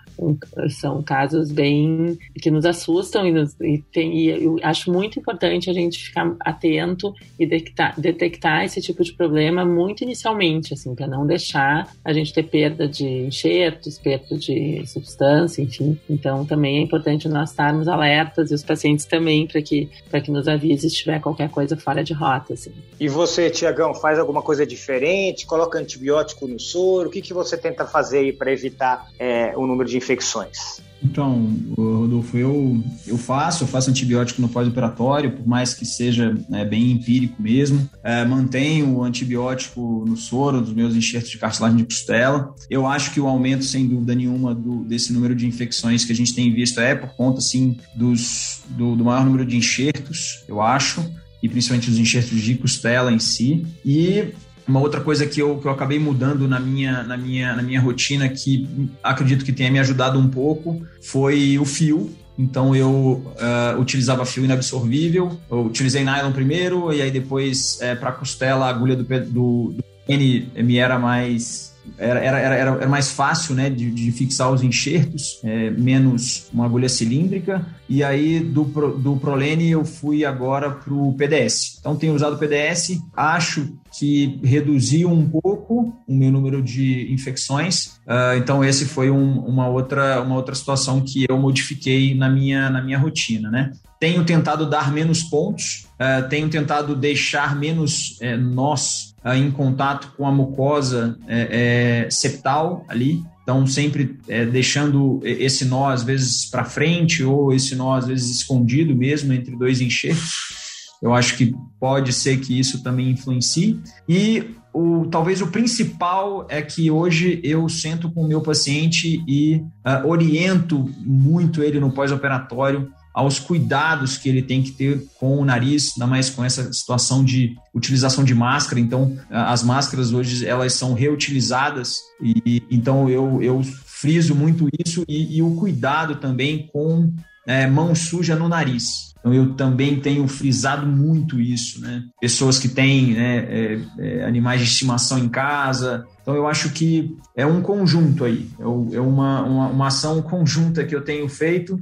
são 0.69 1.01
casos 1.01 1.51
bem 1.51 2.17
que 2.41 2.51
nos 2.51 2.65
assustam 2.65 3.25
e, 3.25 3.31
nos, 3.31 3.55
e, 3.61 3.83
tem, 3.91 4.17
e 4.17 4.29
eu 4.43 4.57
acho 4.63 4.91
muito 4.91 5.19
importante 5.19 5.69
a 5.69 5.73
gente 5.73 5.97
ficar 5.99 6.35
atento 6.41 7.13
e 7.37 7.45
detectar, 7.45 7.99
detectar 7.99 8.63
esse 8.65 8.81
tipo 8.81 9.03
de 9.03 9.13
problema 9.13 9.65
muito 9.65 10.03
inicialmente, 10.03 10.73
assim, 10.73 10.93
para 10.95 11.07
não 11.07 11.25
deixar 11.25 11.87
a 12.03 12.13
gente 12.13 12.33
ter 12.33 12.43
perda 12.43 12.87
de 12.87 13.05
enxertos, 13.05 13.97
perda 13.97 14.37
de 14.37 14.85
substância, 14.87 15.61
enfim. 15.61 15.99
Então 16.09 16.45
também 16.45 16.79
é 16.79 16.81
importante 16.81 17.27
nós 17.27 17.51
estarmos 17.51 17.87
alertas 17.87 18.51
e 18.51 18.53
os 18.53 18.63
pacientes 18.63 19.05
também 19.05 19.47
para 19.47 19.61
que 19.61 19.89
para 20.09 20.21
que 20.21 20.31
nos 20.31 20.47
avise 20.47 20.89
se 20.89 20.95
tiver 20.95 21.19
qualquer 21.19 21.49
coisa 21.49 21.77
fora 21.77 22.03
de 22.03 22.13
rota, 22.13 22.53
assim. 22.53 22.73
E 22.99 23.07
você, 23.07 23.49
Tiagão, 23.49 23.93
faz 23.93 24.19
alguma 24.19 24.41
coisa 24.41 24.65
diferente? 24.65 25.45
Coloca 25.45 25.77
antibiótico 25.79 26.47
no 26.47 26.59
soro? 26.59 27.09
O 27.09 27.11
que 27.11 27.21
que 27.21 27.33
você 27.33 27.57
tenta 27.57 27.85
fazer 27.85 28.19
aí 28.19 28.33
para 28.33 28.51
evitar 28.51 29.07
é, 29.17 29.53
o 29.55 29.65
número 29.65 29.89
de 29.89 29.97
infecções? 30.09 30.81
Então, 31.01 31.55
Rodolfo, 31.77 32.37
eu, 32.37 32.83
eu 33.07 33.17
faço, 33.17 33.63
eu 33.63 33.67
faço 33.67 33.89
antibiótico 33.89 34.41
no 34.41 34.49
pós-operatório, 34.49 35.31
por 35.31 35.47
mais 35.47 35.73
que 35.73 35.85
seja 35.85 36.37
né, 36.49 36.65
bem 36.65 36.91
empírico 36.91 37.41
mesmo. 37.41 37.89
É, 38.03 38.25
mantenho 38.25 38.97
o 38.97 39.03
antibiótico 39.03 40.03
no 40.05 40.17
soro 40.17 40.59
dos 40.59 40.73
meus 40.73 40.95
enxertos 40.95 41.29
de 41.31 41.37
cartilagem 41.37 41.77
de 41.77 41.85
costela. 41.85 42.53
Eu 42.69 42.85
acho 42.85 43.13
que 43.13 43.19
o 43.19 43.27
aumento, 43.27 43.63
sem 43.63 43.87
dúvida 43.87 44.13
nenhuma, 44.13 44.53
do, 44.53 44.83
desse 44.83 45.13
número 45.13 45.33
de 45.33 45.47
infecções 45.47 46.03
que 46.03 46.11
a 46.11 46.15
gente 46.15 46.35
tem 46.35 46.53
visto 46.53 46.81
é 46.81 46.93
por 46.93 47.11
conta, 47.11 47.39
assim, 47.39 47.77
dos, 47.95 48.61
do, 48.69 48.95
do 48.97 49.05
maior 49.05 49.23
número 49.23 49.45
de 49.45 49.55
enxertos, 49.55 50.43
eu 50.49 50.61
acho 50.61 51.01
e 51.41 51.47
principalmente 51.47 51.89
os 51.89 51.97
enxertos 51.97 52.41
de 52.41 52.55
costela 52.55 53.11
em 53.11 53.19
si. 53.19 53.65
E 53.85 54.33
uma 54.69 54.79
outra 54.79 55.01
coisa 55.01 55.25
que 55.25 55.41
eu, 55.41 55.57
que 55.57 55.67
eu 55.67 55.71
acabei 55.71 55.99
mudando 55.99 56.47
na 56.47 56.59
minha, 56.59 57.03
na, 57.03 57.17
minha, 57.17 57.55
na 57.55 57.63
minha 57.63 57.81
rotina, 57.81 58.29
que 58.29 58.69
acredito 59.03 59.43
que 59.43 59.51
tenha 59.51 59.71
me 59.71 59.79
ajudado 59.79 60.19
um 60.19 60.29
pouco, 60.29 60.85
foi 61.01 61.57
o 61.57 61.65
fio. 61.65 62.15
Então 62.37 62.73
eu 62.73 62.89
uh, 62.89 63.81
utilizava 63.81 64.25
fio 64.25 64.45
inabsorvível, 64.45 65.37
eu 65.51 65.65
utilizei 65.65 66.05
nylon 66.05 66.31
primeiro, 66.31 66.93
e 66.93 67.01
aí 67.01 67.11
depois, 67.11 67.81
é, 67.81 67.95
para 67.95 68.13
costela, 68.13 68.67
a 68.67 68.69
agulha 68.69 68.95
do, 68.95 69.03
do, 69.03 69.73
do 69.73 69.83
N 70.07 70.47
me 70.55 70.77
era 70.77 70.97
mais 70.97 71.68
era, 71.97 72.19
era, 72.19 72.39
era, 72.39 72.71
era 72.71 72.87
mais 72.87 73.11
fácil 73.11 73.55
né, 73.55 73.69
de, 73.69 73.91
de 73.91 74.11
fixar 74.11 74.51
os 74.51 74.63
enxertos, 74.63 75.39
é, 75.43 75.69
menos 75.71 76.47
uma 76.53 76.65
agulha 76.65 76.89
cilíndrica. 76.89 77.65
E 77.87 78.03
aí 78.03 78.39
do, 78.39 78.63
do 78.63 79.17
Prolene 79.17 79.71
eu 79.71 79.83
fui 79.83 80.23
agora 80.23 80.69
para 80.69 80.93
o 80.93 81.13
PDS. 81.13 81.77
Então 81.79 81.95
tenho 81.95 82.13
usado 82.13 82.35
o 82.35 82.37
PDS, 82.37 82.99
acho 83.15 83.73
que 83.97 84.39
reduziu 84.43 85.09
um 85.09 85.27
pouco 85.27 85.93
o 86.07 86.15
meu 86.15 86.31
número 86.31 86.61
de 86.61 87.11
infecções. 87.11 87.99
Uh, 88.05 88.37
então 88.37 88.63
esse 88.63 88.85
foi 88.85 89.09
um, 89.09 89.39
uma, 89.39 89.67
outra, 89.67 90.21
uma 90.21 90.35
outra 90.35 90.53
situação 90.53 91.01
que 91.01 91.25
eu 91.27 91.37
modifiquei 91.37 92.13
na 92.13 92.29
minha, 92.29 92.69
na 92.69 92.81
minha 92.81 92.97
rotina. 92.97 93.49
Né? 93.49 93.71
Tenho 93.99 94.23
tentado 94.23 94.69
dar 94.69 94.91
menos 94.91 95.23
pontos, 95.23 95.87
uh, 95.95 96.27
tenho 96.29 96.47
tentado 96.49 96.95
deixar 96.95 97.55
menos 97.55 98.17
é, 98.21 98.37
nós 98.37 99.08
em 99.25 99.51
contato 99.51 100.13
com 100.15 100.25
a 100.25 100.31
mucosa 100.31 101.17
é, 101.27 102.05
é, 102.05 102.09
septal 102.09 102.85
ali, 102.87 103.21
então 103.43 103.65
sempre 103.65 104.17
é, 104.27 104.45
deixando 104.45 105.19
esse 105.23 105.65
nó 105.65 105.89
às 105.89 106.03
vezes 106.03 106.45
para 106.45 106.63
frente 106.63 107.23
ou 107.23 107.53
esse 107.53 107.75
nó 107.75 107.95
às 107.95 108.07
vezes 108.07 108.29
escondido 108.29 108.95
mesmo 108.95 109.33
entre 109.33 109.55
dois 109.55 109.81
enxertos. 109.81 110.59
Eu 111.01 111.13
acho 111.13 111.37
que 111.37 111.55
pode 111.79 112.11
ser 112.11 112.39
que 112.39 112.59
isso 112.59 112.83
também 112.83 113.09
influencie. 113.11 113.79
E 114.07 114.55
o, 114.73 115.07
talvez 115.09 115.41
o 115.41 115.47
principal 115.47 116.45
é 116.49 116.61
que 116.61 116.91
hoje 116.91 117.39
eu 117.43 117.67
sento 117.69 118.11
com 118.11 118.23
o 118.23 118.27
meu 118.27 118.41
paciente 118.41 119.23
e 119.27 119.55
uh, 119.55 120.07
oriento 120.07 120.89
muito 120.99 121.63
ele 121.63 121.79
no 121.79 121.91
pós-operatório 121.91 122.91
aos 123.13 123.39
cuidados 123.39 124.17
que 124.17 124.29
ele 124.29 124.41
tem 124.41 124.61
que 124.61 124.71
ter 124.71 125.05
com 125.19 125.39
o 125.39 125.45
nariz, 125.45 125.93
ainda 125.93 126.07
mais 126.07 126.29
com 126.29 126.43
essa 126.43 126.71
situação 126.71 127.23
de 127.23 127.55
utilização 127.73 128.23
de 128.23 128.35
máscara. 128.35 128.79
Então, 128.79 129.17
as 129.29 129.63
máscaras 129.63 130.13
hoje 130.13 130.45
elas 130.45 130.73
são 130.73 130.93
reutilizadas 130.93 131.99
e 132.21 132.63
então 132.69 133.09
eu, 133.09 133.41
eu 133.41 133.63
friso 133.85 134.35
muito 134.35 134.69
isso 134.79 135.03
e, 135.07 135.37
e 135.37 135.41
o 135.41 135.55
cuidado 135.55 136.15
também 136.15 136.69
com 136.71 137.11
é, 137.49 137.65
mão 137.65 137.95
suja 137.95 138.35
no 138.35 138.47
nariz. 138.47 139.09
Então, 139.19 139.33
eu 139.33 139.53
também 139.55 139.99
tenho 139.99 140.27
frisado 140.27 140.85
muito 140.85 141.41
isso, 141.41 141.81
né? 141.81 142.03
Pessoas 142.21 142.59
que 142.59 142.69
têm 142.69 143.13
né, 143.13 143.37
é, 143.39 143.79
é, 143.97 144.23
animais 144.23 144.61
de 144.61 144.67
estimação 144.67 145.17
em 145.17 145.27
casa. 145.27 146.05
Então, 146.21 146.35
eu 146.35 146.47
acho 146.47 146.69
que 146.69 147.17
é 147.35 147.45
um 147.45 147.59
conjunto 147.59 148.23
aí, 148.23 148.47
é, 148.59 148.63
é 148.95 149.01
uma, 149.01 149.41
uma, 149.41 149.67
uma, 149.67 149.87
ação 149.87 150.21
conjunta 150.21 150.85
que 150.85 150.95
eu 150.95 151.01
tenho 151.01 151.27
feito 151.27 151.81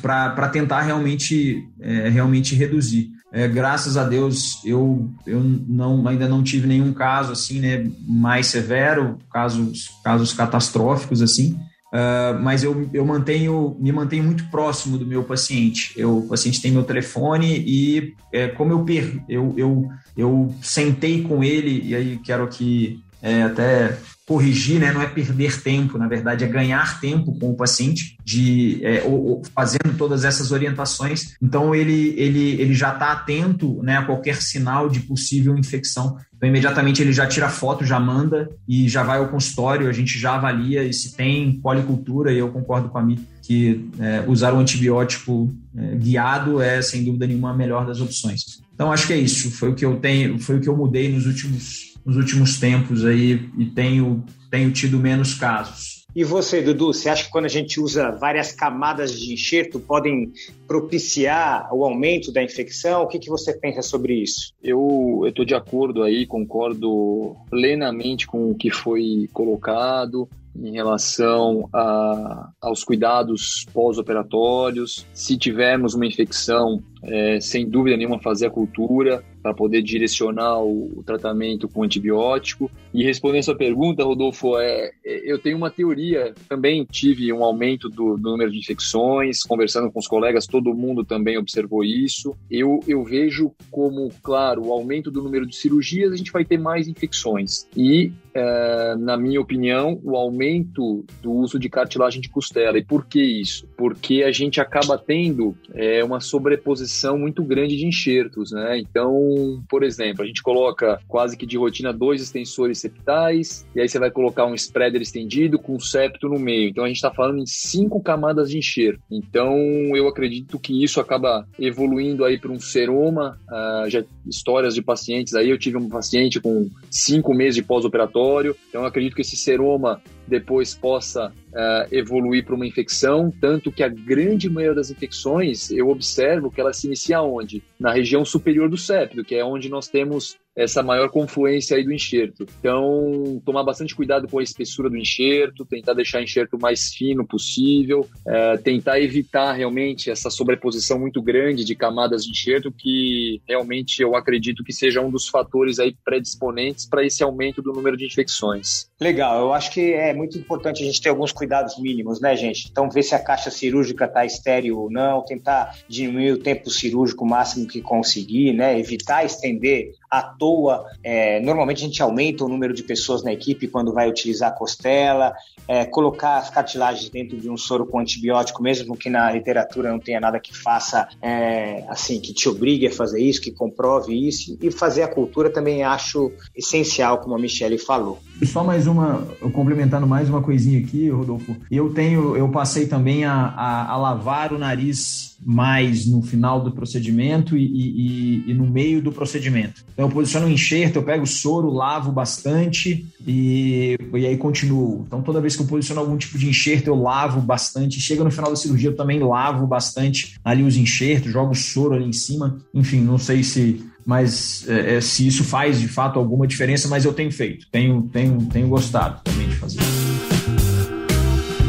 para 0.00 0.48
tentar 0.48 0.82
realmente, 0.82 1.68
é, 1.80 2.08
realmente 2.08 2.54
reduzir. 2.54 3.10
É, 3.32 3.46
graças 3.48 3.96
a 3.96 4.04
Deus, 4.04 4.64
eu, 4.64 5.10
eu 5.26 5.40
não, 5.40 6.06
ainda 6.06 6.28
não 6.28 6.42
tive 6.44 6.66
nenhum 6.68 6.92
caso 6.92 7.32
assim, 7.32 7.58
né, 7.58 7.90
mais 8.06 8.46
severo, 8.46 9.18
casos, 9.30 9.90
casos 10.02 10.32
catastróficos 10.32 11.20
assim. 11.20 11.58
Uh, 11.88 12.38
mas 12.42 12.62
eu, 12.62 12.88
eu 12.92 13.04
mantenho, 13.04 13.76
me 13.80 13.90
mantenho 13.90 14.22
muito 14.22 14.44
próximo 14.50 14.98
do 14.98 15.06
meu 15.06 15.24
paciente. 15.24 15.94
Eu, 15.96 16.18
o 16.18 16.28
paciente 16.28 16.60
tem 16.60 16.70
meu 16.70 16.84
telefone 16.84 17.64
e 17.66 18.14
é, 18.32 18.48
como 18.48 18.72
eu, 18.72 18.84
per, 18.84 19.22
eu, 19.28 19.54
eu, 19.56 19.88
eu 20.16 20.54
sentei 20.60 21.22
com 21.22 21.42
ele, 21.42 21.82
e 21.82 21.94
aí 21.94 22.18
quero 22.18 22.44
aqui 22.44 23.02
é, 23.22 23.42
até 23.42 23.96
corrigir, 24.28 24.78
né? 24.78 24.92
não 24.92 25.00
é 25.00 25.06
perder 25.06 25.62
tempo, 25.62 25.96
na 25.96 26.06
verdade, 26.06 26.44
é 26.44 26.46
ganhar 26.46 27.00
tempo 27.00 27.32
com 27.38 27.50
o 27.50 27.56
paciente, 27.56 28.18
de 28.22 28.78
é, 28.84 29.02
ou, 29.04 29.26
ou 29.26 29.42
fazendo 29.54 29.96
todas 29.96 30.22
essas 30.22 30.52
orientações. 30.52 31.34
Então, 31.42 31.74
ele, 31.74 32.14
ele, 32.14 32.60
ele 32.60 32.74
já 32.74 32.92
está 32.92 33.12
atento 33.12 33.82
né, 33.82 33.96
a 33.96 34.04
qualquer 34.04 34.42
sinal 34.42 34.90
de 34.90 35.00
possível 35.00 35.56
infecção. 35.56 36.18
Então, 36.36 36.46
imediatamente 36.46 37.00
ele 37.00 37.12
já 37.12 37.26
tira 37.26 37.48
foto, 37.48 37.86
já 37.86 37.98
manda 37.98 38.50
e 38.68 38.86
já 38.86 39.02
vai 39.02 39.18
ao 39.18 39.28
consultório, 39.28 39.88
a 39.88 39.92
gente 39.92 40.18
já 40.18 40.34
avalia 40.34 40.84
e 40.84 40.92
se 40.92 41.16
tem 41.16 41.58
policultura, 41.60 42.30
e 42.30 42.38
eu 42.38 42.50
concordo 42.50 42.90
com 42.90 42.98
a 42.98 43.02
mim 43.02 43.24
que 43.42 43.88
é, 43.98 44.24
usar 44.26 44.52
o 44.52 44.58
antibiótico 44.58 45.50
é, 45.74 45.96
guiado 45.96 46.60
é, 46.60 46.82
sem 46.82 47.02
dúvida 47.02 47.26
nenhuma, 47.26 47.52
a 47.52 47.56
melhor 47.56 47.86
das 47.86 47.98
opções. 47.98 48.60
Então, 48.74 48.92
acho 48.92 49.06
que 49.06 49.14
é 49.14 49.18
isso. 49.18 49.50
Foi 49.52 49.70
o 49.70 49.74
que 49.74 49.86
eu 49.86 49.96
tenho, 49.96 50.38
foi 50.38 50.58
o 50.58 50.60
que 50.60 50.68
eu 50.68 50.76
mudei 50.76 51.10
nos 51.10 51.26
últimos 51.26 51.97
nos 52.08 52.16
últimos 52.16 52.58
tempos 52.58 53.04
aí 53.04 53.50
e 53.58 53.66
tenho, 53.66 54.24
tenho 54.50 54.72
tido 54.72 54.98
menos 54.98 55.34
casos. 55.34 56.06
E 56.16 56.24
você, 56.24 56.62
Dudu, 56.62 56.86
você 56.86 57.10
acha 57.10 57.24
que 57.24 57.30
quando 57.30 57.44
a 57.44 57.50
gente 57.50 57.78
usa 57.78 58.10
várias 58.10 58.50
camadas 58.50 59.12
de 59.12 59.34
enxerto 59.34 59.78
podem 59.78 60.32
propiciar 60.66 61.68
o 61.70 61.84
aumento 61.84 62.32
da 62.32 62.42
infecção? 62.42 63.02
O 63.02 63.06
que, 63.06 63.18
que 63.18 63.28
você 63.28 63.52
pensa 63.52 63.82
sobre 63.82 64.14
isso? 64.14 64.54
Eu 64.62 65.24
estou 65.26 65.44
de 65.44 65.54
acordo 65.54 66.02
aí, 66.02 66.26
concordo 66.26 67.36
plenamente 67.50 68.26
com 68.26 68.50
o 68.50 68.54
que 68.54 68.70
foi 68.70 69.28
colocado 69.34 70.26
em 70.56 70.72
relação 70.72 71.68
a, 71.72 72.50
aos 72.60 72.82
cuidados 72.82 73.66
pós-operatórios. 73.72 75.06
Se 75.12 75.36
tivermos 75.36 75.94
uma 75.94 76.06
infecção, 76.06 76.82
é, 77.02 77.38
sem 77.40 77.68
dúvida 77.68 77.96
nenhuma, 77.96 78.18
fazer 78.18 78.46
a 78.46 78.50
cultura 78.50 79.22
para 79.48 79.54
poder 79.54 79.82
direcionar 79.82 80.58
o, 80.58 80.98
o, 80.98 81.02
tratamento 81.02 81.68
com 81.68 81.82
antibiótico. 81.82 82.70
E 82.92 83.04
respondendo 83.04 83.40
a 83.40 83.44
sua 83.44 83.56
pergunta, 83.56 84.04
Rodolfo, 84.04 84.58
é, 84.58 84.90
é, 85.04 85.32
eu 85.32 85.38
tenho 85.38 85.56
uma 85.56 85.70
teoria. 85.70 86.34
Também 86.48 86.84
tive 86.84 87.32
um 87.32 87.44
aumento 87.44 87.88
do, 87.88 88.16
do, 88.16 88.30
número 88.30 88.50
de 88.50 88.58
infecções, 88.58 89.42
conversando 89.42 89.90
com 89.90 89.98
os 89.98 90.06
colegas, 90.06 90.46
todo 90.46 90.74
mundo 90.74 91.04
também 91.04 91.36
observou 91.36 91.84
isso. 91.84 92.34
Eu, 92.50 92.80
eu 92.86 93.04
vejo 93.04 93.52
como, 93.70 94.10
claro, 94.22 94.66
o 94.66 94.72
aumento 94.72 95.10
do 95.10 95.22
número 95.22 95.46
de 95.46 95.56
cirurgias, 95.56 96.12
a 96.12 96.16
gente 96.16 96.32
vai 96.32 96.44
ter 96.44 96.58
mais 96.58 96.88
infecções. 96.88 97.66
E, 97.76 98.12
é, 98.34 98.94
na 98.96 99.16
minha 99.16 99.40
opinião, 99.40 100.00
o 100.02 100.16
aumento 100.16 101.04
do 101.22 101.32
uso 101.32 101.58
de 101.58 101.68
cartilagem 101.68 102.20
de 102.20 102.28
costela. 102.28 102.78
E 102.78 102.84
por 102.84 103.06
que 103.06 103.22
isso? 103.22 103.66
Porque 103.76 104.22
a 104.22 104.32
gente 104.32 104.60
acaba 104.60 104.96
tendo 104.96 105.56
é, 105.74 106.02
uma 106.02 106.20
sobreposição 106.20 107.18
muito 107.18 107.42
grande 107.42 107.76
de 107.76 107.86
enxertos, 107.86 108.52
né? 108.52 108.78
Então, 108.78 109.62
por 109.68 109.82
exemplo, 109.82 110.22
a 110.22 110.26
gente 110.26 110.42
coloca 110.42 111.00
quase 111.06 111.36
que 111.36 111.46
de 111.46 111.56
rotina 111.56 111.92
dois 111.92 112.22
extensores 112.22 112.77
septais, 112.80 113.66
e 113.74 113.80
aí 113.80 113.88
você 113.88 113.98
vai 113.98 114.10
colocar 114.10 114.46
um 114.46 114.54
spreader 114.54 115.00
estendido 115.00 115.58
com 115.58 115.74
um 115.74 115.80
septo 115.80 116.28
no 116.28 116.38
meio. 116.38 116.70
Então 116.70 116.84
a 116.84 116.88
gente 116.88 116.96
está 116.96 117.10
falando 117.10 117.38
em 117.38 117.46
cinco 117.46 118.00
camadas 118.02 118.50
de 118.50 118.58
enxerto. 118.58 119.00
Então 119.10 119.56
eu 119.94 120.08
acredito 120.08 120.58
que 120.58 120.82
isso 120.82 121.00
acaba 121.00 121.46
evoluindo 121.58 122.24
aí 122.24 122.38
para 122.38 122.52
um 122.52 122.60
seroma. 122.60 123.38
Uh, 123.48 123.90
já 123.90 124.04
histórias 124.26 124.74
de 124.74 124.82
pacientes 124.82 125.34
aí, 125.34 125.50
eu 125.50 125.58
tive 125.58 125.76
um 125.76 125.88
paciente 125.88 126.40
com 126.40 126.68
cinco 126.90 127.34
meses 127.34 127.56
de 127.56 127.62
pós-operatório, 127.62 128.54
então 128.68 128.82
eu 128.82 128.86
acredito 128.86 129.14
que 129.14 129.22
esse 129.22 129.36
seroma 129.36 130.02
depois 130.26 130.74
possa 130.74 131.28
uh, 131.28 131.88
evoluir 131.90 132.44
para 132.44 132.54
uma 132.54 132.66
infecção, 132.66 133.32
tanto 133.40 133.72
que 133.72 133.82
a 133.82 133.88
grande 133.88 134.48
maioria 134.50 134.74
das 134.74 134.90
infecções 134.90 135.70
eu 135.70 135.88
observo 135.88 136.50
que 136.50 136.60
ela 136.60 136.72
se 136.72 136.86
inicia 136.86 137.22
onde? 137.22 137.62
Na 137.80 137.92
região 137.92 138.24
superior 138.24 138.68
do 138.68 138.76
septo, 138.76 139.24
que 139.24 139.34
é 139.34 139.44
onde 139.44 139.68
nós 139.68 139.88
temos 139.88 140.36
essa 140.58 140.82
maior 140.82 141.08
confluência 141.08 141.76
aí 141.76 141.84
do 141.84 141.92
enxerto. 141.92 142.44
Então, 142.58 143.40
tomar 143.44 143.62
bastante 143.62 143.94
cuidado 143.94 144.26
com 144.26 144.40
a 144.40 144.42
espessura 144.42 144.90
do 144.90 144.96
enxerto, 144.96 145.64
tentar 145.64 145.94
deixar 145.94 146.18
o 146.18 146.24
enxerto 146.24 146.58
mais 146.60 146.92
fino 146.92 147.24
possível, 147.24 148.04
é, 148.26 148.56
tentar 148.56 149.00
evitar 149.00 149.52
realmente 149.52 150.10
essa 150.10 150.30
sobreposição 150.30 150.98
muito 150.98 151.22
grande 151.22 151.64
de 151.64 151.76
camadas 151.76 152.24
de 152.24 152.32
enxerto, 152.32 152.72
que 152.72 153.40
realmente 153.46 154.02
eu 154.02 154.16
acredito 154.16 154.64
que 154.64 154.72
seja 154.72 155.00
um 155.00 155.10
dos 155.10 155.28
fatores 155.28 155.78
aí 155.78 155.94
predisponentes 156.04 156.86
para 156.86 157.06
esse 157.06 157.22
aumento 157.22 157.62
do 157.62 157.72
número 157.72 157.96
de 157.96 158.06
infecções. 158.06 158.87
Legal, 159.00 159.38
eu 159.38 159.52
acho 159.52 159.70
que 159.70 159.92
é 159.92 160.12
muito 160.12 160.36
importante 160.36 160.82
a 160.82 160.86
gente 160.86 161.00
ter 161.00 161.08
alguns 161.08 161.30
cuidados 161.30 161.78
mínimos, 161.78 162.20
né, 162.20 162.34
gente? 162.34 162.66
Então, 162.68 162.90
ver 162.90 163.04
se 163.04 163.14
a 163.14 163.18
caixa 163.20 163.48
cirúrgica 163.48 164.06
está 164.06 164.26
estéreo 164.26 164.76
ou 164.76 164.90
não, 164.90 165.24
tentar 165.24 165.76
diminuir 165.88 166.32
o 166.32 166.38
tempo 166.38 166.68
cirúrgico 166.68 167.24
máximo 167.24 167.68
que 167.68 167.80
conseguir, 167.80 168.52
né? 168.54 168.76
Evitar 168.76 169.24
estender 169.24 169.94
à 170.10 170.20
toa. 170.20 170.84
É, 171.04 171.38
normalmente 171.38 171.78
a 171.78 171.86
gente 171.86 172.02
aumenta 172.02 172.44
o 172.44 172.48
número 172.48 172.74
de 172.74 172.82
pessoas 172.82 173.22
na 173.22 173.32
equipe 173.32 173.68
quando 173.68 173.92
vai 173.92 174.08
utilizar 174.08 174.48
a 174.48 174.52
costela, 174.52 175.32
é, 175.68 175.84
colocar 175.84 176.38
as 176.38 176.50
cartilagens 176.50 177.08
dentro 177.08 177.38
de 177.38 177.48
um 177.48 177.56
soro 177.56 177.86
com 177.86 178.00
antibiótico, 178.00 178.60
mesmo 178.60 178.96
que 178.96 179.08
na 179.08 179.30
literatura 179.30 179.92
não 179.92 180.00
tenha 180.00 180.18
nada 180.18 180.40
que 180.40 180.56
faça, 180.56 181.08
é, 181.22 181.84
assim, 181.88 182.20
que 182.20 182.34
te 182.34 182.48
obrigue 182.48 182.88
a 182.88 182.90
fazer 182.90 183.22
isso, 183.22 183.40
que 183.40 183.52
comprove 183.52 184.26
isso, 184.26 184.58
e 184.60 184.72
fazer 184.72 185.02
a 185.02 185.08
cultura 185.08 185.50
também 185.50 185.84
acho 185.84 186.32
essencial, 186.56 187.18
como 187.18 187.36
a 187.36 187.38
Michelle 187.38 187.78
falou. 187.78 188.18
Só 188.46 188.62
mais 188.62 188.86
uma, 188.86 189.26
complementando 189.52 190.06
mais 190.06 190.28
uma 190.28 190.40
coisinha 190.40 190.78
aqui, 190.78 191.08
Rodolfo. 191.08 191.56
Eu 191.70 191.90
tenho, 191.90 192.36
eu 192.36 192.48
passei 192.48 192.86
também 192.86 193.24
a, 193.24 193.34
a, 193.34 193.90
a 193.90 193.96
lavar 193.96 194.52
o 194.52 194.58
nariz 194.58 195.36
mais 195.44 196.06
no 196.06 196.20
final 196.22 196.60
do 196.60 196.72
procedimento 196.72 197.56
e, 197.56 197.64
e, 197.64 198.50
e, 198.50 198.54
no 198.54 198.66
meio 198.66 199.00
do 199.00 199.12
procedimento. 199.12 199.84
Então 199.92 200.06
eu 200.06 200.10
posiciono 200.10 200.46
o 200.46 200.50
enxerto, 200.50 200.96
eu 200.96 201.02
pego 201.02 201.24
o 201.24 201.26
soro, 201.26 201.70
lavo 201.70 202.10
bastante 202.10 203.06
e, 203.26 203.96
e 204.14 204.26
aí 204.26 204.36
continuo. 204.36 205.04
Então 205.06 205.22
toda 205.22 205.40
vez 205.40 205.54
que 205.54 205.62
eu 205.62 205.66
posiciono 205.66 206.00
algum 206.00 206.16
tipo 206.16 206.38
de 206.38 206.48
enxerto, 206.48 206.88
eu 206.88 207.00
lavo 207.00 207.40
bastante. 207.40 208.00
Chega 208.00 208.24
no 208.24 208.30
final 208.30 208.50
da 208.50 208.56
cirurgia, 208.56 208.90
eu 208.90 208.96
também 208.96 209.20
lavo 209.20 209.66
bastante 209.66 210.38
ali 210.44 210.62
os 210.62 210.76
enxertos, 210.76 211.32
jogo 211.32 211.54
soro 211.54 211.94
ali 211.94 212.06
em 212.06 212.12
cima. 212.12 212.58
Enfim, 212.74 213.00
não 213.00 213.18
sei 213.18 213.42
se 213.42 213.84
mas 214.08 214.64
é, 214.66 214.96
é, 214.96 215.00
se 215.02 215.26
isso 215.26 215.44
faz 215.44 215.78
de 215.78 215.86
fato 215.86 216.18
alguma 216.18 216.46
diferença, 216.46 216.88
mas 216.88 217.04
eu 217.04 217.12
tenho 217.12 217.30
feito, 217.30 217.66
tenho, 217.70 218.08
tenho, 218.10 218.38
tenho 218.46 218.66
gostado 218.66 219.20
também 219.22 219.46
de 219.46 219.56
fazer. 219.56 219.80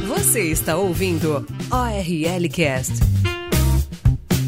Você 0.07 0.43
está 0.43 0.77
ouvindo 0.77 1.45
ORL 1.69 2.49
Cast. 2.49 2.93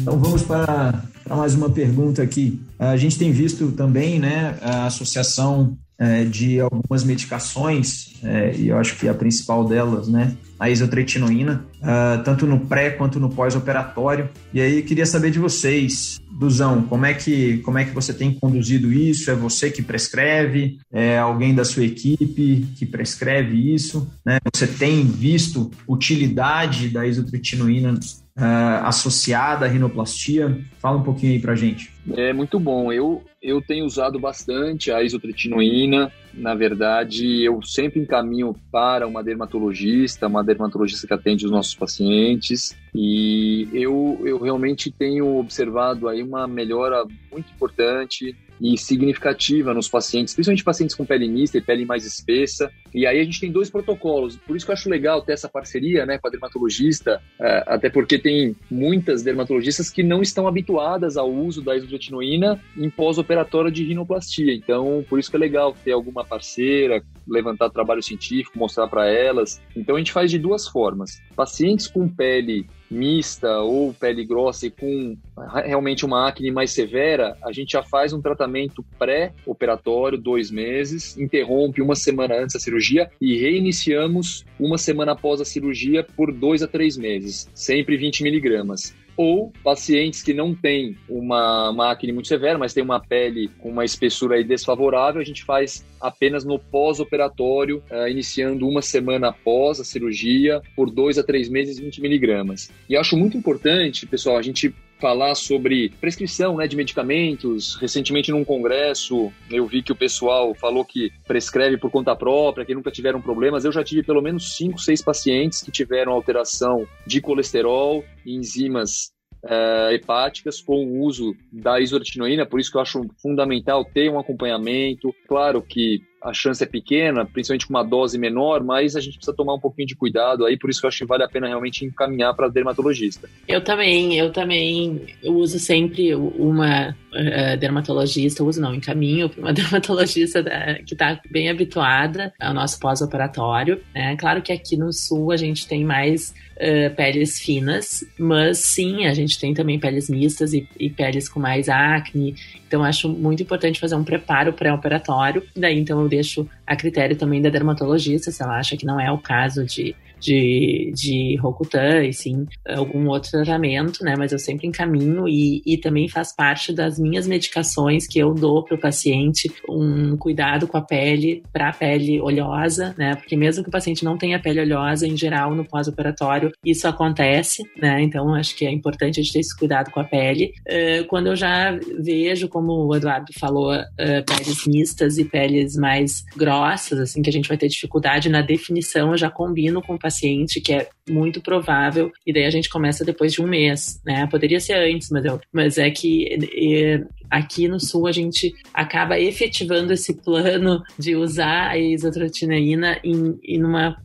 Então 0.00 0.18
vamos 0.18 0.42
para, 0.42 1.04
para 1.22 1.36
mais 1.36 1.54
uma 1.54 1.68
pergunta 1.68 2.22
aqui. 2.22 2.58
A 2.78 2.96
gente 2.96 3.18
tem 3.18 3.30
visto 3.30 3.70
também 3.72 4.18
né, 4.18 4.56
a 4.62 4.86
associação 4.86 5.76
é, 5.98 6.24
de 6.24 6.60
algumas 6.60 7.04
medicações, 7.04 8.14
é, 8.24 8.54
e 8.56 8.68
eu 8.68 8.78
acho 8.78 8.96
que 8.96 9.06
a 9.06 9.12
principal 9.12 9.66
delas, 9.66 10.08
né, 10.08 10.34
a 10.62 10.70
isotretinoína, 10.70 11.64
uh, 11.80 12.22
tanto 12.22 12.46
no 12.46 12.60
pré 12.60 12.90
quanto 12.90 13.18
no 13.18 13.28
pós-operatório. 13.28 14.30
E 14.54 14.60
aí 14.60 14.80
queria 14.82 15.04
saber 15.04 15.32
de 15.32 15.40
vocês, 15.40 16.21
Duzão, 16.38 16.82
como 16.82 17.04
é 17.04 17.14
que 17.14 17.58
como 17.58 17.78
é 17.78 17.84
que 17.84 17.94
você 17.94 18.14
tem 18.14 18.32
conduzido 18.32 18.92
isso? 18.92 19.30
É 19.30 19.34
você 19.34 19.70
que 19.70 19.82
prescreve? 19.82 20.78
É 20.90 21.18
alguém 21.18 21.54
da 21.54 21.64
sua 21.64 21.84
equipe 21.84 22.66
que 22.76 22.86
prescreve 22.86 23.74
isso? 23.74 24.10
Né? 24.24 24.38
Você 24.52 24.66
tem 24.66 25.04
visto 25.04 25.70
utilidade 25.86 26.88
da 26.88 27.06
isotretinoína 27.06 27.92
uh, 27.92 28.84
associada 28.84 29.66
à 29.66 29.68
rinoplastia? 29.68 30.58
Fala 30.78 30.98
um 30.98 31.02
pouquinho 31.02 31.32
aí 31.32 31.38
pra 31.38 31.54
gente. 31.54 31.92
É 32.14 32.32
muito 32.32 32.58
bom. 32.58 32.92
Eu, 32.92 33.22
eu 33.42 33.60
tenho 33.60 33.84
usado 33.84 34.18
bastante 34.18 34.90
a 34.90 35.02
isotretinoína. 35.02 36.10
Na 36.34 36.54
verdade, 36.54 37.42
eu 37.42 37.60
sempre 37.62 38.00
encaminho 38.00 38.54
para 38.70 39.06
uma 39.06 39.22
dermatologista, 39.22 40.26
uma 40.26 40.42
dermatologista 40.42 41.06
que 41.06 41.12
atende 41.12 41.44
os 41.44 41.50
nossos 41.50 41.74
pacientes. 41.74 42.76
E 42.94 43.68
eu, 43.72 44.20
eu 44.24 44.38
realmente 44.38 44.90
tenho 44.90 45.36
observado 45.36 46.08
aí 46.08 46.22
uma 46.22 46.46
melhora 46.46 47.04
muito 47.30 47.52
importante 47.52 48.36
e 48.62 48.78
significativa 48.78 49.74
nos 49.74 49.88
pacientes, 49.88 50.34
principalmente 50.34 50.62
pacientes 50.62 50.94
com 50.94 51.04
pele 51.04 51.28
mista 51.28 51.58
e 51.58 51.60
pele 51.60 51.84
mais 51.84 52.06
espessa. 52.06 52.70
E 52.94 53.04
aí 53.04 53.18
a 53.18 53.24
gente 53.24 53.40
tem 53.40 53.50
dois 53.50 53.68
protocolos, 53.68 54.36
por 54.36 54.56
isso 54.56 54.64
que 54.64 54.70
eu 54.70 54.74
acho 54.74 54.88
legal 54.88 55.20
ter 55.20 55.32
essa 55.32 55.48
parceria 55.48 56.06
né, 56.06 56.16
com 56.18 56.28
a 56.28 56.30
dermatologista, 56.30 57.20
é, 57.40 57.64
até 57.66 57.90
porque 57.90 58.18
tem 58.18 58.54
muitas 58.70 59.22
dermatologistas 59.22 59.90
que 59.90 60.02
não 60.02 60.22
estão 60.22 60.46
habituadas 60.46 61.16
ao 61.16 61.30
uso 61.30 61.60
da 61.60 61.76
isotretinoína 61.76 62.60
em 62.76 62.88
pós-operatório 62.88 63.70
de 63.70 63.84
rinoplastia. 63.84 64.54
Então, 64.54 65.04
por 65.08 65.18
isso 65.18 65.28
que 65.28 65.36
é 65.36 65.40
legal 65.40 65.74
ter 65.84 65.92
alguma 65.92 66.24
parceira, 66.24 67.02
levantar 67.26 67.70
trabalho 67.70 68.02
científico, 68.02 68.58
mostrar 68.58 68.86
para 68.86 69.08
elas. 69.08 69.60
Então, 69.74 69.96
a 69.96 69.98
gente 69.98 70.12
faz 70.12 70.30
de 70.30 70.38
duas 70.38 70.68
formas. 70.68 71.20
Pacientes 71.34 71.88
com 71.88 72.08
pele 72.08 72.66
mista 72.92 73.58
ou 73.60 73.92
pele 73.92 74.24
grossa 74.24 74.66
e 74.66 74.70
com 74.70 75.16
realmente 75.64 76.04
uma 76.04 76.28
acne 76.28 76.50
mais 76.50 76.70
severa, 76.70 77.36
a 77.42 77.50
gente 77.52 77.72
já 77.72 77.82
faz 77.82 78.12
um 78.12 78.20
tratamento 78.20 78.84
pré-operatório, 78.98 80.18
dois 80.18 80.50
meses, 80.50 81.16
interrompe 81.16 81.80
uma 81.80 81.94
semana 81.94 82.36
antes 82.36 82.54
da 82.54 82.60
cirurgia 82.60 83.10
e 83.20 83.36
reiniciamos 83.36 84.44
uma 84.60 84.78
semana 84.78 85.12
após 85.12 85.40
a 85.40 85.44
cirurgia 85.44 86.04
por 86.04 86.32
dois 86.32 86.62
a 86.62 86.68
três 86.68 86.96
meses, 86.96 87.48
sempre 87.54 87.96
20 87.96 88.22
miligramas 88.22 88.94
ou 89.16 89.52
pacientes 89.62 90.22
que 90.22 90.32
não 90.32 90.54
têm 90.54 90.96
uma, 91.08 91.90
acne 91.90 92.12
muito 92.12 92.28
severa, 92.28 92.58
mas 92.58 92.72
têm 92.72 92.82
uma 92.82 93.00
pele 93.00 93.48
com 93.58 93.70
uma 93.70 93.84
espessura 93.84 94.42
desfavorável, 94.42 95.20
a 95.20 95.24
gente 95.24 95.44
faz 95.44 95.84
apenas 96.00 96.44
no 96.44 96.58
pós-operatório, 96.58 97.82
uh, 97.90 98.08
iniciando 98.08 98.66
uma 98.66 98.82
semana 98.82 99.28
após 99.28 99.80
a 99.80 99.84
cirurgia, 99.84 100.60
por 100.74 100.90
dois 100.90 101.18
a 101.18 101.22
três 101.22 101.48
meses, 101.48 101.78
20 101.78 102.00
miligramas. 102.00 102.70
E 102.88 102.96
acho 102.96 103.16
muito 103.16 103.36
importante, 103.36 104.06
pessoal, 104.06 104.36
a 104.36 104.42
gente 104.42 104.74
falar 105.02 105.34
sobre 105.34 105.88
prescrição 106.00 106.56
né, 106.56 106.68
de 106.68 106.76
medicamentos. 106.76 107.74
Recentemente, 107.74 108.30
num 108.30 108.44
congresso, 108.44 109.32
eu 109.50 109.66
vi 109.66 109.82
que 109.82 109.90
o 109.90 109.96
pessoal 109.96 110.54
falou 110.54 110.84
que 110.84 111.10
prescreve 111.26 111.76
por 111.76 111.90
conta 111.90 112.14
própria, 112.14 112.64
que 112.64 112.72
nunca 112.72 112.92
tiveram 112.92 113.20
problemas. 113.20 113.64
Eu 113.64 113.72
já 113.72 113.82
tive 113.82 114.04
pelo 114.04 114.22
menos 114.22 114.56
cinco, 114.56 114.78
seis 114.78 115.02
pacientes 115.02 115.60
que 115.60 115.72
tiveram 115.72 116.12
alteração 116.12 116.86
de 117.04 117.20
colesterol, 117.20 118.04
enzimas 118.24 119.10
é, 119.44 119.94
hepáticas 119.94 120.60
com 120.60 120.84
o 120.84 121.00
uso 121.00 121.34
da 121.52 121.80
isotretinoína, 121.80 122.46
por 122.46 122.60
isso 122.60 122.70
que 122.70 122.76
eu 122.76 122.82
acho 122.82 123.02
fundamental 123.20 123.84
ter 123.84 124.08
um 124.08 124.20
acompanhamento. 124.20 125.12
Claro 125.26 125.60
que 125.60 126.00
a 126.22 126.32
chance 126.32 126.62
é 126.62 126.66
pequena, 126.66 127.24
principalmente 127.24 127.66
com 127.66 127.74
uma 127.74 127.82
dose 127.82 128.18
menor, 128.18 128.62
mas 128.62 128.94
a 128.94 129.00
gente 129.00 129.16
precisa 129.16 129.36
tomar 129.36 129.54
um 129.54 129.60
pouquinho 129.60 129.86
de 129.86 129.96
cuidado 129.96 130.46
aí, 130.46 130.56
por 130.56 130.70
isso 130.70 130.80
que 130.80 130.86
eu 130.86 130.88
acho 130.88 130.98
que 130.98 131.04
vale 131.04 131.24
a 131.24 131.28
pena 131.28 131.48
realmente 131.48 131.84
encaminhar 131.84 132.34
para 132.34 132.48
dermatologista. 132.48 133.28
Eu 133.48 133.62
também, 133.62 134.16
eu 134.16 134.32
também 134.32 135.06
eu 135.22 135.34
uso 135.34 135.58
sempre 135.58 136.14
uma 136.14 136.90
uh, 136.90 137.56
dermatologista, 137.58 138.44
uso 138.44 138.60
não, 138.60 138.74
encaminho 138.74 139.28
para 139.28 139.40
uma 139.40 139.52
dermatologista 139.54 140.42
da, 140.42 140.74
que 140.74 140.94
está 140.94 141.20
bem 141.30 141.50
habituada 141.50 142.32
ao 142.40 142.54
nosso 142.54 142.78
pós-operatório. 142.78 143.80
Né? 143.94 144.16
Claro 144.16 144.42
que 144.42 144.52
aqui 144.52 144.76
no 144.76 144.92
sul 144.92 145.32
a 145.32 145.36
gente 145.36 145.66
tem 145.66 145.84
mais 145.84 146.34
uh, 146.56 146.94
peles 146.94 147.40
finas, 147.40 148.04
mas 148.18 148.58
sim, 148.58 149.06
a 149.06 149.14
gente 149.14 149.38
tem 149.38 149.54
também 149.54 149.78
peles 149.78 150.08
mistas 150.08 150.52
e, 150.52 150.68
e 150.78 150.88
peles 150.88 151.28
com 151.28 151.40
mais 151.40 151.68
acne, 151.68 152.34
então 152.72 152.82
acho 152.82 153.06
muito 153.06 153.42
importante 153.42 153.78
fazer 153.78 153.94
um 153.94 154.02
preparo 154.02 154.50
pré-operatório, 154.50 155.42
daí 155.54 155.78
então 155.78 156.00
eu 156.00 156.08
deixo 156.08 156.48
a 156.66 156.74
critério 156.74 157.14
também 157.14 157.42
da 157.42 157.50
dermatologista, 157.50 158.30
se 158.30 158.42
ela 158.42 158.58
acha 158.58 158.78
que 158.78 158.86
não 158.86 158.98
é 158.98 159.12
o 159.12 159.18
caso 159.18 159.66
de 159.66 159.94
de, 160.22 160.92
de 160.94 161.36
Rokutan 161.36 162.12
sim 162.12 162.46
algum 162.66 163.08
outro 163.08 163.30
tratamento, 163.30 164.04
né? 164.04 164.14
Mas 164.16 164.32
eu 164.32 164.38
sempre 164.38 164.66
encaminho 164.66 165.28
e, 165.28 165.62
e 165.66 165.76
também 165.76 166.08
faz 166.08 166.34
parte 166.34 166.72
das 166.72 166.98
minhas 166.98 167.26
medicações 167.26 168.06
que 168.06 168.18
eu 168.18 168.32
dou 168.32 168.64
para 168.64 168.76
o 168.76 168.80
paciente 168.80 169.52
um 169.68 170.16
cuidado 170.16 170.66
com 170.66 170.76
a 170.76 170.82
pele, 170.82 171.42
para 171.52 171.70
a 171.70 171.72
pele 171.72 172.20
oleosa, 172.20 172.94
né? 172.96 173.16
Porque 173.16 173.36
mesmo 173.36 173.62
que 173.62 173.68
o 173.68 173.72
paciente 173.72 174.04
não 174.04 174.16
tenha 174.16 174.40
pele 174.40 174.60
oleosa, 174.60 175.06
em 175.06 175.16
geral, 175.16 175.54
no 175.54 175.64
pós-operatório, 175.64 176.52
isso 176.64 176.86
acontece, 176.86 177.62
né? 177.76 178.02
Então 178.02 178.34
acho 178.34 178.54
que 178.56 178.64
é 178.64 178.70
importante 178.70 179.18
a 179.18 179.22
gente 179.22 179.32
ter 179.32 179.40
esse 179.40 179.56
cuidado 179.56 179.90
com 179.90 180.00
a 180.00 180.04
pele. 180.04 180.52
Uh, 180.60 181.04
quando 181.08 181.26
eu 181.26 181.36
já 181.36 181.76
vejo, 181.98 182.48
como 182.48 182.86
o 182.86 182.94
Eduardo 182.94 183.32
falou, 183.38 183.74
uh, 183.74 184.24
peles 184.26 184.66
mistas 184.66 185.18
e 185.18 185.24
peles 185.24 185.76
mais 185.76 186.24
grossas, 186.36 186.98
assim, 187.00 187.22
que 187.22 187.30
a 187.30 187.32
gente 187.32 187.48
vai 187.48 187.58
ter 187.58 187.68
dificuldade 187.68 188.28
na 188.28 188.40
definição, 188.40 189.10
eu 189.10 189.16
já 189.18 189.30
combino 189.30 189.82
com 189.82 189.94
o 189.94 189.98
paciente 189.98 190.11
paciente, 190.12 190.60
que 190.60 190.72
é 190.72 190.88
muito 191.08 191.40
provável, 191.40 192.12
e 192.26 192.32
daí 192.32 192.44
a 192.44 192.50
gente 192.50 192.68
começa 192.68 193.04
depois 193.04 193.32
de 193.32 193.40
um 193.40 193.46
mês, 193.46 194.00
né? 194.04 194.26
Poderia 194.26 194.60
ser 194.60 194.74
antes, 194.74 195.10
mas, 195.10 195.24
eu, 195.24 195.40
mas 195.52 195.78
é 195.78 195.90
que 195.90 196.28
e, 196.52 197.04
aqui 197.30 197.66
no 197.66 197.80
sul 197.80 198.06
a 198.06 198.12
gente 198.12 198.54
acaba 198.74 199.18
efetivando 199.18 199.92
esse 199.92 200.14
plano 200.14 200.82
de 200.98 201.16
usar 201.16 201.70
a 201.70 201.78
isotretinoína 201.78 203.00
em, 203.02 203.38
em 203.42 203.64
uma 203.64 203.96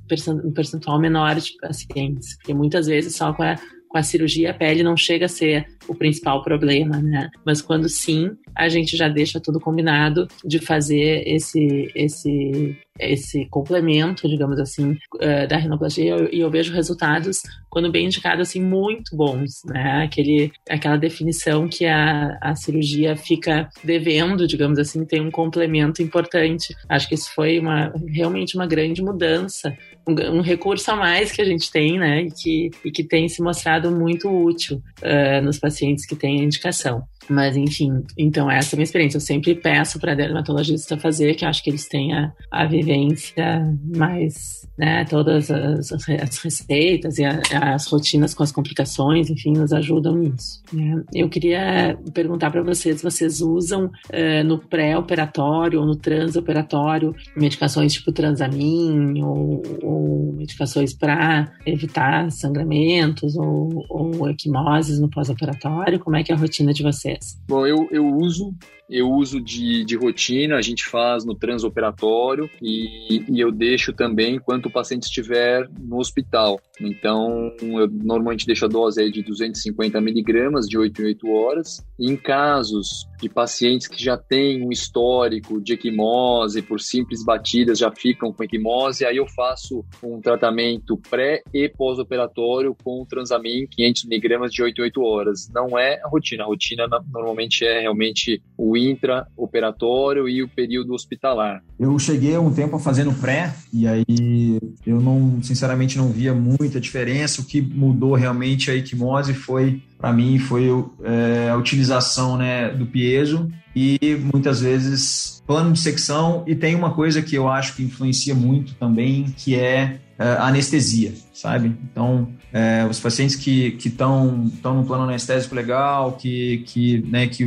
um 0.45 0.51
percentual 0.51 0.99
menor 0.99 1.35
de 1.35 1.53
pacientes, 1.59 2.37
porque 2.37 2.53
muitas 2.53 2.87
vezes 2.87 3.15
só 3.15 3.33
com 3.33 3.43
a 3.43 3.57
com 3.87 3.97
a 3.97 4.03
cirurgia, 4.03 4.51
a 4.51 4.53
pele 4.53 4.83
não 4.83 4.97
chega 4.97 5.25
a 5.25 5.29
ser 5.29 5.65
o 5.87 5.95
principal 5.95 6.43
problema, 6.43 7.01
né? 7.01 7.29
Mas 7.45 7.61
quando 7.61 7.87
sim, 7.89 8.31
a 8.55 8.67
gente 8.69 8.95
já 8.97 9.07
deixa 9.07 9.39
tudo 9.39 9.59
combinado 9.59 10.27
de 10.43 10.59
fazer 10.59 11.23
esse, 11.25 11.91
esse 11.95 12.77
esse 12.99 13.45
complemento, 13.45 14.27
digamos 14.27 14.59
assim, 14.59 14.97
uh, 15.15 15.47
da 15.47 15.57
rinoplastia 15.57 16.29
e 16.31 16.39
eu, 16.39 16.49
vejo 16.49 16.73
resultados, 16.73 17.41
quando 17.69 17.91
bem 17.91 18.05
indicado, 18.05 18.41
assim, 18.41 18.61
muito 18.61 19.15
bons, 19.15 19.61
né? 19.65 20.03
Aquele, 20.03 20.51
aquela 20.69 20.97
definição 20.97 21.67
que 21.67 21.85
a, 21.85 22.37
a 22.41 22.55
cirurgia 22.55 23.15
fica 23.15 23.69
devendo, 23.83 24.47
digamos 24.47 24.79
assim, 24.79 25.05
tem 25.05 25.21
um 25.21 25.31
complemento 25.31 26.01
importante. 26.01 26.75
Acho 26.89 27.07
que 27.07 27.15
isso 27.15 27.31
foi 27.33 27.59
uma, 27.59 27.93
realmente 28.07 28.55
uma 28.55 28.65
grande 28.65 29.01
mudança, 29.01 29.75
um, 30.07 30.41
recurso 30.41 30.91
a 30.91 30.95
mais 30.95 31.31
que 31.31 31.41
a 31.41 31.45
gente 31.45 31.71
tem, 31.71 31.99
né? 31.99 32.21
E 32.21 32.31
que, 32.31 32.71
e 32.85 32.91
que 32.91 33.03
tem 33.03 33.27
se 33.27 33.41
mostrado 33.41 33.91
muito 33.91 34.29
útil 34.29 34.81
uh, 35.01 35.41
nos 35.43 35.59
pacientes 35.59 36.05
que 36.05 36.15
têm 36.15 36.43
indicação. 36.43 37.03
Mas, 37.29 37.55
enfim, 37.55 38.03
então 38.17 38.49
essa 38.49 38.75
é 38.75 38.75
a 38.75 38.77
minha 38.77 38.83
experiência. 38.83 39.17
Eu 39.17 39.21
sempre 39.21 39.55
peço 39.55 39.99
para 39.99 40.15
dermatologista 40.15 40.97
fazer, 40.97 41.35
que 41.35 41.45
acho 41.45 41.63
que 41.63 41.69
eles 41.69 41.87
têm 41.87 42.13
a, 42.13 42.31
a 42.51 42.65
vivência 42.65 43.75
mais, 43.95 44.67
né, 44.77 45.05
todas 45.05 45.49
as, 45.51 45.91
as 45.91 46.37
receitas 46.43 47.17
e 47.17 47.25
a, 47.25 47.39
as 47.73 47.87
rotinas 47.87 48.33
com 48.33 48.43
as 48.43 48.51
complicações, 48.51 49.29
enfim, 49.29 49.53
nos 49.53 49.73
ajudam 49.73 50.15
nisso. 50.15 50.61
Né? 50.71 51.03
Eu 51.13 51.29
queria 51.29 51.97
perguntar 52.13 52.51
para 52.51 52.63
vocês, 52.63 53.01
vocês 53.01 53.41
usam 53.41 53.85
uh, 53.85 54.43
no 54.45 54.59
pré-operatório 54.59 55.79
ou 55.79 55.85
no 55.85 55.95
transoperatório 55.95 57.15
medicações 57.35 57.93
tipo 57.93 58.11
transamin 58.11 59.21
ou, 59.23 59.61
ou 59.81 60.33
medicações 60.33 60.93
para 60.93 61.51
evitar 61.65 62.31
sangramentos 62.31 63.35
ou, 63.35 63.85
ou 63.89 64.29
equimoses 64.29 64.99
no 64.99 65.09
pós-operatório? 65.09 65.99
Como 65.99 66.15
é 66.15 66.23
que 66.23 66.31
é 66.31 66.35
a 66.35 66.37
rotina 66.37 66.73
de 66.73 66.83
vocês? 66.83 67.16
Bom, 67.47 67.65
eu, 67.65 67.87
eu 67.91 68.05
uso 68.05 68.53
eu 68.89 69.09
uso 69.09 69.41
de, 69.41 69.83
de 69.83 69.95
rotina, 69.95 70.55
a 70.55 70.61
gente 70.61 70.85
faz 70.85 71.25
no 71.25 71.35
transoperatório 71.35 72.49
e, 72.61 73.23
e 73.29 73.39
eu 73.39 73.51
deixo 73.51 73.91
também 73.93 74.35
enquanto 74.35 74.67
o 74.67 74.71
paciente 74.71 75.03
estiver 75.03 75.69
no 75.79 75.97
hospital. 75.97 76.59
Então, 76.79 77.51
eu 77.61 77.87
normalmente 77.87 78.45
deixo 78.45 78.65
a 78.65 78.67
dose 78.67 79.01
aí 79.01 79.11
de 79.11 79.23
250 79.23 79.99
miligramas 79.99 80.67
de 80.67 80.77
8 80.77 81.01
em 81.01 81.05
8 81.05 81.29
horas. 81.29 81.85
E 81.99 82.09
em 82.09 82.15
casos 82.15 83.07
de 83.19 83.27
pacientes 83.27 83.87
que 83.87 84.01
já 84.01 84.15
têm 84.15 84.63
um 84.63 84.71
histórico 84.71 85.59
de 85.59 85.73
equimose, 85.73 86.61
por 86.61 86.79
simples 86.79 87.25
batidas 87.25 87.79
já 87.79 87.91
ficam 87.91 88.31
com 88.31 88.43
equimose, 88.43 89.05
aí 89.05 89.17
eu 89.17 89.27
faço 89.27 89.83
um 90.03 90.21
tratamento 90.21 90.97
pré 91.09 91.41
e 91.53 91.67
pós-operatório 91.67 92.75
com 92.83 93.03
transamin 93.05 93.65
500 93.67 94.05
miligramas 94.05 94.51
de 94.51 94.61
8 94.61 94.79
em 94.79 94.83
8 94.83 95.01
horas. 95.01 95.49
Não 95.53 95.77
é 95.77 95.99
a 96.03 96.07
rotina, 96.07 96.43
a 96.43 96.47
rotina 96.47 96.87
normalmente 97.11 97.65
é 97.65 97.81
realmente 97.81 98.41
o 98.55 98.76
intraoperatório 98.77 100.29
e 100.29 100.43
o 100.43 100.47
período 100.47 100.93
hospitalar. 100.93 101.63
Eu 101.79 101.97
cheguei 101.99 102.37
um 102.37 102.53
tempo 102.53 102.79
fazendo 102.79 103.13
pré 103.13 103.53
e 103.73 103.87
aí 103.87 104.59
eu 104.85 104.99
não, 104.99 105.41
sinceramente, 105.41 105.97
não 105.97 106.09
via 106.09 106.33
muita 106.33 106.79
diferença. 106.79 107.41
O 107.41 107.45
que 107.45 107.61
mudou 107.61 108.13
realmente 108.15 108.71
a 108.71 108.75
equimose 108.75 109.33
foi, 109.33 109.81
para 109.97 110.13
mim, 110.13 110.39
foi 110.39 110.67
é, 111.03 111.49
a 111.49 111.57
utilização 111.57 112.37
né, 112.37 112.69
do 112.69 112.85
piezo 112.85 113.51
e 113.75 114.17
muitas 114.33 114.61
vezes 114.61 115.43
plano 115.45 115.71
de 115.71 115.79
secção. 115.79 116.43
E 116.47 116.55
tem 116.55 116.75
uma 116.75 116.93
coisa 116.93 117.21
que 117.21 117.35
eu 117.35 117.47
acho 117.47 117.75
que 117.75 117.83
influencia 117.83 118.33
muito 118.33 118.73
também, 118.75 119.25
que 119.37 119.55
é, 119.55 119.99
é 120.06 120.06
a 120.23 120.47
anestesia, 120.47 121.13
sabe? 121.33 121.75
Então, 121.91 122.29
é, 122.51 122.85
os 122.89 122.99
pacientes 122.99 123.35
que 123.35 123.77
estão 123.85 124.45
estão 124.47 124.75
num 124.75 124.83
plano 124.83 125.03
anestésico 125.03 125.53
legal, 125.53 126.13
que, 126.13 126.63
que, 126.65 127.03
né, 127.07 127.27
que 127.27 127.45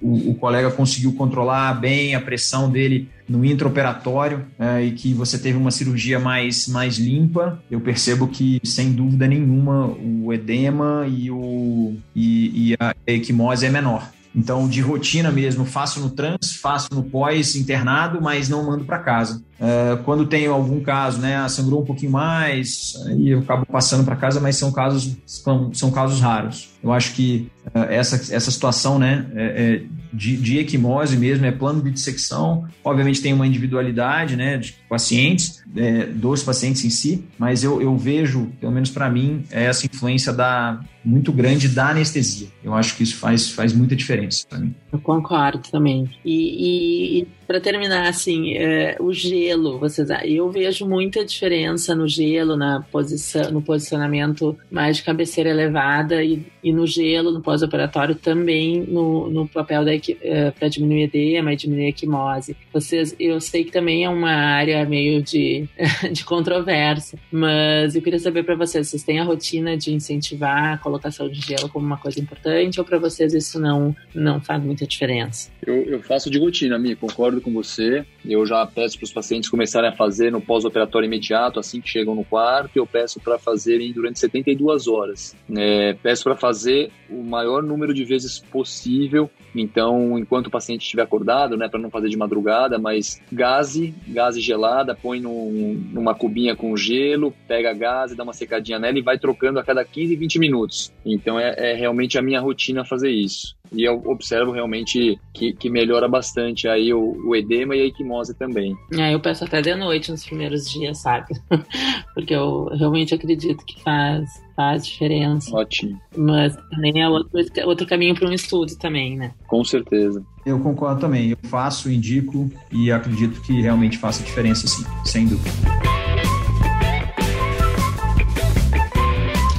o, 0.00 0.30
o, 0.30 0.34
colega 0.34 0.70
conseguiu 0.70 1.12
controlar 1.14 1.74
bem 1.74 2.14
a 2.14 2.20
pressão 2.20 2.70
dele 2.70 3.08
no 3.28 3.44
intraoperatório 3.44 4.44
é, 4.58 4.82
e 4.82 4.92
que 4.92 5.12
você 5.14 5.38
teve 5.38 5.58
uma 5.58 5.70
cirurgia 5.70 6.20
mais, 6.20 6.68
mais 6.68 6.98
limpa, 6.98 7.60
eu 7.70 7.80
percebo 7.80 8.28
que, 8.28 8.60
sem 8.62 8.92
dúvida 8.92 9.26
nenhuma, 9.26 9.86
o 9.86 10.32
edema 10.32 11.06
e, 11.08 11.30
o, 11.30 11.96
e, 12.14 12.70
e 12.72 12.76
a 12.78 12.94
equimose 13.06 13.66
é 13.66 13.70
menor. 13.70 14.08
Então, 14.34 14.68
de 14.68 14.80
rotina 14.80 15.30
mesmo, 15.30 15.64
faço 15.64 16.00
no 16.00 16.10
trans, 16.10 16.56
faço 16.60 16.88
no 16.92 17.04
pós-internado, 17.04 18.20
mas 18.20 18.48
não 18.48 18.64
mando 18.64 18.84
para 18.84 18.98
casa. 18.98 19.42
É, 19.60 19.96
quando 20.04 20.26
tenho 20.26 20.52
algum 20.52 20.80
caso, 20.80 21.20
né, 21.20 21.48
sangrou 21.48 21.82
um 21.82 21.84
pouquinho 21.84 22.10
mais, 22.10 22.94
aí 23.06 23.28
eu 23.28 23.40
acabo 23.40 23.64
passando 23.64 24.04
para 24.04 24.16
casa, 24.16 24.40
mas 24.40 24.56
são 24.56 24.72
casos, 24.72 25.16
são, 25.24 25.72
são 25.72 25.90
casos 25.90 26.20
raros. 26.20 26.73
Eu 26.84 26.92
acho 26.92 27.14
que 27.14 27.50
é, 27.74 27.96
essa, 27.96 28.16
essa 28.34 28.50
situação 28.50 28.98
né, 28.98 29.26
é, 29.34 29.42
é, 29.44 29.82
de, 30.12 30.36
de 30.36 30.58
equimose 30.58 31.16
mesmo, 31.16 31.46
é 31.46 31.50
plano 31.50 31.82
de 31.82 31.90
dissecção, 31.90 32.68
obviamente 32.84 33.22
tem 33.22 33.32
uma 33.32 33.46
individualidade 33.46 34.36
né, 34.36 34.58
de 34.58 34.74
pacientes, 34.86 35.64
é, 35.74 36.04
dos 36.04 36.42
pacientes 36.42 36.84
em 36.84 36.90
si, 36.90 37.24
mas 37.38 37.64
eu, 37.64 37.80
eu 37.80 37.96
vejo, 37.96 38.52
pelo 38.60 38.70
menos 38.70 38.90
para 38.90 39.08
mim, 39.08 39.44
essa 39.50 39.86
influência 39.86 40.30
da, 40.30 40.78
muito 41.02 41.32
grande 41.32 41.68
da 41.68 41.88
anestesia. 41.88 42.48
Eu 42.62 42.74
acho 42.74 42.96
que 42.96 43.02
isso 43.02 43.16
faz, 43.16 43.50
faz 43.50 43.72
muita 43.72 43.96
diferença 43.96 44.46
para 44.46 44.58
mim. 44.58 44.74
Eu 44.92 44.98
concordo 44.98 45.62
também. 45.70 46.10
E, 46.22 47.22
e 47.22 47.26
para 47.46 47.60
terminar, 47.60 48.08
assim, 48.08 48.54
é, 48.54 48.96
o 49.00 49.12
gelo, 49.12 49.78
vocês, 49.78 50.08
eu 50.24 50.50
vejo 50.50 50.86
muita 50.86 51.24
diferença 51.24 51.94
no 51.94 52.06
gelo, 52.08 52.56
na 52.56 52.80
posição, 52.90 53.50
no 53.50 53.62
posicionamento 53.62 54.56
mais 54.70 54.98
de 54.98 55.02
cabeceira 55.02 55.50
elevada 55.50 56.22
e, 56.22 56.44
e 56.62 56.72
no 56.72 56.86
gelo, 56.86 57.30
no 57.30 57.40
pós-operatório 57.40 58.14
também 58.14 58.82
no, 58.82 59.30
no 59.30 59.48
papel 59.48 59.82
é, 59.88 60.50
para 60.50 60.68
diminuir 60.68 61.04
edema 61.04 61.52
e 61.52 61.56
diminuir 61.56 61.86
a 61.86 61.88
equimose. 61.88 62.56
Vocês, 62.72 63.14
eu 63.18 63.40
sei 63.40 63.64
que 63.64 63.72
também 63.72 64.04
é 64.04 64.08
uma 64.08 64.32
área 64.32 64.84
meio 64.84 65.22
de, 65.22 65.68
de 66.12 66.24
controvérsia, 66.24 67.18
mas 67.30 67.94
eu 67.94 68.02
queria 68.02 68.18
saber 68.18 68.44
para 68.44 68.54
vocês, 68.54 68.88
vocês 68.88 69.02
têm 69.02 69.20
a 69.20 69.24
rotina 69.24 69.76
de 69.76 69.92
incentivar 69.92 70.74
a 70.74 70.78
colocação 70.78 71.28
de 71.28 71.40
gelo 71.40 71.68
como 71.68 71.86
uma 71.86 71.98
coisa 71.98 72.20
importante 72.20 72.78
ou 72.78 72.86
para 72.86 72.98
vocês 72.98 73.34
isso 73.34 73.60
não 73.60 73.94
não 74.14 74.40
faz 74.40 74.62
muita 74.62 74.86
diferença? 74.86 75.50
Eu, 75.66 75.82
eu 75.84 76.02
faço 76.02 76.30
de 76.30 76.38
rotina, 76.38 76.78
Mi, 76.78 76.94
concordo 76.94 77.33
concordo 77.34 77.40
com 77.40 77.52
você. 77.52 78.04
Eu 78.24 78.46
já 78.46 78.64
peço 78.66 78.98
para 78.98 79.04
os 79.04 79.12
pacientes 79.12 79.50
começarem 79.50 79.90
a 79.90 79.92
fazer 79.92 80.30
no 80.30 80.40
pós-operatório 80.40 81.06
imediato, 81.06 81.58
assim 81.58 81.80
que 81.80 81.88
chegam 81.88 82.14
no 82.14 82.24
quarto. 82.24 82.76
Eu 82.76 82.86
peço 82.86 83.20
para 83.20 83.38
fazerem 83.38 83.92
durante 83.92 84.18
72 84.18 84.86
horas. 84.88 85.36
É, 85.54 85.94
peço 85.94 86.24
para 86.24 86.36
fazer 86.36 86.90
o 87.10 87.22
maior 87.22 87.62
número 87.62 87.92
de 87.92 88.04
vezes 88.04 88.38
possível. 88.38 89.30
Então, 89.54 90.18
enquanto 90.18 90.48
o 90.48 90.50
paciente 90.50 90.82
estiver 90.82 91.02
acordado, 91.02 91.56
né, 91.56 91.68
para 91.68 91.80
não 91.80 91.90
fazer 91.90 92.08
de 92.08 92.16
madrugada, 92.16 92.78
mas 92.78 93.20
gase, 93.30 93.94
gase 94.08 94.40
gelada, 94.40 94.94
põe 94.94 95.20
num, 95.20 95.80
numa 95.92 96.14
cubinha 96.14 96.56
com 96.56 96.76
gelo, 96.76 97.32
pega 97.46 97.70
a 97.70 97.74
gase, 97.74 98.16
dá 98.16 98.24
uma 98.24 98.32
secadinha 98.32 98.78
nela 98.78 98.98
e 98.98 99.02
vai 99.02 99.18
trocando 99.18 99.58
a 99.58 99.64
cada 99.64 99.84
15, 99.84 100.16
20 100.16 100.38
minutos. 100.38 100.92
Então, 101.04 101.38
é, 101.38 101.72
é 101.72 101.74
realmente 101.74 102.18
a 102.18 102.22
minha 102.22 102.40
rotina 102.40 102.84
fazer 102.84 103.10
isso. 103.10 103.54
E 103.72 103.82
eu 103.82 104.02
observo 104.06 104.52
realmente 104.52 105.18
que, 105.32 105.52
que 105.52 105.68
melhora 105.68 106.08
bastante 106.08 106.68
aí 106.68 106.92
o, 106.92 107.00
o 107.24 107.34
edema 107.34 107.74
e 107.74 107.82
a 107.82 107.86
equimose 107.86 108.34
também. 108.34 108.76
É, 108.92 109.14
eu 109.14 109.20
peço 109.20 109.44
até 109.44 109.60
de 109.60 109.74
noite 109.74 110.10
nos 110.10 110.24
primeiros 110.24 110.70
dias, 110.70 110.98
sabe? 110.98 111.34
Porque 112.14 112.34
eu 112.34 112.66
realmente 112.76 113.14
acredito 113.14 113.64
que 113.64 113.82
faz, 113.82 114.28
faz 114.54 114.86
diferença. 114.86 115.54
Ótimo. 115.54 116.00
Mas 116.16 116.56
também 116.70 117.00
é 117.00 117.08
outro, 117.08 117.30
outro 117.64 117.86
caminho 117.86 118.14
para 118.14 118.28
um 118.28 118.32
estudo 118.32 118.76
também, 118.76 119.16
né? 119.16 119.32
Com 119.46 119.64
certeza. 119.64 120.24
Eu 120.44 120.58
concordo 120.60 121.00
também. 121.00 121.30
Eu 121.30 121.38
faço, 121.44 121.90
indico 121.90 122.50
e 122.70 122.92
acredito 122.92 123.40
que 123.42 123.60
realmente 123.60 123.98
faça 123.98 124.22
diferença, 124.22 124.66
sim, 124.66 124.84
sem 125.04 125.26
dúvida. 125.26 125.93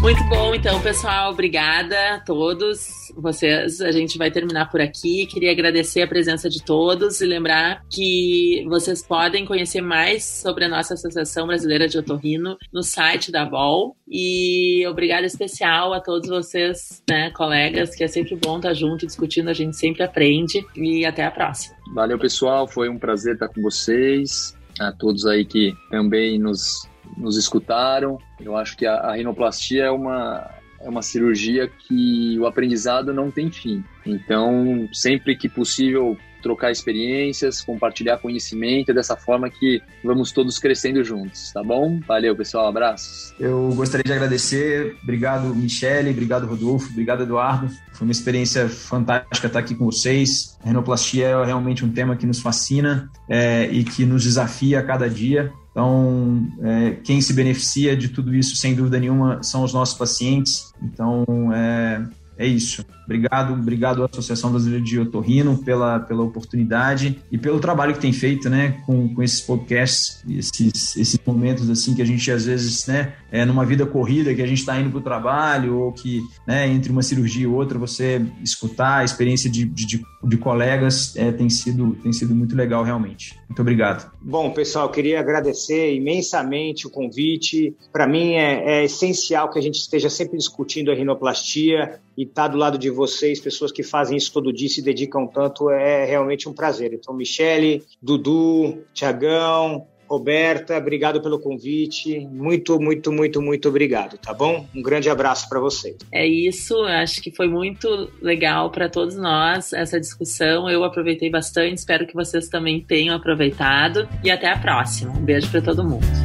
Muito 0.05 0.23
bom, 0.25 0.53
então, 0.53 0.79
pessoal. 0.81 1.31
Obrigada 1.31 2.13
a 2.13 2.19
todos 2.19 3.11
vocês. 3.17 3.81
A 3.81 3.91
gente 3.91 4.19
vai 4.19 4.29
terminar 4.29 4.69
por 4.69 4.79
aqui. 4.79 5.25
Queria 5.25 5.51
agradecer 5.51 6.03
a 6.03 6.07
presença 6.07 6.47
de 6.47 6.63
todos 6.63 7.21
e 7.21 7.25
lembrar 7.25 7.81
que 7.89 8.63
vocês 8.69 9.01
podem 9.01 9.47
conhecer 9.47 9.81
mais 9.81 10.23
sobre 10.23 10.65
a 10.65 10.69
nossa 10.69 10.93
Associação 10.93 11.47
Brasileira 11.47 11.87
de 11.87 11.97
Otorrino 11.97 12.55
no 12.71 12.83
site 12.83 13.31
da 13.31 13.45
VOL. 13.45 13.97
E 14.07 14.85
obrigada 14.87 15.25
especial 15.25 15.91
a 15.91 15.99
todos 15.99 16.29
vocês, 16.29 17.01
né, 17.09 17.31
colegas, 17.31 17.95
que 17.95 18.03
é 18.03 18.07
sempre 18.07 18.35
bom 18.35 18.57
estar 18.57 18.75
junto 18.75 19.07
discutindo, 19.07 19.49
a 19.49 19.53
gente 19.53 19.75
sempre 19.75 20.03
aprende. 20.03 20.63
E 20.75 21.03
até 21.03 21.25
a 21.25 21.31
próxima. 21.31 21.75
Valeu, 21.95 22.19
pessoal. 22.19 22.67
Foi 22.67 22.89
um 22.89 22.99
prazer 22.99 23.33
estar 23.33 23.47
com 23.47 23.59
vocês. 23.59 24.55
A 24.79 24.91
todos 24.91 25.25
aí 25.25 25.43
que 25.43 25.73
também 25.89 26.37
nos 26.37 26.87
nos 27.17 27.37
escutaram. 27.37 28.17
Eu 28.39 28.55
acho 28.55 28.77
que 28.77 28.85
a, 28.85 28.95
a 28.95 29.15
rinoplastia 29.15 29.85
é 29.85 29.91
uma, 29.91 30.49
é 30.79 30.89
uma 30.89 31.01
cirurgia 31.01 31.67
que 31.67 32.37
o 32.39 32.45
aprendizado 32.45 33.13
não 33.13 33.31
tem 33.31 33.51
fim. 33.51 33.83
Então, 34.05 34.87
sempre 34.93 35.35
que 35.35 35.49
possível, 35.49 36.17
trocar 36.45 36.71
experiências, 36.71 37.61
compartilhar 37.61 38.19
conhecimento, 38.19 38.91
é 38.91 38.93
dessa 38.93 39.17
forma 39.17 39.49
que 39.49 39.81
vamos 40.03 40.31
todos 40.31 40.59
crescendo 40.59 41.03
juntos, 41.03 41.51
tá 41.51 41.63
bom? 41.63 41.99
Valeu, 42.07 42.35
pessoal, 42.35 42.67
abraços. 42.67 43.33
Eu 43.39 43.69
gostaria 43.73 44.03
de 44.03 44.13
agradecer, 44.13 44.95
obrigado 45.01 45.55
Michele, 45.55 46.11
obrigado 46.11 46.45
Rodolfo, 46.45 46.87
obrigado 46.91 47.23
Eduardo. 47.23 47.67
Foi 47.93 48.05
uma 48.05 48.11
experiência 48.11 48.69
fantástica 48.69 49.47
estar 49.47 49.57
aqui 49.57 49.73
com 49.73 49.85
vocês. 49.85 50.55
A 50.63 50.67
renoplastia 50.67 51.29
é 51.29 51.45
realmente 51.45 51.83
um 51.83 51.91
tema 51.91 52.15
que 52.15 52.27
nos 52.27 52.39
fascina 52.39 53.09
é, 53.27 53.65
e 53.71 53.83
que 53.83 54.05
nos 54.05 54.23
desafia 54.23 54.79
a 54.79 54.83
cada 54.83 55.09
dia. 55.09 55.51
Então, 55.75 56.47
é, 56.61 56.91
quem 57.03 57.19
se 57.19 57.33
beneficia 57.33 57.97
de 57.97 58.07
tudo 58.07 58.33
isso, 58.33 58.55
sem 58.55 58.73
dúvida 58.73 58.97
nenhuma, 58.97 59.43
são 59.43 59.61
os 59.61 59.73
nossos 59.73 59.97
pacientes. 59.97 60.71
Então, 60.81 61.25
é, 61.53 62.01
é 62.37 62.45
isso. 62.45 62.85
Obrigado, 63.05 63.53
obrigado 63.53 64.01
à 64.01 64.05
Associação 64.05 64.49
Brasileira 64.49 64.83
de 64.83 64.99
Otorrino 64.99 65.57
pela, 65.63 65.99
pela 65.99 66.23
oportunidade 66.23 67.19
e 67.31 67.37
pelo 67.37 67.59
trabalho 67.59 67.93
que 67.93 67.99
tem 67.99 68.11
feito, 68.11 68.49
né, 68.49 68.81
com, 68.85 69.13
com 69.13 69.21
esses 69.21 69.41
podcasts, 69.41 70.23
esses, 70.27 70.97
esses 70.97 71.19
momentos 71.25 71.69
assim 71.69 71.93
que 71.93 72.01
a 72.01 72.05
gente 72.05 72.29
às 72.31 72.45
vezes, 72.45 72.87
né, 72.87 73.13
é 73.31 73.45
numa 73.45 73.65
vida 73.65 73.85
corrida 73.85 74.33
que 74.33 74.41
a 74.41 74.47
gente 74.47 74.59
está 74.59 74.79
indo 74.79 74.89
para 74.89 74.99
o 74.99 75.03
trabalho 75.03 75.77
ou 75.77 75.93
que, 75.93 76.21
né, 76.47 76.67
entre 76.67 76.91
uma 76.91 77.03
cirurgia 77.03 77.43
e 77.43 77.47
outra 77.47 77.77
você 77.77 78.25
escutar 78.43 78.97
a 78.97 79.03
experiência 79.03 79.49
de, 79.49 79.65
de, 79.65 80.03
de 80.23 80.37
colegas 80.37 81.15
é, 81.15 81.31
tem 81.31 81.49
sido 81.49 81.95
tem 82.01 82.11
sido 82.11 82.33
muito 82.33 82.55
legal 82.55 82.83
realmente. 82.83 83.37
Muito 83.47 83.61
obrigado. 83.61 84.11
Bom, 84.21 84.51
pessoal, 84.51 84.89
queria 84.89 85.19
agradecer 85.19 85.93
imensamente 85.95 86.87
o 86.87 86.89
convite. 86.89 87.75
Para 87.91 88.07
mim 88.07 88.33
é, 88.33 88.79
é 88.79 88.85
essencial 88.85 89.49
que 89.49 89.59
a 89.59 89.61
gente 89.61 89.75
esteja 89.75 90.09
sempre 90.09 90.37
discutindo 90.37 90.91
a 90.91 90.95
rinoplastia 90.95 91.99
e 92.17 92.23
estar 92.23 92.43
tá 92.43 92.47
do 92.49 92.57
lado 92.57 92.77
de 92.77 92.89
vocês, 92.89 93.39
pessoas 93.39 93.71
que 93.71 93.83
fazem 93.83 94.17
isso 94.17 94.31
todo 94.31 94.53
dia, 94.53 94.69
se 94.69 94.81
dedicam 94.81 95.27
tanto, 95.27 95.69
é 95.69 96.05
realmente 96.05 96.47
um 96.47 96.53
prazer. 96.53 96.93
Então, 96.93 97.13
Michele, 97.13 97.83
Dudu, 98.01 98.83
Tiagão, 98.93 99.87
Roberta, 100.07 100.77
obrigado 100.77 101.21
pelo 101.21 101.39
convite. 101.39 102.19
Muito, 102.31 102.79
muito, 102.79 103.11
muito, 103.11 103.41
muito 103.41 103.69
obrigado, 103.69 104.17
tá 104.17 104.33
bom? 104.33 104.65
Um 104.75 104.81
grande 104.81 105.09
abraço 105.09 105.49
para 105.49 105.59
vocês. 105.59 105.97
É 106.11 106.25
isso, 106.25 106.77
acho 106.83 107.21
que 107.21 107.35
foi 107.35 107.47
muito 107.47 108.09
legal 108.21 108.71
para 108.71 108.89
todos 108.89 109.15
nós 109.15 109.73
essa 109.73 109.99
discussão. 109.99 110.69
Eu 110.69 110.83
aproveitei 110.83 111.29
bastante, 111.29 111.79
espero 111.79 112.05
que 112.05 112.13
vocês 112.13 112.47
também 112.47 112.81
tenham 112.81 113.15
aproveitado. 113.15 114.07
E 114.23 114.29
até 114.29 114.49
a 114.51 114.57
próxima. 114.57 115.11
Um 115.11 115.25
beijo 115.25 115.49
para 115.49 115.61
todo 115.61 115.83
mundo. 115.83 116.24